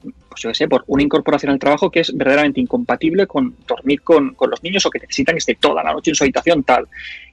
pues 0.01 0.41
yo 0.41 0.49
qué 0.49 0.55
sé, 0.55 0.67
por 0.67 0.83
una 0.88 1.03
incorporación 1.03 1.51
al 1.51 1.59
trabajo 1.59 1.89
que 1.89 2.01
es 2.01 2.15
verdaderamente 2.15 2.62
incompatible 2.62 3.27
con 3.27 3.55
dormir 3.67 4.01
con, 4.01 4.33
con 4.33 4.49
los 4.49 4.63
niños 4.63 4.85
o 4.85 4.89
que 4.89 4.99
necesitan 4.99 5.35
que 5.35 5.39
esté 5.39 5.55
toda 5.55 5.83
la 5.83 5.93
noche 5.93 6.12
en 6.12 6.15
su 6.15 6.23
habitación 6.23 6.63
tal. 6.63 6.88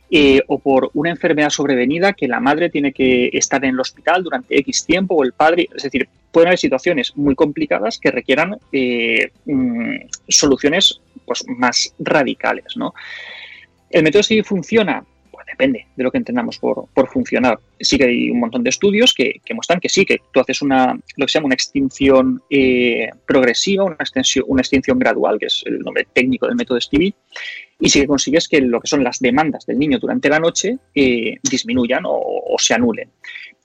Eh, 0.09 0.41
o 0.47 0.61
por 0.61 0.91
una 0.95 1.11
enfermedad 1.11 1.51
sobrevenida 1.51 2.13
que 2.13 2.29
la 2.29 2.39
madre 2.39 2.71
tiene 2.71 2.93
que 2.93 3.29
estar 3.33 3.65
en 3.65 3.71
el 3.71 3.81
hospital 3.81 4.23
durante 4.23 4.57
X 4.61 4.85
tiempo 4.85 5.17
o 5.17 5.25
el 5.25 5.33
padre. 5.33 5.69
Es 5.75 5.83
decir, 5.83 6.09
pueden 6.31 6.49
haber 6.49 6.59
situaciones 6.59 7.17
muy 7.17 7.35
complicadas 7.35 7.99
que 7.99 8.13
requieran 8.13 8.57
eh, 8.71 9.33
mm, 9.47 9.97
soluciones 10.29 11.01
pues, 11.25 11.45
más 11.49 11.93
radicales. 11.99 12.77
¿no? 12.77 12.95
¿El 13.91 14.05
método 14.05 14.23
sí 14.23 14.43
funciona? 14.43 15.05
Depende 15.57 15.87
de 15.97 16.05
lo 16.05 16.11
que 16.11 16.19
entendamos 16.19 16.59
por, 16.59 16.87
por 16.93 17.09
funcionar. 17.09 17.59
Sí 17.81 17.97
que 17.97 18.05
hay 18.05 18.31
un 18.31 18.41
montón 18.41 18.63
de 18.63 18.69
estudios 18.69 19.15
que, 19.15 19.41
que 19.43 19.55
muestran 19.55 19.81
que 19.81 19.89
sí, 19.89 20.05
que 20.05 20.19
tú 20.31 20.41
haces 20.41 20.61
una, 20.61 20.93
lo 21.17 21.25
que 21.25 21.33
se 21.33 21.39
llama 21.39 21.47
una 21.47 21.55
extinción 21.55 22.43
eh, 22.51 23.09
progresiva, 23.27 23.85
una 23.85 23.95
extensión, 23.95 24.45
una 24.49 24.61
extinción 24.61 24.99
gradual, 24.99 25.39
que 25.39 25.47
es 25.47 25.63
el 25.65 25.79
nombre 25.79 26.07
técnico 26.13 26.47
del 26.47 26.57
método 26.57 26.79
Stevie, 26.79 27.15
y 27.81 27.89
sí 27.89 28.01
que 28.01 28.07
consigues 28.07 28.49
que 28.49 28.61
lo 28.61 28.81
que 28.81 28.87
son 28.87 29.03
las 29.03 29.19
demandas 29.19 29.65
del 29.65 29.79
niño 29.79 29.99
durante 29.99 30.29
la 30.29 30.41
noche 30.41 30.77
eh, 30.95 31.37
disminuyan 31.43 32.05
o, 32.05 32.13
o 32.13 32.57
se 32.59 32.75
anulen. 32.75 33.09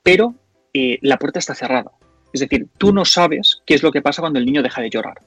Pero 0.01 0.33
eh, 0.73 0.97
la 1.01 1.17
puerta 1.17 1.39
está 1.39 1.53
cerrada. 1.53 1.91
Es 2.31 2.39
decir, 2.39 2.67
tú 2.77 2.93
no 2.93 3.03
sabes 3.03 3.61
qué 3.65 3.73
es 3.73 3.83
lo 3.83 3.91
que 3.91 4.01
pasa 4.01 4.21
cuando 4.21 4.39
el 4.39 4.45
niño 4.45 4.63
deja 4.63 4.81
de 4.81 4.89
llorar. 4.89 5.21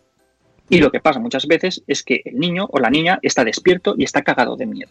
Y 0.70 0.78
lo 0.78 0.90
que 0.90 1.00
pasa 1.00 1.20
muchas 1.20 1.46
veces 1.46 1.82
es 1.86 2.02
que 2.02 2.22
el 2.24 2.38
niño 2.38 2.66
o 2.70 2.78
la 2.78 2.88
niña 2.88 3.18
está 3.20 3.44
despierto 3.44 3.94
y 3.98 4.04
está 4.04 4.22
cagado 4.22 4.56
de 4.56 4.64
miedo. 4.64 4.90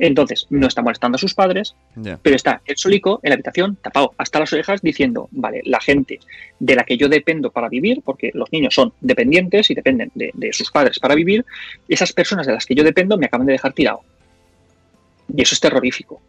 Entonces, 0.00 0.46
no 0.48 0.66
está 0.66 0.80
molestando 0.80 1.16
a 1.16 1.18
sus 1.18 1.34
padres, 1.34 1.74
pero 2.22 2.34
está 2.34 2.62
el 2.64 2.76
solico 2.76 3.20
en 3.22 3.30
la 3.30 3.34
habitación 3.34 3.76
tapado 3.76 4.14
hasta 4.16 4.40
las 4.40 4.52
orejas 4.52 4.80
diciendo, 4.80 5.28
vale, 5.30 5.60
la 5.66 5.78
gente 5.78 6.18
de 6.58 6.74
la 6.74 6.84
que 6.84 6.96
yo 6.96 7.08
dependo 7.08 7.50
para 7.50 7.68
vivir, 7.68 8.00
porque 8.02 8.30
los 8.32 8.50
niños 8.50 8.74
son 8.74 8.94
dependientes 9.00 9.70
y 9.70 9.74
dependen 9.74 10.10
de, 10.14 10.30
de 10.32 10.52
sus 10.54 10.70
padres 10.70 10.98
para 10.98 11.14
vivir, 11.14 11.44
esas 11.86 12.12
personas 12.14 12.46
de 12.46 12.54
las 12.54 12.64
que 12.64 12.74
yo 12.74 12.82
dependo 12.82 13.18
me 13.18 13.26
acaban 13.26 13.46
de 13.46 13.52
dejar 13.52 13.74
tirado. 13.74 14.00
Y 15.36 15.42
eso 15.42 15.54
es 15.54 15.60
terrorífico. 15.60 16.20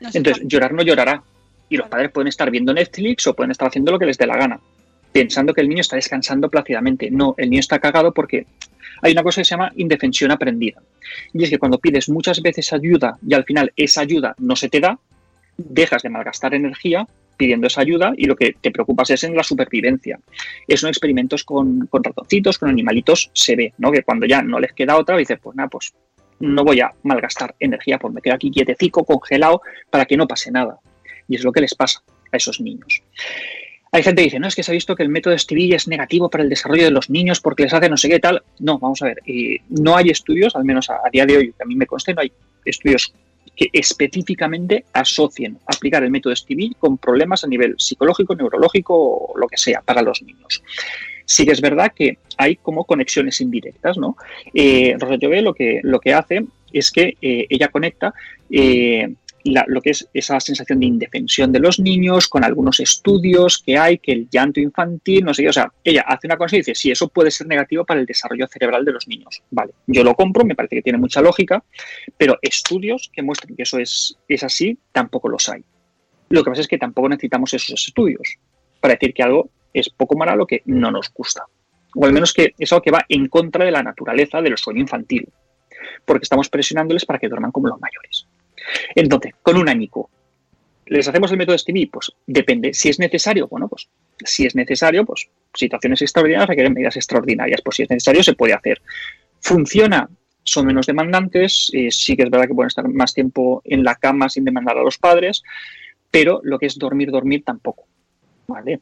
No 0.00 0.10
sé 0.10 0.18
Entonces, 0.18 0.44
llorar 0.46 0.72
no 0.72 0.82
llorará. 0.82 1.22
Y 1.68 1.76
los 1.76 1.88
padres 1.88 2.10
pueden 2.12 2.28
estar 2.28 2.50
viendo 2.50 2.72
Netflix 2.72 3.26
o 3.26 3.34
pueden 3.34 3.50
estar 3.50 3.68
haciendo 3.68 3.92
lo 3.92 3.98
que 3.98 4.06
les 4.06 4.16
dé 4.16 4.26
la 4.26 4.36
gana, 4.36 4.60
pensando 5.12 5.52
que 5.52 5.60
el 5.60 5.68
niño 5.68 5.80
está 5.80 5.96
descansando 5.96 6.48
plácidamente. 6.48 7.10
No, 7.10 7.34
el 7.36 7.50
niño 7.50 7.60
está 7.60 7.78
cagado 7.78 8.12
porque 8.12 8.46
hay 9.02 9.12
una 9.12 9.22
cosa 9.22 9.40
que 9.40 9.44
se 9.44 9.50
llama 9.50 9.72
indefensión 9.76 10.30
aprendida. 10.30 10.82
Y 11.32 11.44
es 11.44 11.50
que 11.50 11.58
cuando 11.58 11.78
pides 11.78 12.08
muchas 12.08 12.40
veces 12.40 12.72
ayuda 12.72 13.18
y 13.26 13.34
al 13.34 13.44
final 13.44 13.72
esa 13.76 14.02
ayuda 14.02 14.34
no 14.38 14.56
se 14.56 14.68
te 14.68 14.80
da, 14.80 14.98
dejas 15.56 16.02
de 16.02 16.10
malgastar 16.10 16.54
energía 16.54 17.06
pidiendo 17.36 17.66
esa 17.66 17.82
ayuda 17.82 18.12
y 18.16 18.26
lo 18.26 18.36
que 18.36 18.54
te 18.60 18.70
preocupas 18.70 19.10
es 19.10 19.24
en 19.24 19.36
la 19.36 19.42
supervivencia. 19.42 20.18
Eso 20.66 20.86
en 20.86 20.90
experimentos 20.90 21.44
con, 21.44 21.88
ratoncitos, 21.92 22.58
con 22.58 22.68
animalitos, 22.68 23.30
se 23.34 23.56
ve, 23.56 23.74
¿no? 23.78 23.92
Que 23.92 24.02
cuando 24.02 24.26
ya 24.26 24.42
no 24.42 24.58
les 24.58 24.72
queda 24.72 24.96
otra, 24.96 25.16
dices, 25.16 25.38
pues 25.42 25.56
nada, 25.56 25.68
pues 25.68 25.94
no 26.40 26.64
voy 26.64 26.80
a 26.80 26.90
malgastar 27.02 27.54
energía 27.60 27.98
por 27.98 28.12
me 28.12 28.20
quedo 28.20 28.34
aquí 28.34 28.50
quietecico, 28.50 29.04
congelado, 29.04 29.62
para 29.90 30.06
que 30.06 30.16
no 30.16 30.26
pase 30.26 30.50
nada. 30.50 30.78
Y 31.28 31.36
es 31.36 31.44
lo 31.44 31.52
que 31.52 31.60
les 31.60 31.74
pasa 31.74 32.02
a 32.32 32.36
esos 32.36 32.60
niños. 32.60 33.02
Hay 33.92 34.02
gente 34.02 34.20
que 34.20 34.24
dice, 34.24 34.38
no, 34.38 34.48
es 34.48 34.54
que 34.54 34.62
se 34.62 34.72
ha 34.72 34.74
visto 34.74 34.94
que 34.94 35.02
el 35.02 35.08
método 35.08 35.38
Stevie 35.38 35.74
es 35.74 35.88
negativo 35.88 36.28
para 36.28 36.44
el 36.44 36.50
desarrollo 36.50 36.84
de 36.84 36.90
los 36.90 37.08
niños 37.08 37.40
porque 37.40 37.62
les 37.62 37.72
hace 37.72 37.88
no 37.88 37.96
sé 37.96 38.08
qué 38.08 38.18
tal. 38.18 38.42
No, 38.58 38.78
vamos 38.78 39.00
a 39.02 39.06
ver, 39.06 39.22
eh, 39.26 39.58
no 39.68 39.96
hay 39.96 40.10
estudios, 40.10 40.56
al 40.56 40.64
menos 40.64 40.90
a, 40.90 41.00
día 41.12 41.24
de 41.24 41.36
hoy, 41.36 41.52
que 41.52 41.62
a 41.62 41.66
mí 41.66 41.76
me 41.76 41.86
conste, 41.86 42.12
no 42.12 42.20
hay 42.20 42.32
estudios 42.64 43.12
que 43.54 43.70
específicamente 43.72 44.84
asocien 44.92 45.58
aplicar 45.66 46.04
el 46.04 46.10
método 46.10 46.36
Stevie 46.36 46.72
con 46.78 46.98
problemas 46.98 47.42
a 47.44 47.46
nivel 47.46 47.74
psicológico, 47.78 48.34
neurológico 48.34 48.94
o 48.94 49.38
lo 49.38 49.48
que 49.48 49.56
sea 49.56 49.80
para 49.80 50.02
los 50.02 50.20
niños. 50.22 50.62
Sí 51.24 51.44
que 51.44 51.52
es 51.52 51.60
verdad 51.60 51.92
que 51.94 52.18
hay 52.36 52.56
como 52.56 52.84
conexiones 52.84 53.40
indirectas, 53.40 53.96
¿no? 53.96 54.16
Eh, 54.54 54.94
Rosa 54.98 55.16
lo 55.40 55.54
que, 55.54 55.80
lo 55.82 56.00
que 56.00 56.12
hace 56.12 56.44
es 56.72 56.90
que 56.90 57.16
eh, 57.20 57.46
ella 57.48 57.68
conecta 57.68 58.12
eh, 58.50 59.14
la- 59.46 59.64
lo 59.68 59.80
que 59.80 59.90
es 59.90 60.08
esa 60.12 60.38
sensación 60.40 60.80
de 60.80 60.86
indefensión 60.86 61.52
de 61.52 61.60
los 61.60 61.78
niños 61.80 62.28
con 62.28 62.44
algunos 62.44 62.80
estudios 62.80 63.62
que 63.64 63.78
hay, 63.78 63.98
que 63.98 64.12
el 64.12 64.28
llanto 64.30 64.60
infantil, 64.60 65.24
no 65.24 65.34
sé 65.34 65.42
qué, 65.42 65.48
o 65.48 65.52
sea, 65.52 65.72
ella 65.82 66.04
hace 66.06 66.26
una 66.26 66.36
cosa 66.36 66.56
y 66.56 66.60
dice, 66.60 66.74
sí, 66.74 66.90
eso 66.90 67.08
puede 67.08 67.30
ser 67.30 67.46
negativo 67.46 67.84
para 67.84 68.00
el 68.00 68.06
desarrollo 68.06 68.46
cerebral 68.48 68.84
de 68.84 68.92
los 68.92 69.08
niños. 69.08 69.42
Vale, 69.50 69.72
yo 69.86 70.04
lo 70.04 70.14
compro, 70.14 70.44
me 70.44 70.54
parece 70.54 70.76
que 70.76 70.82
tiene 70.82 70.98
mucha 70.98 71.20
lógica, 71.20 71.62
pero 72.16 72.38
estudios 72.42 73.10
que 73.12 73.22
muestren 73.22 73.56
que 73.56 73.62
eso 73.62 73.78
es, 73.78 74.16
es 74.28 74.42
así, 74.42 74.78
tampoco 74.92 75.28
los 75.28 75.48
hay. 75.48 75.64
Lo 76.28 76.42
que 76.42 76.50
pasa 76.50 76.62
es 76.62 76.68
que 76.68 76.78
tampoco 76.78 77.08
necesitamos 77.08 77.54
esos 77.54 77.86
estudios 77.86 78.36
para 78.80 78.94
decir 78.94 79.14
que 79.14 79.22
algo 79.22 79.48
es 79.72 79.88
poco 79.90 80.16
malo 80.16 80.46
que 80.46 80.62
no 80.66 80.90
nos 80.90 81.12
gusta. 81.12 81.44
O 81.94 82.04
al 82.04 82.12
menos 82.12 82.32
que 82.32 82.54
es 82.58 82.72
algo 82.72 82.82
que 82.82 82.90
va 82.90 83.04
en 83.08 83.28
contra 83.28 83.64
de 83.64 83.70
la 83.70 83.82
naturaleza 83.82 84.42
del 84.42 84.58
sueño 84.58 84.80
infantil, 84.80 85.28
porque 86.04 86.24
estamos 86.24 86.48
presionándoles 86.48 87.04
para 87.06 87.18
que 87.18 87.28
duerman 87.28 87.52
como 87.52 87.68
los 87.68 87.80
mayores. 87.80 88.25
Entonces, 88.94 89.34
con 89.42 89.56
un 89.56 89.68
añico, 89.68 90.10
¿les 90.86 91.06
hacemos 91.08 91.30
el 91.30 91.38
método 91.38 91.58
Stevie? 91.58 91.88
Pues 91.92 92.12
depende. 92.26 92.72
Si 92.74 92.88
es 92.88 92.98
necesario, 92.98 93.48
bueno, 93.48 93.68
pues 93.68 93.88
si 94.24 94.46
es 94.46 94.54
necesario, 94.54 95.04
pues 95.04 95.28
situaciones 95.54 96.02
extraordinarias 96.02 96.48
requieren 96.48 96.74
medidas 96.74 96.96
extraordinarias. 96.96 97.60
Pues 97.62 97.76
si 97.76 97.82
es 97.82 97.90
necesario, 97.90 98.22
se 98.22 98.34
puede 98.34 98.54
hacer. 98.54 98.80
¿Funciona? 99.40 100.08
Son 100.42 100.64
menos 100.64 100.86
demandantes, 100.86 101.70
eh, 101.72 101.90
sí 101.90 102.16
que 102.16 102.22
es 102.22 102.30
verdad 102.30 102.46
que 102.46 102.54
pueden 102.54 102.68
estar 102.68 102.88
más 102.88 103.12
tiempo 103.12 103.62
en 103.64 103.82
la 103.82 103.96
cama 103.96 104.28
sin 104.28 104.44
demandar 104.44 104.78
a 104.78 104.82
los 104.82 104.96
padres, 104.96 105.42
pero 106.10 106.40
lo 106.44 106.58
que 106.58 106.66
es 106.66 106.78
dormir, 106.78 107.10
dormir 107.10 107.42
tampoco. 107.44 107.86
¿Vale? 108.48 108.80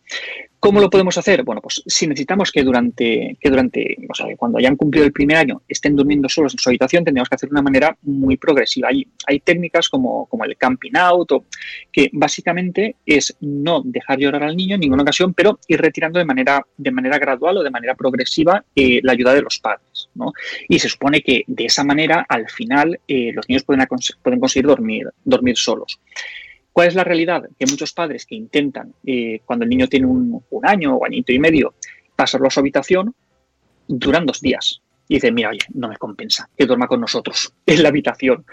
¿Cómo 0.64 0.81
lo 0.81 0.88
podemos 0.88 1.16
hacer? 1.18 1.42
Bueno, 1.42 1.61
pues 1.61 1.83
si 1.87 2.07
necesitamos 2.07 2.50
que 2.50 2.62
durante, 2.62 3.37
que 3.38 3.50
durante, 3.50 3.98
o 4.09 4.14
sea, 4.14 4.27
cuando 4.35 4.57
hayan 4.57 4.77
cumplido 4.77 5.05
el 5.05 5.12
primer 5.12 5.37
año 5.37 5.61
estén 5.68 5.94
durmiendo 5.94 6.27
solos 6.29 6.55
en 6.55 6.59
su 6.59 6.70
habitación, 6.70 7.05
tendríamos 7.05 7.29
que 7.29 7.35
hacer 7.35 7.50
de 7.50 7.53
una 7.55 7.62
manera 7.62 7.94
muy 8.03 8.38
progresiva. 8.38 8.88
Hay, 8.88 9.07
hay 9.27 9.40
técnicas 9.40 9.90
como, 9.90 10.24
como 10.27 10.44
el 10.44 10.57
camping 10.57 10.92
out, 10.96 11.33
o, 11.33 11.44
que 11.92 12.09
básicamente 12.14 12.96
es 13.05 13.37
no 13.40 13.83
dejar 13.85 14.18
llorar 14.18 14.42
al 14.42 14.57
niño 14.57 14.77
en 14.77 14.81
ninguna 14.81 15.03
ocasión, 15.03 15.35
pero 15.35 15.59
ir 15.68 15.81
retirando 15.83 16.18
de 16.18 16.24
manera, 16.24 16.62
de 16.79 16.90
manera 16.90 17.18
gradual 17.18 17.59
o 17.59 17.62
de 17.62 17.70
manera 17.70 17.94
progresiva 17.94 18.64
eh, 18.74 19.00
la 19.03 19.12
ayuda 19.12 19.35
de 19.35 19.42
los 19.42 19.59
padres. 19.59 20.09
¿no? 20.14 20.33
Y 20.66 20.79
se 20.79 20.88
supone 20.88 21.20
que 21.20 21.44
de 21.46 21.66
esa 21.66 21.85
manera, 21.85 22.24
al 22.27 22.48
final, 22.48 22.98
eh, 23.07 23.33
los 23.35 23.46
niños 23.50 23.64
pueden, 23.64 23.87
pueden 24.22 24.40
conseguir 24.40 24.66
dormir, 24.66 25.09
dormir 25.24 25.59
solos. 25.59 26.00
¿Cuál 26.74 26.88
es 26.88 26.96
la 26.96 27.04
realidad? 27.04 27.44
Que 27.56 27.66
muchos 27.66 27.92
padres 27.92 28.26
que 28.26 28.34
intentan, 28.34 28.92
eh, 29.06 29.38
cuando 29.44 29.62
el 29.62 29.68
niño 29.68 29.87
tiene 29.87 30.06
un, 30.06 30.42
año 30.64 30.96
o 30.96 31.06
añito 31.06 31.32
y 31.32 31.38
medio, 31.38 31.74
pasarlo 32.16 32.48
a 32.48 32.50
su 32.50 32.58
habitación, 32.58 33.14
duran 33.87 34.26
dos 34.26 34.40
días. 34.40 34.82
Y 35.06 35.14
dicen, 35.14 35.34
mira, 35.34 35.50
oye, 35.50 35.60
no 35.72 35.87
me 35.87 35.96
compensa 35.96 36.50
que 36.58 36.66
duerma 36.66 36.88
con 36.88 37.00
nosotros 37.00 37.54
en 37.66 37.80
la 37.80 37.90
habitación. 37.90 38.44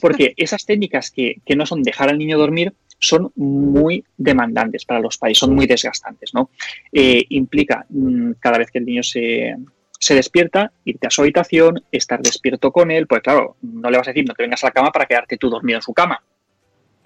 Porque 0.00 0.32
esas 0.36 0.64
técnicas 0.64 1.10
que, 1.10 1.40
que 1.44 1.56
no 1.56 1.66
son 1.66 1.82
dejar 1.82 2.08
al 2.08 2.18
niño 2.18 2.38
dormir 2.38 2.72
son 3.00 3.32
muy 3.34 4.04
demandantes 4.16 4.84
para 4.84 5.00
los 5.00 5.18
padres, 5.18 5.38
son 5.38 5.52
muy 5.52 5.66
desgastantes. 5.66 6.32
¿no? 6.34 6.50
Eh, 6.92 7.24
implica 7.30 7.84
mmm, 7.88 8.34
cada 8.38 8.58
vez 8.58 8.70
que 8.70 8.78
el 8.78 8.86
niño 8.86 9.02
se, 9.02 9.56
se 9.98 10.14
despierta, 10.14 10.70
irte 10.84 11.08
a 11.08 11.10
su 11.10 11.22
habitación, 11.22 11.82
estar 11.90 12.22
despierto 12.22 12.70
con 12.70 12.92
él, 12.92 13.08
pues 13.08 13.22
claro, 13.22 13.56
no 13.60 13.90
le 13.90 13.98
vas 13.98 14.06
a 14.06 14.12
decir, 14.12 14.24
no 14.24 14.34
te 14.34 14.44
vengas 14.44 14.62
a 14.62 14.68
la 14.68 14.72
cama 14.72 14.92
para 14.92 15.06
quedarte 15.06 15.36
tú 15.36 15.50
dormido 15.50 15.78
en 15.78 15.82
su 15.82 15.92
cama 15.92 16.22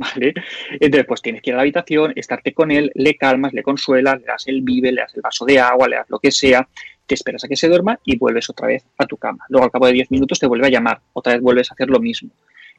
¿vale? 0.01 0.35
Entonces, 0.73 1.07
pues 1.07 1.23
tienes 1.23 1.43
que 1.43 1.51
ir 1.51 1.55
a 1.55 1.57
la 1.57 1.63
habitación, 1.63 2.13
estarte 2.17 2.53
con 2.53 2.71
él, 2.71 2.91
le 2.95 3.17
calmas, 3.17 3.53
le 3.53 3.63
consuelas, 3.63 4.21
le 4.21 4.27
das 4.27 4.47
el 4.49 4.63
vive, 4.63 4.93
le 4.93 5.03
das 5.03 5.15
el 5.15 5.23
vaso 5.23 5.45
de 5.45 5.61
agua, 5.61 5.89
le 5.89 5.97
das 5.97 6.11
lo 6.11 6.19
que 6.19 6.33
sea, 6.33 6.67
te 7.07 7.15
esperas 7.15 7.45
a 7.45 7.49
que 7.49 7.57
se 7.57 7.69
duerma 7.69 7.99
y 8.05 8.17
vuelves 8.17 8.49
otra 8.51 8.69
vez 8.69 8.85
a 8.99 9.07
tu 9.07 9.17
cama. 9.17 9.45
Luego, 9.49 9.65
al 9.65 9.71
cabo 9.71 9.87
de 9.87 9.93
10 9.93 10.11
minutos, 10.11 10.39
te 10.39 10.47
vuelve 10.47 10.67
a 10.67 10.71
llamar, 10.71 11.01
otra 11.13 11.35
vez 11.35 11.43
vuelves 11.43 11.71
a 11.71 11.75
hacer 11.75 11.89
lo 11.89 12.01
mismo. 12.01 12.31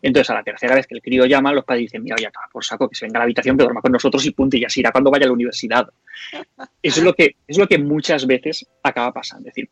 Entonces, 0.02 0.30
a 0.32 0.34
la 0.34 0.44
tercera 0.44 0.74
vez 0.74 0.88
que 0.88 0.96
el 0.96 1.02
crío 1.02 1.26
llama, 1.26 1.54
los 1.54 1.64
padres 1.64 1.84
dicen, 1.84 2.04
mira, 2.04 2.16
ya 2.20 2.30
acaba 2.30 2.48
por 2.52 2.66
saco, 2.66 2.90
que 2.90 2.96
se 2.96 3.06
venga 3.06 3.18
a 3.18 3.20
la 3.20 3.26
habitación, 3.26 3.56
que 3.56 3.64
duerma 3.64 3.82
con 3.82 3.92
nosotros 3.92 4.26
y 4.26 4.32
punto, 4.32 4.58
y 4.58 4.62
ya 4.62 4.70
se 4.70 4.80
irá 4.80 4.92
cuando 4.92 5.12
vaya 5.12 5.26
a 5.26 5.28
la 5.28 5.34
universidad. 5.34 5.88
Eso 6.82 7.00
es 7.00 7.04
lo 7.04 7.14
que, 7.14 7.36
es 7.48 7.58
lo 7.58 7.68
que 7.68 7.78
muchas 7.78 8.26
veces 8.26 8.66
acaba 8.82 9.14
pasando. 9.14 9.50
Es 9.50 9.56
decir, 9.56 9.70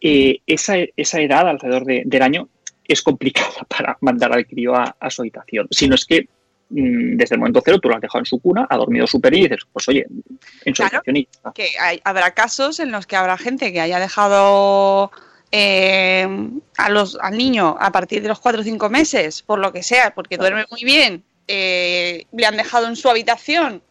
eh, 0.00 0.40
esa, 0.46 0.74
esa 0.96 1.20
edad, 1.20 1.48
alrededor 1.48 1.84
de, 1.84 2.02
del 2.04 2.22
año, 2.22 2.48
es 2.84 3.02
complicada 3.02 3.64
para 3.68 3.96
mandar 4.00 4.32
al 4.32 4.46
crío 4.46 4.74
a, 4.74 4.96
a 4.98 5.10
su 5.10 5.22
habitación. 5.22 5.68
Si 5.70 5.86
no 5.86 5.94
es 5.94 6.04
que 6.04 6.28
desde 6.72 7.34
el 7.34 7.38
momento 7.38 7.62
cero 7.64 7.78
tú 7.80 7.88
lo 7.88 7.96
has 7.96 8.00
dejado 8.00 8.20
en 8.20 8.26
su 8.26 8.38
cuna, 8.40 8.66
ha 8.68 8.76
dormido 8.76 9.06
súper 9.06 9.34
y 9.34 9.42
dices, 9.42 9.60
pues 9.72 9.88
oye, 9.88 10.06
en 10.64 10.74
su 10.74 10.82
claro, 10.82 11.02
y 11.06 11.28
que 11.54 11.70
hay, 11.78 12.00
habrá 12.04 12.32
casos 12.32 12.80
en 12.80 12.90
los 12.90 13.06
que 13.06 13.16
habrá 13.16 13.36
gente 13.36 13.72
que 13.72 13.80
haya 13.80 13.98
dejado 13.98 15.10
eh, 15.50 16.26
a 16.78 16.88
los, 16.88 17.18
al 17.20 17.36
niño 17.36 17.76
a 17.78 17.92
partir 17.92 18.22
de 18.22 18.28
los 18.28 18.40
cuatro 18.40 18.62
o 18.62 18.64
cinco 18.64 18.88
meses, 18.88 19.42
por 19.42 19.58
lo 19.58 19.72
que 19.72 19.82
sea, 19.82 20.14
porque 20.14 20.38
duerme 20.38 20.64
muy 20.70 20.82
bien, 20.82 21.24
eh, 21.46 22.26
le 22.32 22.46
han 22.46 22.56
dejado 22.56 22.86
en 22.86 22.96
su 22.96 23.10
habitación 23.10 23.82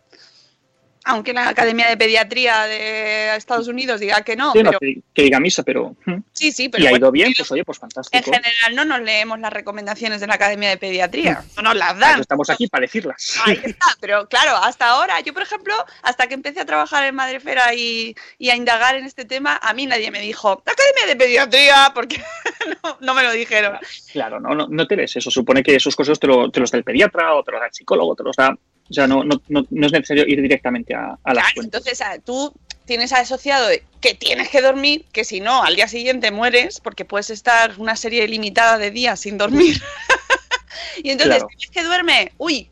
aunque 1.05 1.33
la 1.33 1.49
Academia 1.49 1.87
de 1.87 1.97
Pediatría 1.97 2.63
de 2.63 3.35
Estados 3.35 3.67
Unidos 3.67 3.99
diga 3.99 4.21
que 4.21 4.35
no. 4.35 4.51
Sí, 4.53 4.59
pero... 4.59 4.71
no 4.71 4.79
que, 4.79 5.01
que, 5.13 5.23
diga 5.23 5.39
misa, 5.39 5.63
pero. 5.63 5.95
Sí, 6.31 6.51
sí, 6.51 6.69
pero. 6.69 6.83
Y 6.83 6.87
ha 6.87 6.89
bueno, 6.91 7.05
ido 7.05 7.11
bien, 7.11 7.33
pues 7.35 7.51
oye, 7.51 7.63
pues 7.63 7.79
fantástico. 7.79 8.17
En 8.17 8.23
general 8.23 8.75
no 8.75 8.85
nos 8.85 9.01
leemos 9.01 9.39
las 9.39 9.51
recomendaciones 9.51 10.21
de 10.21 10.27
la 10.27 10.35
Academia 10.35 10.69
de 10.69 10.77
Pediatría, 10.77 11.43
no 11.57 11.63
nos 11.63 11.75
las 11.75 11.97
dan. 11.97 12.11
Pues 12.13 12.21
estamos 12.21 12.49
aquí 12.49 12.67
para 12.67 12.81
decirlas. 12.81 13.39
Ahí 13.45 13.59
está, 13.63 13.87
pero 13.99 14.27
claro, 14.27 14.57
hasta 14.57 14.89
ahora, 14.89 15.19
yo 15.21 15.33
por 15.33 15.43
ejemplo, 15.43 15.73
hasta 16.03 16.27
que 16.27 16.33
empecé 16.33 16.61
a 16.61 16.65
trabajar 16.65 17.05
en 17.05 17.15
Madrefera 17.15 17.73
y, 17.73 18.15
y 18.37 18.49
a 18.49 18.55
indagar 18.55 18.95
en 18.95 19.05
este 19.05 19.25
tema, 19.25 19.59
a 19.61 19.73
mí 19.73 19.85
nadie 19.87 20.11
me 20.11 20.21
dijo, 20.21 20.51
Academia 20.51 21.05
de 21.07 21.15
Pediatría, 21.15 21.91
porque 21.93 22.21
no, 22.83 22.97
no, 22.99 23.13
me 23.13 23.23
lo 23.23 23.31
dijeron. 23.31 23.77
Claro, 24.11 24.39
no, 24.39 24.53
no, 24.53 24.67
no 24.67 24.87
te 24.87 24.95
ves 24.95 25.15
eso. 25.15 25.31
Supone 25.31 25.63
que 25.63 25.75
esos 25.75 25.95
cosas 25.95 26.19
te, 26.19 26.27
lo, 26.27 26.49
te 26.51 26.59
los 26.59 26.71
da 26.71 26.77
el 26.77 26.83
pediatra 26.83 27.33
o 27.33 27.43
te 27.43 27.51
los 27.51 27.59
da 27.59 27.67
el 27.67 27.73
psicólogo, 27.73 28.15
te 28.15 28.23
los 28.23 28.35
da 28.35 28.55
o 28.91 28.93
sea, 28.93 29.07
no, 29.07 29.23
no, 29.23 29.41
no, 29.47 29.65
no 29.69 29.85
es 29.87 29.93
necesario 29.93 30.27
ir 30.27 30.41
directamente 30.41 30.93
a, 30.93 31.17
a 31.23 31.33
las 31.33 31.45
claro, 31.45 31.63
Entonces, 31.63 32.03
tú 32.25 32.53
tienes 32.85 33.13
asociado 33.13 33.69
que 34.01 34.13
tienes 34.15 34.49
que 34.49 34.61
dormir, 34.61 35.05
que 35.13 35.23
si 35.23 35.39
no, 35.39 35.63
al 35.63 35.75
día 35.75 35.87
siguiente 35.87 36.29
mueres, 36.31 36.81
porque 36.81 37.05
puedes 37.05 37.29
estar 37.29 37.73
una 37.77 37.95
serie 37.95 38.27
limitada 38.27 38.77
de 38.77 38.91
días 38.91 39.21
sin 39.21 39.37
dormir. 39.37 39.81
y 41.03 41.11
entonces, 41.11 41.37
claro. 41.37 41.47
tienes 41.47 41.69
que 41.69 41.83
duerme, 41.83 42.33
uy, 42.37 42.69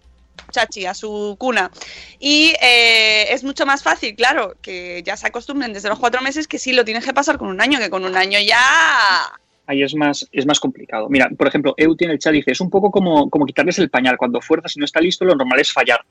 chachi, 0.51 0.85
a 0.85 0.93
su 0.93 1.37
cuna. 1.39 1.71
Y 2.19 2.53
eh, 2.61 3.33
es 3.33 3.43
mucho 3.43 3.65
más 3.65 3.81
fácil, 3.81 4.15
claro, 4.15 4.57
que 4.61 5.01
ya 5.05 5.15
se 5.15 5.27
acostumbren 5.27 5.71
desde 5.71 5.87
los 5.87 5.99
cuatro 5.99 6.21
meses 6.21 6.47
que 6.47 6.59
sí 6.59 6.73
lo 6.73 6.83
tienes 6.83 7.05
que 7.05 7.13
pasar 7.13 7.37
con 7.37 7.47
un 7.47 7.61
año, 7.61 7.79
que 7.79 7.89
con 7.89 8.03
un 8.03 8.17
año 8.17 8.39
ya 8.39 8.59
ahí 9.69 9.83
es 9.83 9.93
más, 9.93 10.27
es 10.31 10.47
más 10.47 10.59
complicado. 10.59 11.07
Mira, 11.09 11.29
por 11.29 11.47
ejemplo, 11.47 11.75
Euti 11.77 12.05
en 12.05 12.11
el 12.11 12.17
chat 12.17 12.33
dice, 12.33 12.51
es 12.51 12.59
un 12.59 12.71
poco 12.71 12.89
como, 12.89 13.29
como 13.29 13.45
quitarles 13.45 13.77
el 13.77 13.91
pañal. 13.91 14.17
Cuando 14.17 14.41
fuerzas 14.41 14.75
y 14.75 14.79
no 14.79 14.85
está 14.85 14.99
listo, 14.99 15.25
lo 15.25 15.35
normal 15.35 15.59
es 15.59 15.71
fallar. 15.71 16.01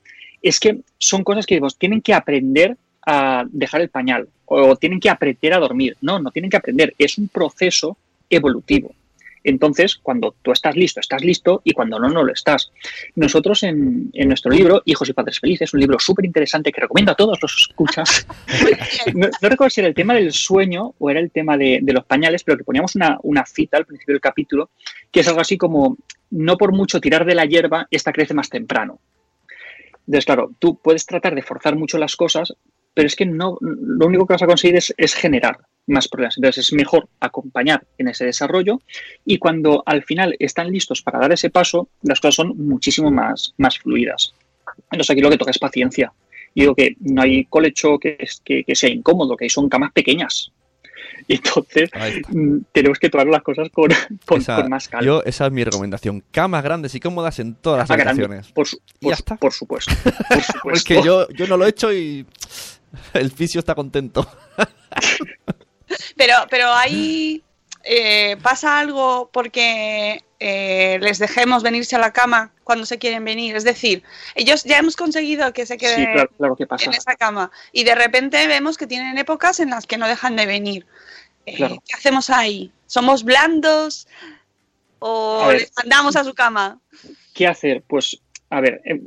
Es 0.41 0.61
que 0.61 0.79
son 0.97 1.25
cosas 1.25 1.45
que 1.45 1.55
digamos, 1.55 1.77
tienen 1.77 2.01
que 2.01 2.13
aprender 2.13 2.77
a 3.05 3.43
dejar 3.49 3.81
el 3.81 3.89
pañal 3.89 4.29
o 4.45 4.77
tienen 4.77 5.01
que 5.01 5.09
aprender 5.09 5.53
a 5.53 5.59
dormir. 5.59 5.97
No, 5.99 6.19
no 6.19 6.31
tienen 6.31 6.49
que 6.49 6.55
aprender. 6.55 6.93
Es 6.97 7.17
un 7.17 7.27
proceso 7.27 7.97
evolutivo. 8.29 8.95
Entonces, 9.43 9.99
cuando 10.01 10.35
tú 10.41 10.51
estás 10.51 10.75
listo, 10.75 10.99
estás 10.99 11.23
listo 11.23 11.61
y 11.63 11.73
cuando 11.73 11.99
no, 11.99 12.09
no 12.09 12.23
lo 12.23 12.33
estás. 12.33 12.71
Nosotros 13.15 13.63
en, 13.63 14.09
en 14.13 14.27
nuestro 14.27 14.51
libro, 14.51 14.81
Hijos 14.85 15.09
y 15.09 15.13
Padres 15.13 15.39
Felices, 15.39 15.73
un 15.73 15.79
libro 15.79 15.99
súper 15.99 16.25
interesante 16.25 16.71
que 16.71 16.81
recomiendo 16.81 17.11
a 17.11 17.15
todos 17.15 17.39
los 17.41 17.55
escuchas. 17.69 18.27
no, 19.13 19.27
no, 19.41 19.49
recuerdo 19.49 19.69
si 19.69 19.81
era 19.81 19.87
el 19.87 19.95
tema 19.95 20.13
del 20.13 20.31
sueño 20.31 20.93
o 20.97 21.09
era 21.09 21.19
el 21.19 21.31
tema 21.31 21.57
de, 21.57 21.79
de 21.81 21.93
los 21.93 22.05
pañales, 22.05 22.43
pero 22.43 22.57
que 22.57 22.63
poníamos 22.63 22.95
una, 22.95 23.17
una, 23.23 23.45
cita 23.45 23.77
al 23.77 23.85
principio 23.85 24.13
del 24.13 24.21
capítulo, 24.21 24.69
que 25.11 25.21
es 25.21 25.27
algo 25.27 25.41
así 25.41 25.57
como, 25.57 25.97
no 26.31 26.57
por 26.57 26.73
mucho 26.73 26.99
tirar 26.99 27.25
de 27.25 27.35
la 27.35 27.45
hierba, 27.45 27.87
esta 27.91 28.11
crece 28.11 28.33
más 28.33 28.49
temprano. 28.49 28.99
Entonces, 30.07 30.25
claro, 30.25 30.51
tú 30.57 30.79
puedes 30.81 31.05
tratar 31.05 31.35
de 31.35 31.43
forzar 31.43 31.75
mucho 31.75 31.97
las 31.97 32.15
cosas, 32.15 32.53
pero 32.93 33.07
es 33.07 33.15
que 33.15 33.25
no, 33.25 33.57
lo 33.61 34.07
único 34.07 34.25
que 34.25 34.33
vas 34.33 34.41
a 34.41 34.47
conseguir 34.47 34.77
es, 34.77 34.93
es 34.97 35.13
generar 35.13 35.57
más 35.87 36.07
problemas. 36.07 36.37
Entonces 36.37 36.65
es 36.65 36.73
mejor 36.73 37.09
acompañar 37.19 37.85
en 37.97 38.07
ese 38.07 38.25
desarrollo 38.25 38.79
y 39.25 39.37
cuando 39.37 39.83
al 39.85 40.03
final 40.03 40.35
están 40.39 40.71
listos 40.71 41.01
para 41.01 41.19
dar 41.19 41.31
ese 41.31 41.49
paso, 41.49 41.89
las 42.03 42.19
cosas 42.19 42.35
son 42.35 42.57
muchísimo 42.57 43.11
más, 43.11 43.53
más 43.57 43.77
fluidas. 43.79 44.33
Entonces 44.91 45.09
aquí 45.09 45.21
lo 45.21 45.29
que 45.29 45.37
toca 45.37 45.51
es 45.51 45.59
paciencia. 45.59 46.13
Yo 46.55 46.63
digo 46.63 46.75
que 46.75 46.95
no 46.99 47.21
hay 47.21 47.45
colecho 47.45 47.99
que, 47.99 48.17
que, 48.43 48.63
que 48.63 48.75
sea 48.75 48.89
incómodo, 48.89 49.35
que 49.35 49.49
son 49.49 49.69
camas 49.69 49.91
pequeñas. 49.91 50.51
Entonces, 51.27 51.89
tenemos 52.71 52.97
que 52.97 53.09
tomar 53.09 53.27
las 53.27 53.43
cosas 53.43 53.69
con, 53.69 53.89
con, 54.25 54.41
esa, 54.41 54.55
con, 54.55 54.69
más 54.69 54.87
calma. 54.87 55.05
Yo, 55.05 55.23
esa 55.23 55.45
es 55.45 55.51
mi 55.51 55.63
recomendación. 55.63 56.23
Camas 56.31 56.63
grandes 56.63 56.95
y 56.95 56.99
cómodas 56.99 57.37
en 57.39 57.55
todas 57.55 57.79
las 57.79 57.91
habitaciones. 57.91 58.51
Por, 58.51 58.67
su, 58.67 58.79
por, 58.99 59.11
ya 59.11 59.15
está. 59.15 59.35
por 59.35 59.53
supuesto. 59.53 59.93
Por 60.03 60.13
supuesto. 60.41 60.59
Porque 60.63 61.01
yo, 61.03 61.29
yo 61.29 61.47
no 61.47 61.57
lo 61.57 61.65
he 61.65 61.69
hecho 61.69 61.93
y 61.93 62.25
el 63.13 63.31
fisio 63.31 63.59
está 63.59 63.75
contento. 63.75 64.29
pero, 66.15 66.35
pero 66.49 66.73
ahí 66.73 67.43
eh, 67.83 68.37
pasa 68.41 68.79
algo 68.79 69.29
porque 69.31 70.23
eh, 70.39 70.99
les 71.01 71.19
dejemos 71.19 71.63
venirse 71.63 71.95
a 71.95 71.99
la 71.99 72.13
cama 72.13 72.51
cuando 72.63 72.85
se 72.85 72.97
quieren 72.97 73.23
venir. 73.25 73.55
Es 73.55 73.63
decir, 73.63 74.03
ellos 74.35 74.63
ya 74.63 74.77
hemos 74.77 74.95
conseguido 74.95 75.51
que 75.53 75.65
se 75.65 75.77
queden 75.77 75.99
sí, 75.99 76.11
claro, 76.11 76.29
claro 76.37 76.55
que 76.55 76.67
pasa. 76.67 76.85
en 76.85 76.93
esa 76.93 77.15
cama 77.15 77.51
y 77.71 77.83
de 77.83 77.95
repente 77.95 78.47
vemos 78.47 78.77
que 78.77 78.87
tienen 78.87 79.17
épocas 79.17 79.59
en 79.59 79.69
las 79.69 79.85
que 79.85 79.97
no 79.97 80.07
dejan 80.07 80.35
de 80.35 80.45
venir. 80.45 80.85
Eh, 81.45 81.55
claro. 81.55 81.81
¿Qué 81.85 81.95
hacemos 81.95 82.29
ahí? 82.29 82.71
¿Somos 82.85 83.23
blandos 83.23 84.07
o 84.99 85.41
A 85.43 85.47
ver. 85.47 85.61
les 85.61 85.71
mandamos 85.77 86.15
a 86.15 86.23
su 86.23 86.33
cama? 86.33 86.79
¿Qué 87.33 87.47
hacer? 87.47 87.83
Pues, 87.87 88.19
a 88.49 88.61
ver, 88.61 88.81
eh, 88.85 89.01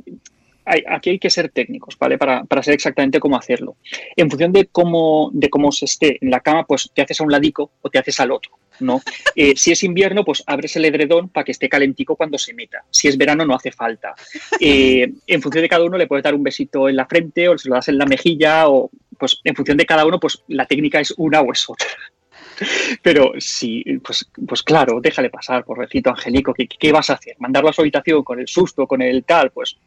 hay- 0.65 0.83
aquí 0.87 1.11
hay 1.11 1.19
que 1.19 1.29
ser 1.29 1.49
técnicos, 1.49 1.97
¿vale? 1.97 2.17
Para, 2.17 2.43
para 2.45 2.63
saber 2.63 2.75
exactamente 2.75 3.19
cómo 3.19 3.37
hacerlo. 3.37 3.77
En 4.15 4.29
función 4.29 4.51
de 4.51 4.67
cómo, 4.67 5.29
de 5.33 5.49
cómo 5.49 5.71
se 5.71 5.85
esté 5.85 6.17
en 6.21 6.29
la 6.31 6.39
cama, 6.39 6.65
pues 6.65 6.89
te 6.93 7.01
haces 7.01 7.19
a 7.19 7.23
un 7.23 7.31
ladico 7.31 7.71
o 7.81 7.89
te 7.89 7.99
haces 7.99 8.19
al 8.19 8.31
otro, 8.31 8.51
¿no? 8.79 9.01
Eh, 9.35 9.53
si 9.55 9.71
es 9.71 9.83
invierno, 9.83 10.23
pues 10.23 10.43
abres 10.45 10.75
el 10.75 10.85
edredón 10.85 11.27
para 11.29 11.43
que 11.43 11.53
esté 11.53 11.67
calentico 11.67 12.15
cuando 12.15 12.37
se 12.37 12.53
meta. 12.53 12.83
Si 12.91 13.07
es 13.07 13.17
verano, 13.17 13.45
no 13.45 13.55
hace 13.55 13.71
falta. 13.71 14.13
Eh, 14.59 15.11
en 15.25 15.41
función 15.41 15.63
de 15.63 15.69
cada 15.69 15.83
uno, 15.83 15.97
le 15.97 16.05
puedes 16.05 16.23
dar 16.23 16.35
un 16.35 16.43
besito 16.43 16.87
en 16.87 16.95
la 16.97 17.07
frente 17.07 17.49
o 17.49 17.57
se 17.57 17.67
lo 17.69 17.75
das 17.75 17.87
en 17.87 17.97
la 17.97 18.05
mejilla 18.05 18.69
o, 18.69 18.91
pues, 19.17 19.39
en 19.43 19.55
función 19.55 19.77
de 19.77 19.85
cada 19.87 20.05
uno, 20.05 20.19
pues 20.19 20.43
la 20.49 20.67
técnica 20.67 20.99
es 20.99 21.13
una 21.17 21.41
o 21.41 21.51
es 21.51 21.67
otra. 21.67 21.87
Pero 23.01 23.33
sí, 23.39 23.83
pues, 24.03 24.29
pues 24.47 24.61
claro, 24.61 24.99
déjale 25.01 25.29
pasar, 25.31 25.65
pobrecito 25.65 26.11
Angelico, 26.11 26.53
¿qué, 26.53 26.67
¿qué 26.67 26.91
vas 26.91 27.09
a 27.09 27.13
hacer? 27.13 27.35
¿Mandarlo 27.39 27.69
a 27.69 27.73
su 27.73 27.81
habitación 27.81 28.23
con 28.23 28.39
el 28.39 28.47
susto, 28.47 28.85
con 28.85 29.01
el 29.01 29.23
tal? 29.23 29.49
Pues 29.51 29.77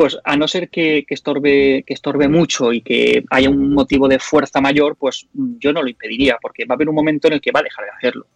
pues 0.00 0.16
a 0.24 0.34
no 0.34 0.48
ser 0.48 0.70
que, 0.70 1.04
que, 1.06 1.12
estorbe, 1.12 1.84
que 1.86 1.92
estorbe 1.92 2.26
mucho 2.26 2.72
y 2.72 2.80
que 2.80 3.22
haya 3.28 3.50
un 3.50 3.74
motivo 3.74 4.08
de 4.08 4.18
fuerza 4.18 4.58
mayor, 4.58 4.96
pues 4.96 5.26
yo 5.34 5.74
no 5.74 5.82
lo 5.82 5.90
impediría, 5.90 6.38
porque 6.40 6.64
va 6.64 6.72
a 6.72 6.76
haber 6.76 6.88
un 6.88 6.94
momento 6.94 7.28
en 7.28 7.34
el 7.34 7.40
que 7.42 7.52
va 7.52 7.60
a 7.60 7.64
dejar 7.64 7.84
de 7.84 7.90
hacerlo. 7.90 8.26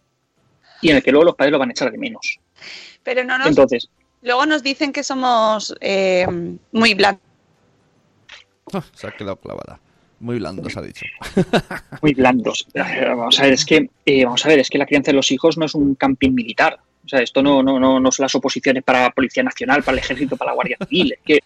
Y 0.79 0.91
en 0.91 0.97
el 0.97 1.01
que 1.01 1.09
luego 1.09 1.25
los 1.25 1.35
padres 1.35 1.53
lo 1.53 1.57
van 1.57 1.69
a 1.69 1.71
echar 1.71 1.91
de 1.91 1.97
menos. 1.97 2.39
Pero 3.01 3.23
no 3.23 3.39
nos, 3.39 3.47
Entonces, 3.47 3.89
Luego 4.21 4.45
nos 4.45 4.61
dicen 4.61 4.93
que 4.93 5.01
somos 5.01 5.75
eh, 5.81 6.27
muy 6.71 6.93
blandos. 6.93 7.23
Se 8.93 9.07
ha 9.07 9.11
quedado 9.11 9.37
clavada. 9.37 9.79
Muy 10.19 10.37
blandos, 10.37 10.77
ha 10.77 10.83
dicho. 10.83 11.07
Muy 12.03 12.13
blandos. 12.13 12.67
Vamos 12.75 13.39
a 13.39 13.41
ver, 13.41 13.53
es 13.53 13.65
que, 13.65 13.89
eh, 14.05 14.23
vamos 14.23 14.45
a 14.45 14.49
ver, 14.49 14.59
es 14.59 14.69
que 14.69 14.77
la 14.77 14.85
crianza 14.85 15.09
de 15.09 15.15
los 15.15 15.31
hijos 15.31 15.57
no 15.57 15.65
es 15.65 15.73
un 15.73 15.95
camping 15.95 16.29
militar. 16.29 16.77
O 17.05 17.07
sea, 17.07 17.21
esto 17.21 17.41
no, 17.41 17.61
no, 17.61 17.79
no, 17.79 17.99
no 17.99 18.11
son 18.11 18.23
las 18.23 18.35
oposiciones 18.35 18.83
para 18.83 19.03
la 19.03 19.09
Policía 19.11 19.43
Nacional, 19.43 19.83
para 19.83 19.93
el 19.93 20.03
Ejército, 20.03 20.35
para 20.35 20.51
la 20.51 20.55
Guardia 20.55 20.77
Civil. 20.87 21.13
Es 21.13 21.19
que, 21.23 21.39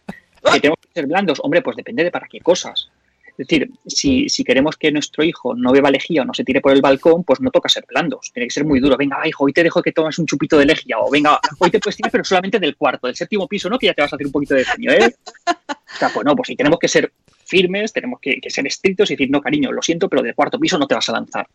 que 0.54 0.60
tenemos 0.62 0.80
que 0.80 0.90
ser 0.94 1.08
blandos. 1.08 1.40
Hombre, 1.44 1.62
pues 1.62 1.76
depende 1.76 2.04
de 2.04 2.12
para 2.12 2.28
qué 2.28 2.40
cosas. 2.40 2.90
Es 3.40 3.48
decir, 3.48 3.72
si, 3.86 4.28
si 4.28 4.44
queremos 4.44 4.76
que 4.76 4.92
nuestro 4.92 5.24
hijo 5.24 5.56
no 5.56 5.72
beba 5.72 5.90
lejía 5.90 6.24
o 6.24 6.26
no 6.26 6.34
se 6.34 6.44
tire 6.44 6.60
por 6.60 6.74
el 6.74 6.82
balcón, 6.82 7.24
pues 7.24 7.40
no 7.40 7.52
toca 7.52 7.70
ser 7.70 7.86
blandos. 7.88 8.32
Tiene 8.34 8.48
que 8.48 8.54
ser 8.54 8.66
muy 8.66 8.82
duro. 8.82 8.98
Venga, 8.98 9.26
hijo, 9.26 9.46
hoy 9.46 9.54
te 9.54 9.64
dejo 9.64 9.82
que 9.82 9.94
tomes 9.94 10.20
un 10.20 10.26
chupito 10.26 10.58
de 10.58 10.66
lejía. 10.66 11.00
O 11.00 11.10
venga, 11.10 11.40
hoy 11.58 11.72
te 11.72 11.80
puedes 11.80 11.96
tirar, 11.96 12.12
pero 12.12 12.26
solamente 12.26 12.60
del 12.60 12.76
cuarto, 12.76 13.08
del 13.08 13.16
séptimo 13.16 13.48
piso, 13.48 13.70
¿no? 13.70 13.80
Que 13.80 13.88
ya 13.88 13.94
te 13.94 14.02
vas 14.02 14.12
a 14.12 14.18
hacer 14.18 14.28
un 14.28 14.34
poquito 14.34 14.56
de 14.56 14.66
daño, 14.66 14.92
¿eh? 14.92 15.16
O 15.48 15.98
sea, 15.98 16.10
pues 16.10 16.26
no, 16.26 16.36
pues 16.36 16.48
si 16.48 16.56
tenemos 16.58 16.80
que 16.80 16.90
ser 16.90 17.14
firmes, 17.46 17.94
tenemos 17.94 18.20
que, 18.20 18.42
que 18.42 18.50
ser 18.50 18.68
estrictos 18.68 19.10
y 19.10 19.14
decir, 19.16 19.32
no, 19.32 19.42
cariño, 19.42 19.72
lo 19.72 19.82
siento, 19.82 20.10
pero 20.10 20.22
del 20.22 20.36
cuarto 20.36 20.60
piso 20.60 20.78
no 20.78 20.86
te 20.86 20.96
vas 20.96 21.08
a 21.08 21.14
lanzar. 21.14 21.48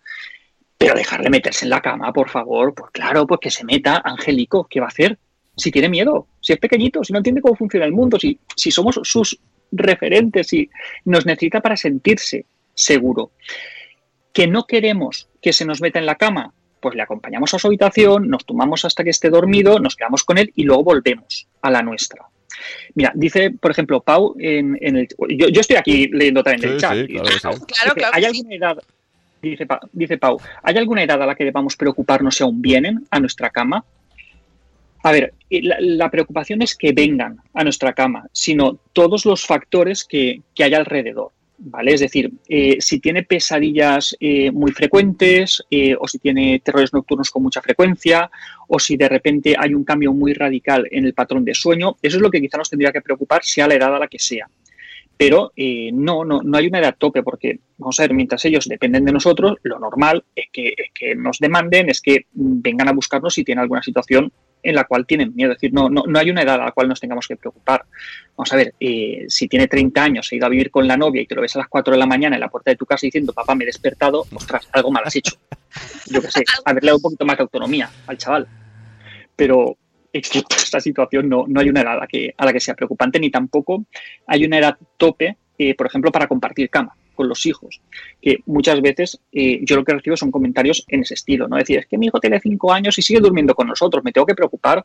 Pero 0.78 0.94
dejarle 0.94 1.30
meterse 1.30 1.64
en 1.66 1.70
la 1.70 1.80
cama, 1.80 2.12
por 2.12 2.28
favor, 2.28 2.74
pues 2.74 2.90
claro, 2.92 3.26
pues 3.26 3.40
que 3.40 3.50
se 3.50 3.64
meta, 3.64 4.02
Angélico, 4.04 4.66
¿qué 4.68 4.80
va 4.80 4.86
a 4.86 4.88
hacer? 4.88 5.18
Si 5.56 5.70
tiene 5.70 5.88
miedo, 5.88 6.26
si 6.40 6.52
es 6.52 6.58
pequeñito, 6.58 7.04
si 7.04 7.12
no 7.12 7.18
entiende 7.20 7.40
cómo 7.40 7.54
funciona 7.54 7.86
el 7.86 7.92
mundo, 7.92 8.18
si, 8.18 8.38
si 8.56 8.70
somos 8.70 8.98
sus 9.04 9.38
referentes, 9.70 10.48
si 10.48 10.68
nos 11.04 11.26
necesita 11.26 11.60
para 11.60 11.76
sentirse 11.76 12.46
seguro. 12.74 13.30
Que 14.32 14.46
no 14.48 14.64
queremos 14.66 15.28
que 15.40 15.52
se 15.52 15.64
nos 15.64 15.80
meta 15.80 16.00
en 16.00 16.06
la 16.06 16.16
cama, 16.16 16.52
pues 16.80 16.96
le 16.96 17.02
acompañamos 17.02 17.54
a 17.54 17.58
su 17.58 17.68
habitación, 17.68 18.28
nos 18.28 18.44
tomamos 18.44 18.84
hasta 18.84 19.04
que 19.04 19.10
esté 19.10 19.30
dormido, 19.30 19.78
nos 19.78 19.94
quedamos 19.94 20.24
con 20.24 20.38
él 20.38 20.52
y 20.56 20.64
luego 20.64 20.82
volvemos 20.82 21.46
a 21.62 21.70
la 21.70 21.82
nuestra. 21.82 22.26
Mira, 22.94 23.12
dice, 23.14 23.50
por 23.52 23.70
ejemplo, 23.70 24.00
Pau, 24.02 24.34
en, 24.38 24.76
en 24.80 24.96
el, 24.96 25.08
yo, 25.30 25.48
yo 25.48 25.60
estoy 25.60 25.76
aquí 25.76 26.08
leyendo 26.08 26.42
también 26.42 26.68
el 26.68 26.74
Sí, 26.76 26.80
chat. 26.80 26.96
sí, 26.96 27.06
claro 27.06 27.28
sí. 27.28 27.38
Claro, 27.40 27.56
Dice, 27.66 27.94
claro 27.94 28.12
¿Hay 28.12 28.24
alguna 28.24 28.54
edad, 28.54 28.78
dice, 29.50 29.66
dice 29.92 30.18
Pau, 30.18 30.38
¿hay 30.62 30.76
alguna 30.76 31.02
edad 31.02 31.22
a 31.22 31.26
la 31.26 31.34
que 31.34 31.44
debamos 31.44 31.76
preocuparnos 31.76 32.36
si 32.36 32.42
aún 32.42 32.60
vienen 32.60 33.06
a 33.10 33.20
nuestra 33.20 33.50
cama? 33.50 33.84
A 35.02 35.12
ver, 35.12 35.34
la, 35.50 35.76
la 35.80 36.10
preocupación 36.10 36.62
es 36.62 36.74
que 36.74 36.92
vengan 36.92 37.38
a 37.52 37.62
nuestra 37.62 37.92
cama, 37.92 38.26
sino 38.32 38.78
todos 38.92 39.26
los 39.26 39.44
factores 39.44 40.04
que, 40.04 40.40
que 40.54 40.64
hay 40.64 40.74
alrededor. 40.74 41.30
¿Vale? 41.56 41.92
Es 41.92 42.00
decir, 42.00 42.32
eh, 42.48 42.78
si 42.80 42.98
tiene 42.98 43.22
pesadillas 43.22 44.16
eh, 44.18 44.50
muy 44.50 44.72
frecuentes, 44.72 45.62
eh, 45.70 45.94
o 45.98 46.08
si 46.08 46.18
tiene 46.18 46.60
terrores 46.64 46.92
nocturnos 46.92 47.30
con 47.30 47.44
mucha 47.44 47.62
frecuencia, 47.62 48.28
o 48.66 48.78
si 48.78 48.96
de 48.96 49.08
repente 49.08 49.54
hay 49.56 49.72
un 49.72 49.84
cambio 49.84 50.12
muy 50.12 50.34
radical 50.34 50.88
en 50.90 51.04
el 51.04 51.14
patrón 51.14 51.44
de 51.44 51.54
sueño, 51.54 51.96
eso 52.02 52.16
es 52.16 52.22
lo 52.22 52.30
que 52.30 52.40
quizá 52.40 52.58
nos 52.58 52.70
tendría 52.70 52.90
que 52.90 53.00
preocupar, 53.00 53.44
sea 53.44 53.68
la 53.68 53.74
edad 53.74 53.94
a 53.94 54.00
la 54.00 54.08
que 54.08 54.18
sea 54.18 54.48
pero 55.16 55.52
eh, 55.56 55.90
no, 55.92 56.24
no, 56.24 56.42
no 56.42 56.58
hay 56.58 56.66
una 56.66 56.80
edad 56.80 56.96
tope, 56.98 57.22
porque 57.22 57.60
vamos 57.78 57.98
a 58.00 58.02
ver, 58.04 58.14
mientras 58.14 58.44
ellos 58.44 58.66
dependen 58.66 59.04
de 59.04 59.12
nosotros, 59.12 59.56
lo 59.62 59.78
normal 59.78 60.24
es 60.34 60.46
que, 60.52 60.68
es 60.68 60.90
que 60.92 61.14
nos 61.14 61.38
demanden, 61.38 61.88
es 61.88 62.00
que 62.00 62.26
mm, 62.32 62.60
vengan 62.62 62.88
a 62.88 62.92
buscarnos 62.92 63.34
si 63.34 63.44
tienen 63.44 63.62
alguna 63.62 63.82
situación 63.82 64.32
en 64.64 64.74
la 64.74 64.84
cual 64.84 65.06
tienen 65.06 65.34
miedo. 65.34 65.52
Es 65.52 65.58
decir, 65.58 65.72
no, 65.72 65.88
no, 65.88 66.04
no 66.06 66.18
hay 66.18 66.30
una 66.30 66.42
edad 66.42 66.60
a 66.60 66.64
la 66.64 66.72
cual 66.72 66.88
nos 66.88 66.98
tengamos 66.98 67.28
que 67.28 67.36
preocupar. 67.36 67.84
Vamos 68.36 68.52
a 68.52 68.56
ver, 68.56 68.74
eh, 68.80 69.26
si 69.28 69.46
tiene 69.46 69.68
30 69.68 70.02
años, 70.02 70.26
se 70.26 70.34
ha 70.34 70.38
ido 70.38 70.46
a 70.46 70.50
vivir 70.50 70.70
con 70.70 70.88
la 70.88 70.96
novia 70.96 71.22
y 71.22 71.26
te 71.26 71.34
lo 71.34 71.42
ves 71.42 71.54
a 71.54 71.60
las 71.60 71.68
4 71.68 71.92
de 71.92 71.98
la 71.98 72.06
mañana 72.06 72.36
en 72.36 72.40
la 72.40 72.48
puerta 72.48 72.70
de 72.70 72.76
tu 72.76 72.86
casa 72.86 73.06
diciendo, 73.06 73.32
papá, 73.32 73.54
me 73.54 73.64
he 73.64 73.66
despertado, 73.66 74.24
ostras, 74.32 74.66
algo 74.72 74.90
mal 74.90 75.04
has 75.04 75.14
hecho. 75.14 75.36
Yo 76.06 76.22
qué 76.22 76.30
sé, 76.30 76.44
haberle 76.64 76.88
dado 76.88 76.96
un 76.96 77.02
poquito 77.02 77.26
más 77.26 77.36
de 77.36 77.42
autonomía 77.42 77.90
al 78.06 78.16
chaval. 78.16 78.48
Pero 79.36 79.76
esta 80.56 80.80
situación, 80.80 81.28
no, 81.28 81.44
no 81.48 81.60
hay 81.60 81.68
una 81.68 81.80
edad 81.80 81.94
a 81.94 82.00
la, 82.00 82.06
que, 82.06 82.34
a 82.36 82.44
la 82.44 82.52
que 82.52 82.60
sea 82.60 82.74
preocupante, 82.74 83.18
ni 83.18 83.30
tampoco 83.30 83.84
hay 84.26 84.44
una 84.44 84.58
edad 84.58 84.76
tope, 84.96 85.36
eh, 85.58 85.74
por 85.74 85.86
ejemplo, 85.86 86.10
para 86.12 86.26
compartir 86.26 86.70
cama 86.70 86.96
con 87.14 87.28
los 87.28 87.46
hijos, 87.46 87.80
que 88.20 88.38
muchas 88.46 88.80
veces 88.80 89.20
eh, 89.32 89.60
yo 89.62 89.76
lo 89.76 89.84
que 89.84 89.92
recibo 89.92 90.16
son 90.16 90.32
comentarios 90.32 90.84
en 90.88 91.02
ese 91.02 91.14
estilo, 91.14 91.46
¿no? 91.46 91.56
Decir, 91.56 91.78
es 91.78 91.86
que 91.86 91.96
mi 91.96 92.06
hijo 92.06 92.18
tiene 92.18 92.40
cinco 92.40 92.72
años 92.72 92.98
y 92.98 93.02
sigue 93.02 93.20
durmiendo 93.20 93.54
con 93.54 93.68
nosotros, 93.68 94.02
me 94.02 94.12
tengo 94.12 94.26
que 94.26 94.34
preocupar. 94.34 94.84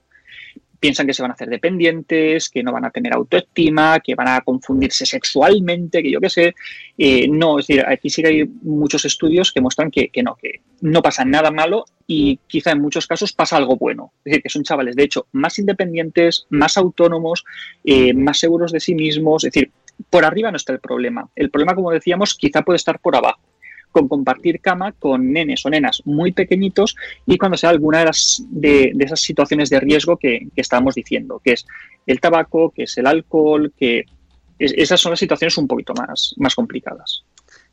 Piensan 0.80 1.08
que 1.08 1.14
se 1.14 1.22
van 1.22 1.32
a 1.32 1.34
hacer 1.34 1.50
dependientes, 1.50 2.50
que 2.50 2.64
no 2.64 2.72
van 2.72 2.86
a 2.86 2.90
tener 2.90 3.14
autoestima, 3.14 4.00
que 4.00 4.16
van 4.16 4.28
a 4.30 4.42
confundirse 4.42 5.06
sexualmente, 5.06 6.02
que 6.02 6.12
yo 6.12 6.20
qué 6.20 6.30
sé. 6.30 6.56
Eh, 6.98 7.28
no, 7.28 7.60
es 7.60 7.68
decir, 7.68 7.86
aquí 7.88 8.10
sí 8.10 8.22
que 8.22 8.28
hay 8.28 8.46
muchos 8.46 9.06
estudios 9.06 9.52
que 9.52 9.62
muestran 9.62 9.92
que, 9.92 10.10
no, 10.24 10.36
que 10.36 10.62
no 10.82 11.02
pasa 11.02 11.26
nada 11.26 11.52
malo 11.52 11.86
y 12.08 12.40
quizá 12.48 12.72
en 12.72 12.82
muchos 12.82 13.08
casos 13.08 13.34
pasa 13.34 13.58
algo 13.58 13.76
bueno. 13.76 14.14
Es 14.20 14.32
decir, 14.32 14.44
que 14.44 14.50
son 14.50 14.64
chavales, 14.64 14.96
de 14.96 15.04
hecho, 15.04 15.28
más 15.34 15.60
independientes, 15.60 16.46
más 16.50 16.78
autónomos, 16.78 17.44
eh, 17.84 18.14
más 18.14 18.40
seguros 18.40 18.72
de 18.72 18.80
sí 18.80 18.96
mismos. 18.96 19.44
Es 19.44 19.52
decir, 19.52 19.72
por 20.10 20.26
arriba 20.26 20.52
no 20.52 20.58
está 20.58 20.74
el 20.74 20.80
problema. 20.80 21.30
El 21.36 21.50
problema, 21.50 21.76
como 21.76 21.92
decíamos, 21.92 22.36
quizá 22.36 22.62
puede 22.62 22.78
estar 22.78 23.00
por 23.00 23.16
abajo, 23.16 23.42
con 23.92 24.08
compartir 24.08 24.62
cama 24.62 24.92
con 24.94 25.32
nenes 25.34 25.66
o 25.66 25.70
nenas 25.70 26.02
muy 26.06 26.32
pequeñitos 26.32 26.96
y 27.26 27.38
cuando 27.38 27.58
sea 27.58 27.72
alguna 27.72 28.00
de, 28.00 28.06
las, 28.06 28.44
de, 28.50 28.92
de 28.94 29.06
esas 29.06 29.20
situaciones 29.22 29.70
de 29.70 29.80
riesgo 29.80 30.18
que, 30.18 30.48
que 30.54 30.62
estábamos 30.62 30.96
diciendo, 30.96 31.42
que 31.44 31.54
es 31.54 31.66
el 32.06 32.20
tabaco, 32.20 32.72
que 32.72 32.84
es 32.84 32.98
el 32.98 33.08
alcohol, 33.08 33.74
que 33.78 34.06
es- 34.60 34.74
esas 34.78 35.00
son 35.02 35.12
las 35.12 35.20
situaciones 35.20 35.58
un 35.58 35.68
poquito 35.68 35.94
más, 35.94 36.34
más 36.38 36.54
complicadas. 36.56 37.24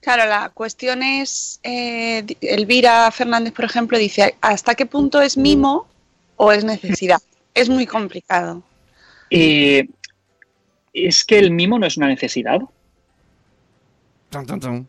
Claro, 0.01 0.27
la 0.29 0.51
cuestión 0.51 1.03
es, 1.03 1.59
eh, 1.63 2.25
Elvira 2.41 3.11
Fernández, 3.11 3.53
por 3.53 3.65
ejemplo, 3.65 3.99
dice, 3.99 4.37
¿hasta 4.41 4.75
qué 4.75 4.87
punto 4.87 5.21
es 5.21 5.37
mimo 5.37 5.87
o 6.37 6.53
es 6.53 6.65
necesidad? 6.65 7.19
Es 7.55 7.71
muy 7.71 7.87
complicado. 7.87 8.63
Eh, 9.31 9.89
es 10.93 11.25
que 11.25 11.39
el 11.39 11.51
mimo 11.53 11.79
no 11.79 11.87
es 11.87 11.97
una 11.97 12.07
necesidad. 12.07 12.61
Tan, 14.29 14.45
tan, 14.45 14.61
tan. 14.61 14.89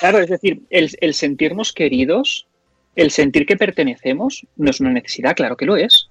Claro, 0.00 0.18
es 0.20 0.30
decir, 0.30 0.62
el, 0.70 1.14
sentirnos 1.14 1.72
queridos, 1.72 2.46
el 2.94 3.10
sentir 3.10 3.46
que 3.46 3.56
pertenecemos, 3.56 4.46
no 4.56 4.70
es 4.70 4.80
una 4.80 4.90
necesidad, 4.90 5.34
claro 5.34 5.56
que 5.56 5.66
lo 5.66 5.76
es. 5.76 6.08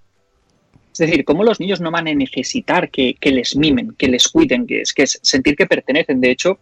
Es 0.91 0.97
decir, 0.99 1.25
¿cómo 1.25 1.43
los 1.43 1.60
niños 1.60 1.82
no 1.82 1.89
van 1.89 2.08
a 2.08 2.13
necesitar 2.13 2.91
que, 2.91 3.15
les 3.23 3.56
mimen, 3.56 3.95
que 3.97 4.08
les 4.08 4.27
cuiden, 4.27 4.67
que 4.67 4.82
es, 4.82 4.93
que 4.93 5.03
es 5.03 5.19
sentir 5.23 5.56
que 5.56 5.65
pertenecen? 5.65 6.21
De 6.21 6.29
hecho, 6.29 6.60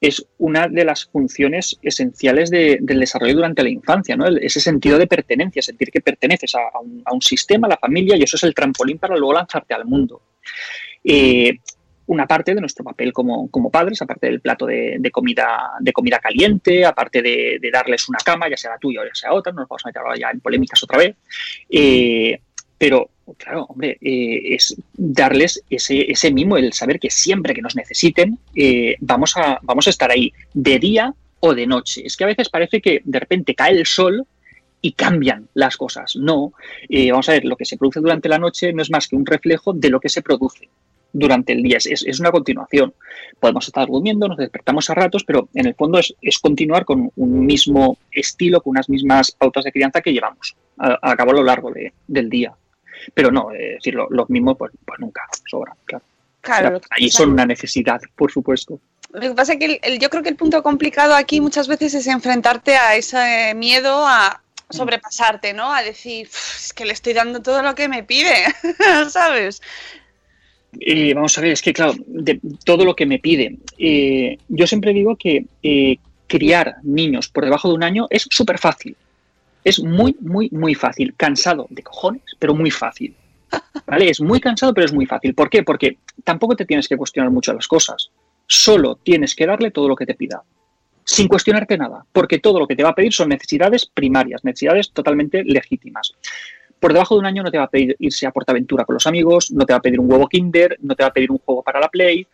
es 0.00 0.24
una 0.38 0.68
de 0.68 0.84
las 0.84 1.06
funciones 1.06 1.78
esenciales 1.82 2.50
de- 2.50 2.78
del 2.80 3.00
desarrollo 3.00 3.34
durante 3.34 3.62
la 3.62 3.70
infancia, 3.70 4.16
¿no? 4.16 4.26
Ese 4.26 4.60
sentido 4.60 4.98
de 4.98 5.06
pertenencia, 5.06 5.62
sentir 5.62 5.90
que 5.90 6.00
perteneces 6.02 6.54
a, 6.54 6.60
a 6.72 6.80
un, 6.80 7.02
a 7.04 7.12
un 7.14 7.22
sistema, 7.22 7.66
a 7.66 7.70
la 7.70 7.78
familia, 7.78 8.16
y 8.16 8.22
eso 8.22 8.36
es 8.36 8.42
el 8.44 8.54
trampolín 8.54 8.98
para 8.98 9.16
luego 9.16 9.32
lanzarte 9.32 9.74
al 9.74 9.86
mundo. 9.86 10.20
Eh, 11.02 11.58
una 12.06 12.26
parte 12.26 12.54
de 12.54 12.60
nuestro 12.60 12.84
papel 12.84 13.12
como, 13.12 13.50
como 13.50 13.70
padres, 13.70 14.00
aparte 14.02 14.26
del 14.26 14.40
plato 14.40 14.66
de, 14.66 14.96
de 14.98 15.10
comida, 15.10 15.72
de 15.80 15.92
comida 15.92 16.18
caliente, 16.18 16.84
aparte 16.84 17.22
de, 17.22 17.58
de 17.60 17.70
darles 17.70 18.08
una 18.08 18.18
cama, 18.18 18.48
ya 18.48 18.56
sea 18.56 18.72
la 18.72 18.78
tuya 18.78 19.00
o 19.00 19.04
ya 19.04 19.14
sea 19.14 19.32
otra, 19.32 19.52
no 19.52 19.60
nos 19.60 19.68
vamos 19.68 19.82
a 19.84 19.88
meter 19.88 20.02
ahora 20.02 20.18
ya 20.18 20.30
en 20.30 20.40
polémicas 20.40 20.82
otra 20.82 20.98
vez, 20.98 21.16
eh, 21.70 22.38
pero 22.76 23.08
claro, 23.38 23.64
hombre, 23.70 23.96
eh, 24.00 24.54
es 24.54 24.76
darles 24.92 25.62
ese, 25.70 26.10
ese 26.10 26.30
mimo, 26.30 26.56
el 26.56 26.72
saber 26.72 26.98
que 26.98 27.10
siempre 27.10 27.54
que 27.54 27.62
nos 27.62 27.76
necesiten 27.76 28.38
eh, 28.54 28.96
vamos, 29.00 29.36
a, 29.36 29.58
vamos 29.62 29.86
a 29.86 29.90
estar 29.90 30.10
ahí, 30.10 30.32
de 30.52 30.78
día 30.78 31.14
o 31.40 31.54
de 31.54 31.66
noche. 31.66 32.02
Es 32.04 32.16
que 32.16 32.24
a 32.24 32.26
veces 32.28 32.48
parece 32.48 32.80
que 32.80 33.00
de 33.04 33.20
repente 33.20 33.54
cae 33.54 33.78
el 33.78 33.86
sol 33.86 34.26
y 34.80 34.92
cambian 34.92 35.48
las 35.54 35.76
cosas. 35.76 36.16
No, 36.16 36.52
Eh, 36.88 37.10
vamos 37.10 37.28
a 37.28 37.32
ver, 37.32 37.44
lo 37.46 37.56
que 37.56 37.64
se 37.64 37.78
produce 37.78 38.00
durante 38.00 38.28
la 38.28 38.38
noche 38.38 38.72
no 38.72 38.82
es 38.82 38.90
más 38.90 39.08
que 39.08 39.16
un 39.16 39.24
reflejo 39.24 39.72
de 39.72 39.88
lo 39.88 40.00
que 40.00 40.10
se 40.10 40.20
produce 40.20 40.68
durante 41.14 41.52
el 41.54 41.62
día. 41.62 41.78
Es, 41.78 41.86
es- 41.86 42.20
una 42.20 42.30
continuación. 42.30 42.92
Podemos 43.40 43.66
estar 43.66 43.86
durmiendo, 43.86 44.28
nos 44.28 44.36
despertamos 44.36 44.90
a 44.90 44.94
ratos, 44.94 45.24
pero 45.24 45.48
en 45.54 45.66
el 45.66 45.74
fondo 45.74 45.98
es, 45.98 46.12
es 46.20 46.38
continuar 46.38 46.84
con 46.84 47.10
un 47.16 47.46
mismo 47.46 47.96
estilo, 48.12 48.60
con 48.60 48.72
unas 48.72 48.88
mismas 48.90 49.30
pautas 49.32 49.64
de 49.64 49.72
crianza 49.72 50.00
que 50.02 50.12
llevamos 50.12 50.54
a, 50.78 50.98
a 51.00 51.16
cabo 51.16 51.30
a 51.30 51.34
lo 51.34 51.42
largo 51.44 51.70
de- 51.70 51.92
del 52.06 52.28
día. 52.28 52.52
Pero 53.14 53.30
no, 53.30 53.50
es 53.52 53.76
decir, 53.76 53.94
lo- 53.94 54.08
los 54.10 54.28
mismos, 54.28 54.56
pues, 54.58 54.72
pues 54.84 55.00
nunca 55.00 55.22
sobran, 55.50 55.76
claro. 55.86 56.04
Claro, 56.40 56.70
lo 56.72 56.80
Ahí 56.90 57.08
son 57.08 57.30
una 57.32 57.46
necesidad, 57.46 58.00
por 58.16 58.30
supuesto. 58.30 58.78
Lo 59.12 59.20
que 59.20 59.30
pasa 59.30 59.52
es 59.54 59.58
que 59.58 59.64
el- 59.64 59.80
el- 59.82 59.98
yo 59.98 60.10
creo 60.10 60.22
que 60.22 60.28
el 60.28 60.36
punto 60.36 60.62
complicado 60.62 61.14
aquí 61.14 61.40
muchas 61.40 61.68
veces 61.68 61.94
es 61.94 62.06
enfrentarte 62.06 62.76
a 62.76 62.96
ese 62.96 63.54
miedo 63.54 64.04
a 64.06 64.42
sobrepasarte, 64.70 65.52
¿no? 65.54 65.72
A 65.72 65.82
decir, 65.82 66.26
"Uf, 66.26 66.56
es 66.56 66.72
que 66.74 66.84
le 66.84 66.92
estoy 66.92 67.12
dando 67.12 67.40
todo 67.40 67.62
lo 67.62 67.74
que 67.74 67.88
me 67.88 68.02
pide, 68.02 68.34
¿sabes? 69.10 69.62
Eh, 70.80 71.14
vamos 71.14 71.36
a 71.38 71.40
ver, 71.40 71.52
es 71.52 71.62
que 71.62 71.72
claro, 71.72 71.94
de 72.06 72.40
todo 72.64 72.84
lo 72.84 72.94
que 72.94 73.06
me 73.06 73.18
pide. 73.18 73.58
eh, 73.78 74.38
yo 74.48 74.66
siempre 74.66 74.92
digo 74.92 75.16
que 75.16 75.46
eh, 75.62 75.98
criar 76.26 76.76
niños 76.82 77.28
por 77.28 77.44
debajo 77.44 77.68
de 77.68 77.74
un 77.74 77.82
año 77.82 78.06
es 78.10 78.26
súper 78.30 78.58
fácil. 78.58 78.96
Es 79.62 79.82
muy, 79.82 80.16
muy, 80.20 80.50
muy 80.50 80.74
fácil. 80.74 81.14
Cansado 81.16 81.66
de 81.70 81.82
cojones, 81.82 82.22
pero 82.38 82.54
muy 82.54 82.70
fácil. 82.70 83.14
¿Vale? 83.86 84.10
Es 84.10 84.20
muy 84.20 84.40
cansado, 84.40 84.74
pero 84.74 84.84
es 84.84 84.92
muy 84.92 85.06
fácil. 85.06 85.34
¿Por 85.34 85.48
qué? 85.48 85.62
Porque 85.62 85.98
tampoco 86.22 86.56
te 86.56 86.66
tienes 86.66 86.88
que 86.88 86.96
cuestionar 86.96 87.30
mucho 87.30 87.52
las 87.52 87.66
cosas. 87.66 88.10
Solo 88.46 88.96
tienes 88.96 89.34
que 89.34 89.46
darle 89.46 89.70
todo 89.70 89.88
lo 89.88 89.96
que 89.96 90.06
te 90.06 90.14
pida. 90.14 90.42
Sin 91.04 91.28
cuestionarte 91.28 91.78
nada. 91.78 92.04
Porque 92.12 92.40
todo 92.40 92.58
lo 92.58 92.66
que 92.66 92.76
te 92.76 92.82
va 92.82 92.90
a 92.90 92.94
pedir 92.94 93.12
son 93.12 93.28
necesidades 93.28 93.86
primarias, 93.86 94.44
necesidades 94.44 94.90
totalmente 94.90 95.44
legítimas. 95.44 96.14
Por 96.84 96.92
debajo 96.92 97.14
de 97.14 97.20
un 97.20 97.24
año 97.24 97.42
no 97.42 97.50
te 97.50 97.56
va 97.56 97.64
a 97.64 97.70
pedir 97.70 97.96
irse 97.98 98.26
a 98.26 98.30
Portaventura 98.30 98.84
con 98.84 98.92
los 98.92 99.06
amigos, 99.06 99.50
no 99.50 99.64
te 99.64 99.72
va 99.72 99.78
a 99.78 99.80
pedir 99.80 99.98
un 99.98 100.12
huevo 100.12 100.28
Kinder, 100.28 100.76
no 100.82 100.94
te 100.94 101.02
va 101.02 101.08
a 101.08 101.12
pedir 101.14 101.30
un 101.30 101.38
juego 101.38 101.62
para 101.62 101.80
la 101.80 101.88
Play. 101.88 102.26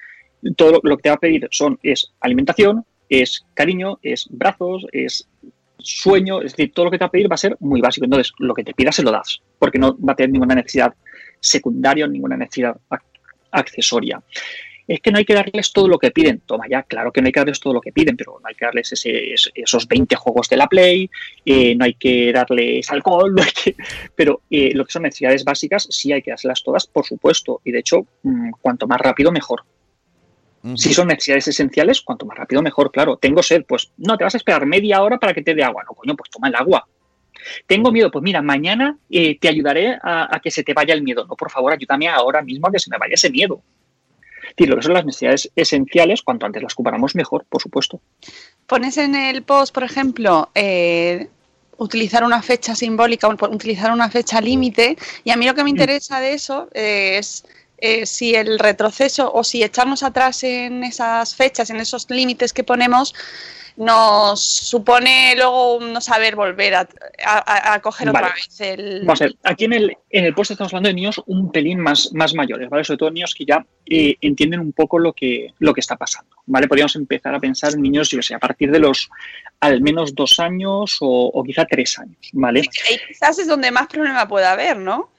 Todo 0.56 0.80
lo 0.82 0.96
que 0.96 1.02
te 1.04 1.08
va 1.08 1.14
a 1.14 1.20
pedir 1.20 1.46
son 1.52 1.78
es 1.84 2.12
alimentación, 2.18 2.84
es 3.08 3.46
cariño, 3.54 4.00
es 4.02 4.26
brazos, 4.28 4.88
es 4.90 5.28
sueño, 5.78 6.42
es 6.42 6.56
decir, 6.56 6.72
todo 6.74 6.86
lo 6.86 6.90
que 6.90 6.98
te 6.98 7.04
va 7.04 7.06
a 7.06 7.10
pedir 7.12 7.30
va 7.30 7.36
a 7.36 7.38
ser 7.38 7.56
muy 7.60 7.80
básico. 7.80 8.06
Entonces, 8.06 8.32
lo 8.38 8.52
que 8.52 8.64
te 8.64 8.74
pida 8.74 8.90
se 8.90 9.04
lo 9.04 9.12
das, 9.12 9.40
porque 9.60 9.78
no 9.78 9.96
va 10.00 10.14
a 10.14 10.16
tener 10.16 10.32
ninguna 10.32 10.56
necesidad 10.56 10.94
secundaria 11.38 12.08
ninguna 12.08 12.36
necesidad 12.36 12.76
accesoria 13.52 14.20
es 14.90 15.00
que 15.00 15.12
no 15.12 15.18
hay 15.18 15.24
que 15.24 15.34
darles 15.34 15.72
todo 15.72 15.86
lo 15.86 15.98
que 15.98 16.10
piden. 16.10 16.40
Toma 16.40 16.64
ya, 16.68 16.82
claro 16.82 17.12
que 17.12 17.22
no 17.22 17.26
hay 17.26 17.32
que 17.32 17.38
darles 17.38 17.60
todo 17.60 17.74
lo 17.74 17.80
que 17.80 17.92
piden, 17.92 18.16
pero 18.16 18.40
no 18.42 18.48
hay 18.48 18.56
que 18.56 18.64
darles 18.64 18.92
esos 19.54 19.86
20 19.86 20.16
juegos 20.16 20.48
de 20.48 20.56
la 20.56 20.66
Play, 20.66 21.08
eh, 21.44 21.76
no 21.76 21.84
hay 21.84 21.94
que 21.94 22.32
darles 22.32 22.90
alcohol, 22.90 23.32
no 23.36 23.40
hay 23.40 23.50
que... 23.52 23.76
pero 24.16 24.42
eh, 24.50 24.72
lo 24.74 24.84
que 24.84 24.90
son 24.90 25.02
necesidades 25.02 25.44
básicas 25.44 25.86
sí 25.90 26.12
hay 26.12 26.22
que 26.22 26.32
dárselas 26.32 26.64
todas, 26.64 26.88
por 26.88 27.06
supuesto, 27.06 27.60
y 27.64 27.70
de 27.70 27.78
hecho, 27.78 28.04
mm, 28.24 28.50
cuanto 28.60 28.88
más 28.88 29.00
rápido, 29.00 29.30
mejor. 29.30 29.62
Si 30.74 30.92
son 30.92 31.06
necesidades 31.06 31.46
esenciales, 31.46 32.00
cuanto 32.00 32.26
más 32.26 32.36
rápido, 32.36 32.60
mejor, 32.60 32.90
claro. 32.90 33.16
Tengo 33.16 33.44
sed, 33.44 33.64
pues 33.66 33.92
no, 33.96 34.18
te 34.18 34.24
vas 34.24 34.34
a 34.34 34.38
esperar 34.38 34.66
media 34.66 35.02
hora 35.02 35.18
para 35.18 35.32
que 35.32 35.40
te 35.40 35.54
dé 35.54 35.62
agua. 35.62 35.84
No, 35.88 35.94
coño, 35.94 36.14
pues 36.16 36.28
toma 36.28 36.48
el 36.48 36.54
agua. 36.56 36.86
Tengo 37.66 37.90
miedo, 37.92 38.10
pues 38.10 38.22
mira, 38.22 38.42
mañana 38.42 38.98
eh, 39.08 39.38
te 39.38 39.48
ayudaré 39.48 39.96
a, 40.02 40.36
a, 40.36 40.40
que 40.40 40.50
se 40.50 40.62
te 40.62 40.74
vaya 40.74 40.92
el 40.92 41.02
miedo. 41.02 41.24
No, 41.26 41.36
por 41.36 41.50
favor, 41.50 41.72
ayúdame 41.72 42.08
ahora 42.08 42.42
mismo 42.42 42.66
a 42.66 42.72
que 42.72 42.78
se 42.80 42.90
me 42.90 42.98
vaya 42.98 43.14
ese 43.14 43.30
miedo 43.30 43.62
lo 44.56 44.76
que 44.76 44.82
son 44.82 44.94
las 44.94 45.04
necesidades 45.04 45.50
esenciales, 45.56 46.22
cuanto 46.22 46.46
antes 46.46 46.62
las 46.62 46.74
cubramos 46.74 47.14
mejor, 47.14 47.44
por 47.48 47.62
supuesto. 47.62 48.00
Pones 48.66 48.96
en 48.98 49.14
el 49.14 49.42
post, 49.42 49.74
por 49.74 49.84
ejemplo, 49.84 50.50
eh, 50.54 51.28
utilizar 51.78 52.24
una 52.24 52.42
fecha 52.42 52.74
simbólica, 52.74 53.28
utilizar 53.28 53.90
una 53.90 54.10
fecha 54.10 54.40
límite, 54.40 54.96
y 55.24 55.30
a 55.30 55.36
mí 55.36 55.46
lo 55.46 55.54
que 55.54 55.64
me 55.64 55.70
mm. 55.70 55.76
interesa 55.76 56.20
de 56.20 56.34
eso 56.34 56.68
es 56.72 57.44
eh, 57.80 58.06
si 58.06 58.34
el 58.34 58.58
retroceso 58.58 59.32
o 59.32 59.44
si 59.44 59.62
echarnos 59.62 60.02
atrás 60.02 60.44
en 60.44 60.84
esas 60.84 61.34
fechas, 61.34 61.70
en 61.70 61.76
esos 61.76 62.08
límites 62.10 62.52
que 62.52 62.64
ponemos, 62.64 63.14
nos 63.76 64.44
supone 64.44 65.34
luego 65.36 65.78
no 65.80 66.00
saber 66.00 66.36
volver 66.36 66.74
a, 66.74 67.80
coger 67.80 68.10
otra 68.10 68.34
vez 68.34 68.60
el... 68.60 69.00
Vamos 69.06 69.22
a 69.22 69.24
ver, 69.24 69.36
aquí 69.44 69.64
en 69.64 69.72
el, 69.72 69.96
en 70.10 70.24
el 70.26 70.34
puesto 70.34 70.52
estamos 70.52 70.72
hablando 70.72 70.88
de 70.88 70.94
niños 70.94 71.22
un 71.26 71.50
pelín 71.50 71.80
más, 71.80 72.12
más 72.12 72.34
mayores, 72.34 72.68
¿vale? 72.68 72.84
Sobre 72.84 72.98
todo 72.98 73.10
niños 73.10 73.34
que 73.34 73.46
ya 73.46 73.64
eh, 73.86 74.16
entienden 74.20 74.60
un 74.60 74.72
poco 74.72 74.98
lo 74.98 75.14
que, 75.14 75.54
lo 75.60 75.72
que 75.72 75.80
está 75.80 75.96
pasando, 75.96 76.36
¿vale? 76.46 76.68
Podríamos 76.68 76.94
empezar 76.96 77.34
a 77.34 77.40
pensar 77.40 77.72
en 77.72 77.80
niños, 77.80 78.10
yo 78.10 78.20
sé, 78.20 78.34
a 78.34 78.38
partir 78.38 78.70
de 78.70 78.80
los 78.80 79.08
al 79.60 79.80
menos 79.80 80.14
dos 80.14 80.38
años 80.40 80.98
o, 81.00 81.42
quizá 81.46 81.64
tres 81.64 81.98
años, 81.98 82.18
¿vale? 82.32 82.60
Y 82.60 82.68
quizás 82.68 83.38
es 83.38 83.46
donde 83.46 83.70
más 83.70 83.86
problema 83.86 84.28
puede 84.28 84.46
haber, 84.46 84.76
¿no? 84.76 85.10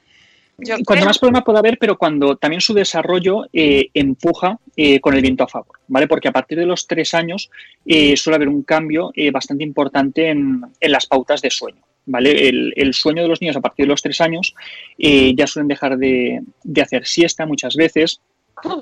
Cuando 0.85 1.05
más 1.05 1.19
problema 1.19 1.43
puede 1.43 1.59
haber, 1.59 1.77
pero 1.77 1.97
cuando 1.97 2.35
también 2.35 2.61
su 2.61 2.73
desarrollo 2.73 3.45
eh, 3.53 3.89
empuja 3.93 4.59
eh, 4.75 4.99
con 4.99 5.15
el 5.15 5.21
viento 5.21 5.43
a 5.43 5.47
favor, 5.47 5.79
¿vale? 5.87 6.07
Porque 6.07 6.27
a 6.27 6.31
partir 6.31 6.59
de 6.59 6.65
los 6.65 6.87
tres 6.87 7.13
años 7.13 7.49
eh, 7.85 8.15
suele 8.15 8.35
haber 8.35 8.49
un 8.49 8.63
cambio 8.63 9.11
bastante 9.31 9.63
importante 9.63 10.29
en, 10.29 10.61
las 10.81 11.05
pautas 11.05 11.41
de 11.41 11.49
sueño, 11.49 11.81
¿vale? 12.05 12.49
El, 12.49 12.93
sueño 12.93 13.23
de 13.23 13.29
los 13.29 13.41
niños 13.41 13.55
a 13.55 13.61
partir 13.61 13.85
de 13.85 13.89
los 13.89 14.01
tres 14.01 14.21
años 14.21 14.55
ya 14.97 15.47
suelen 15.47 15.67
dejar 15.67 15.97
de, 15.97 16.41
hacer 16.81 17.05
siesta 17.05 17.45
muchas 17.45 17.75
veces, 17.75 18.21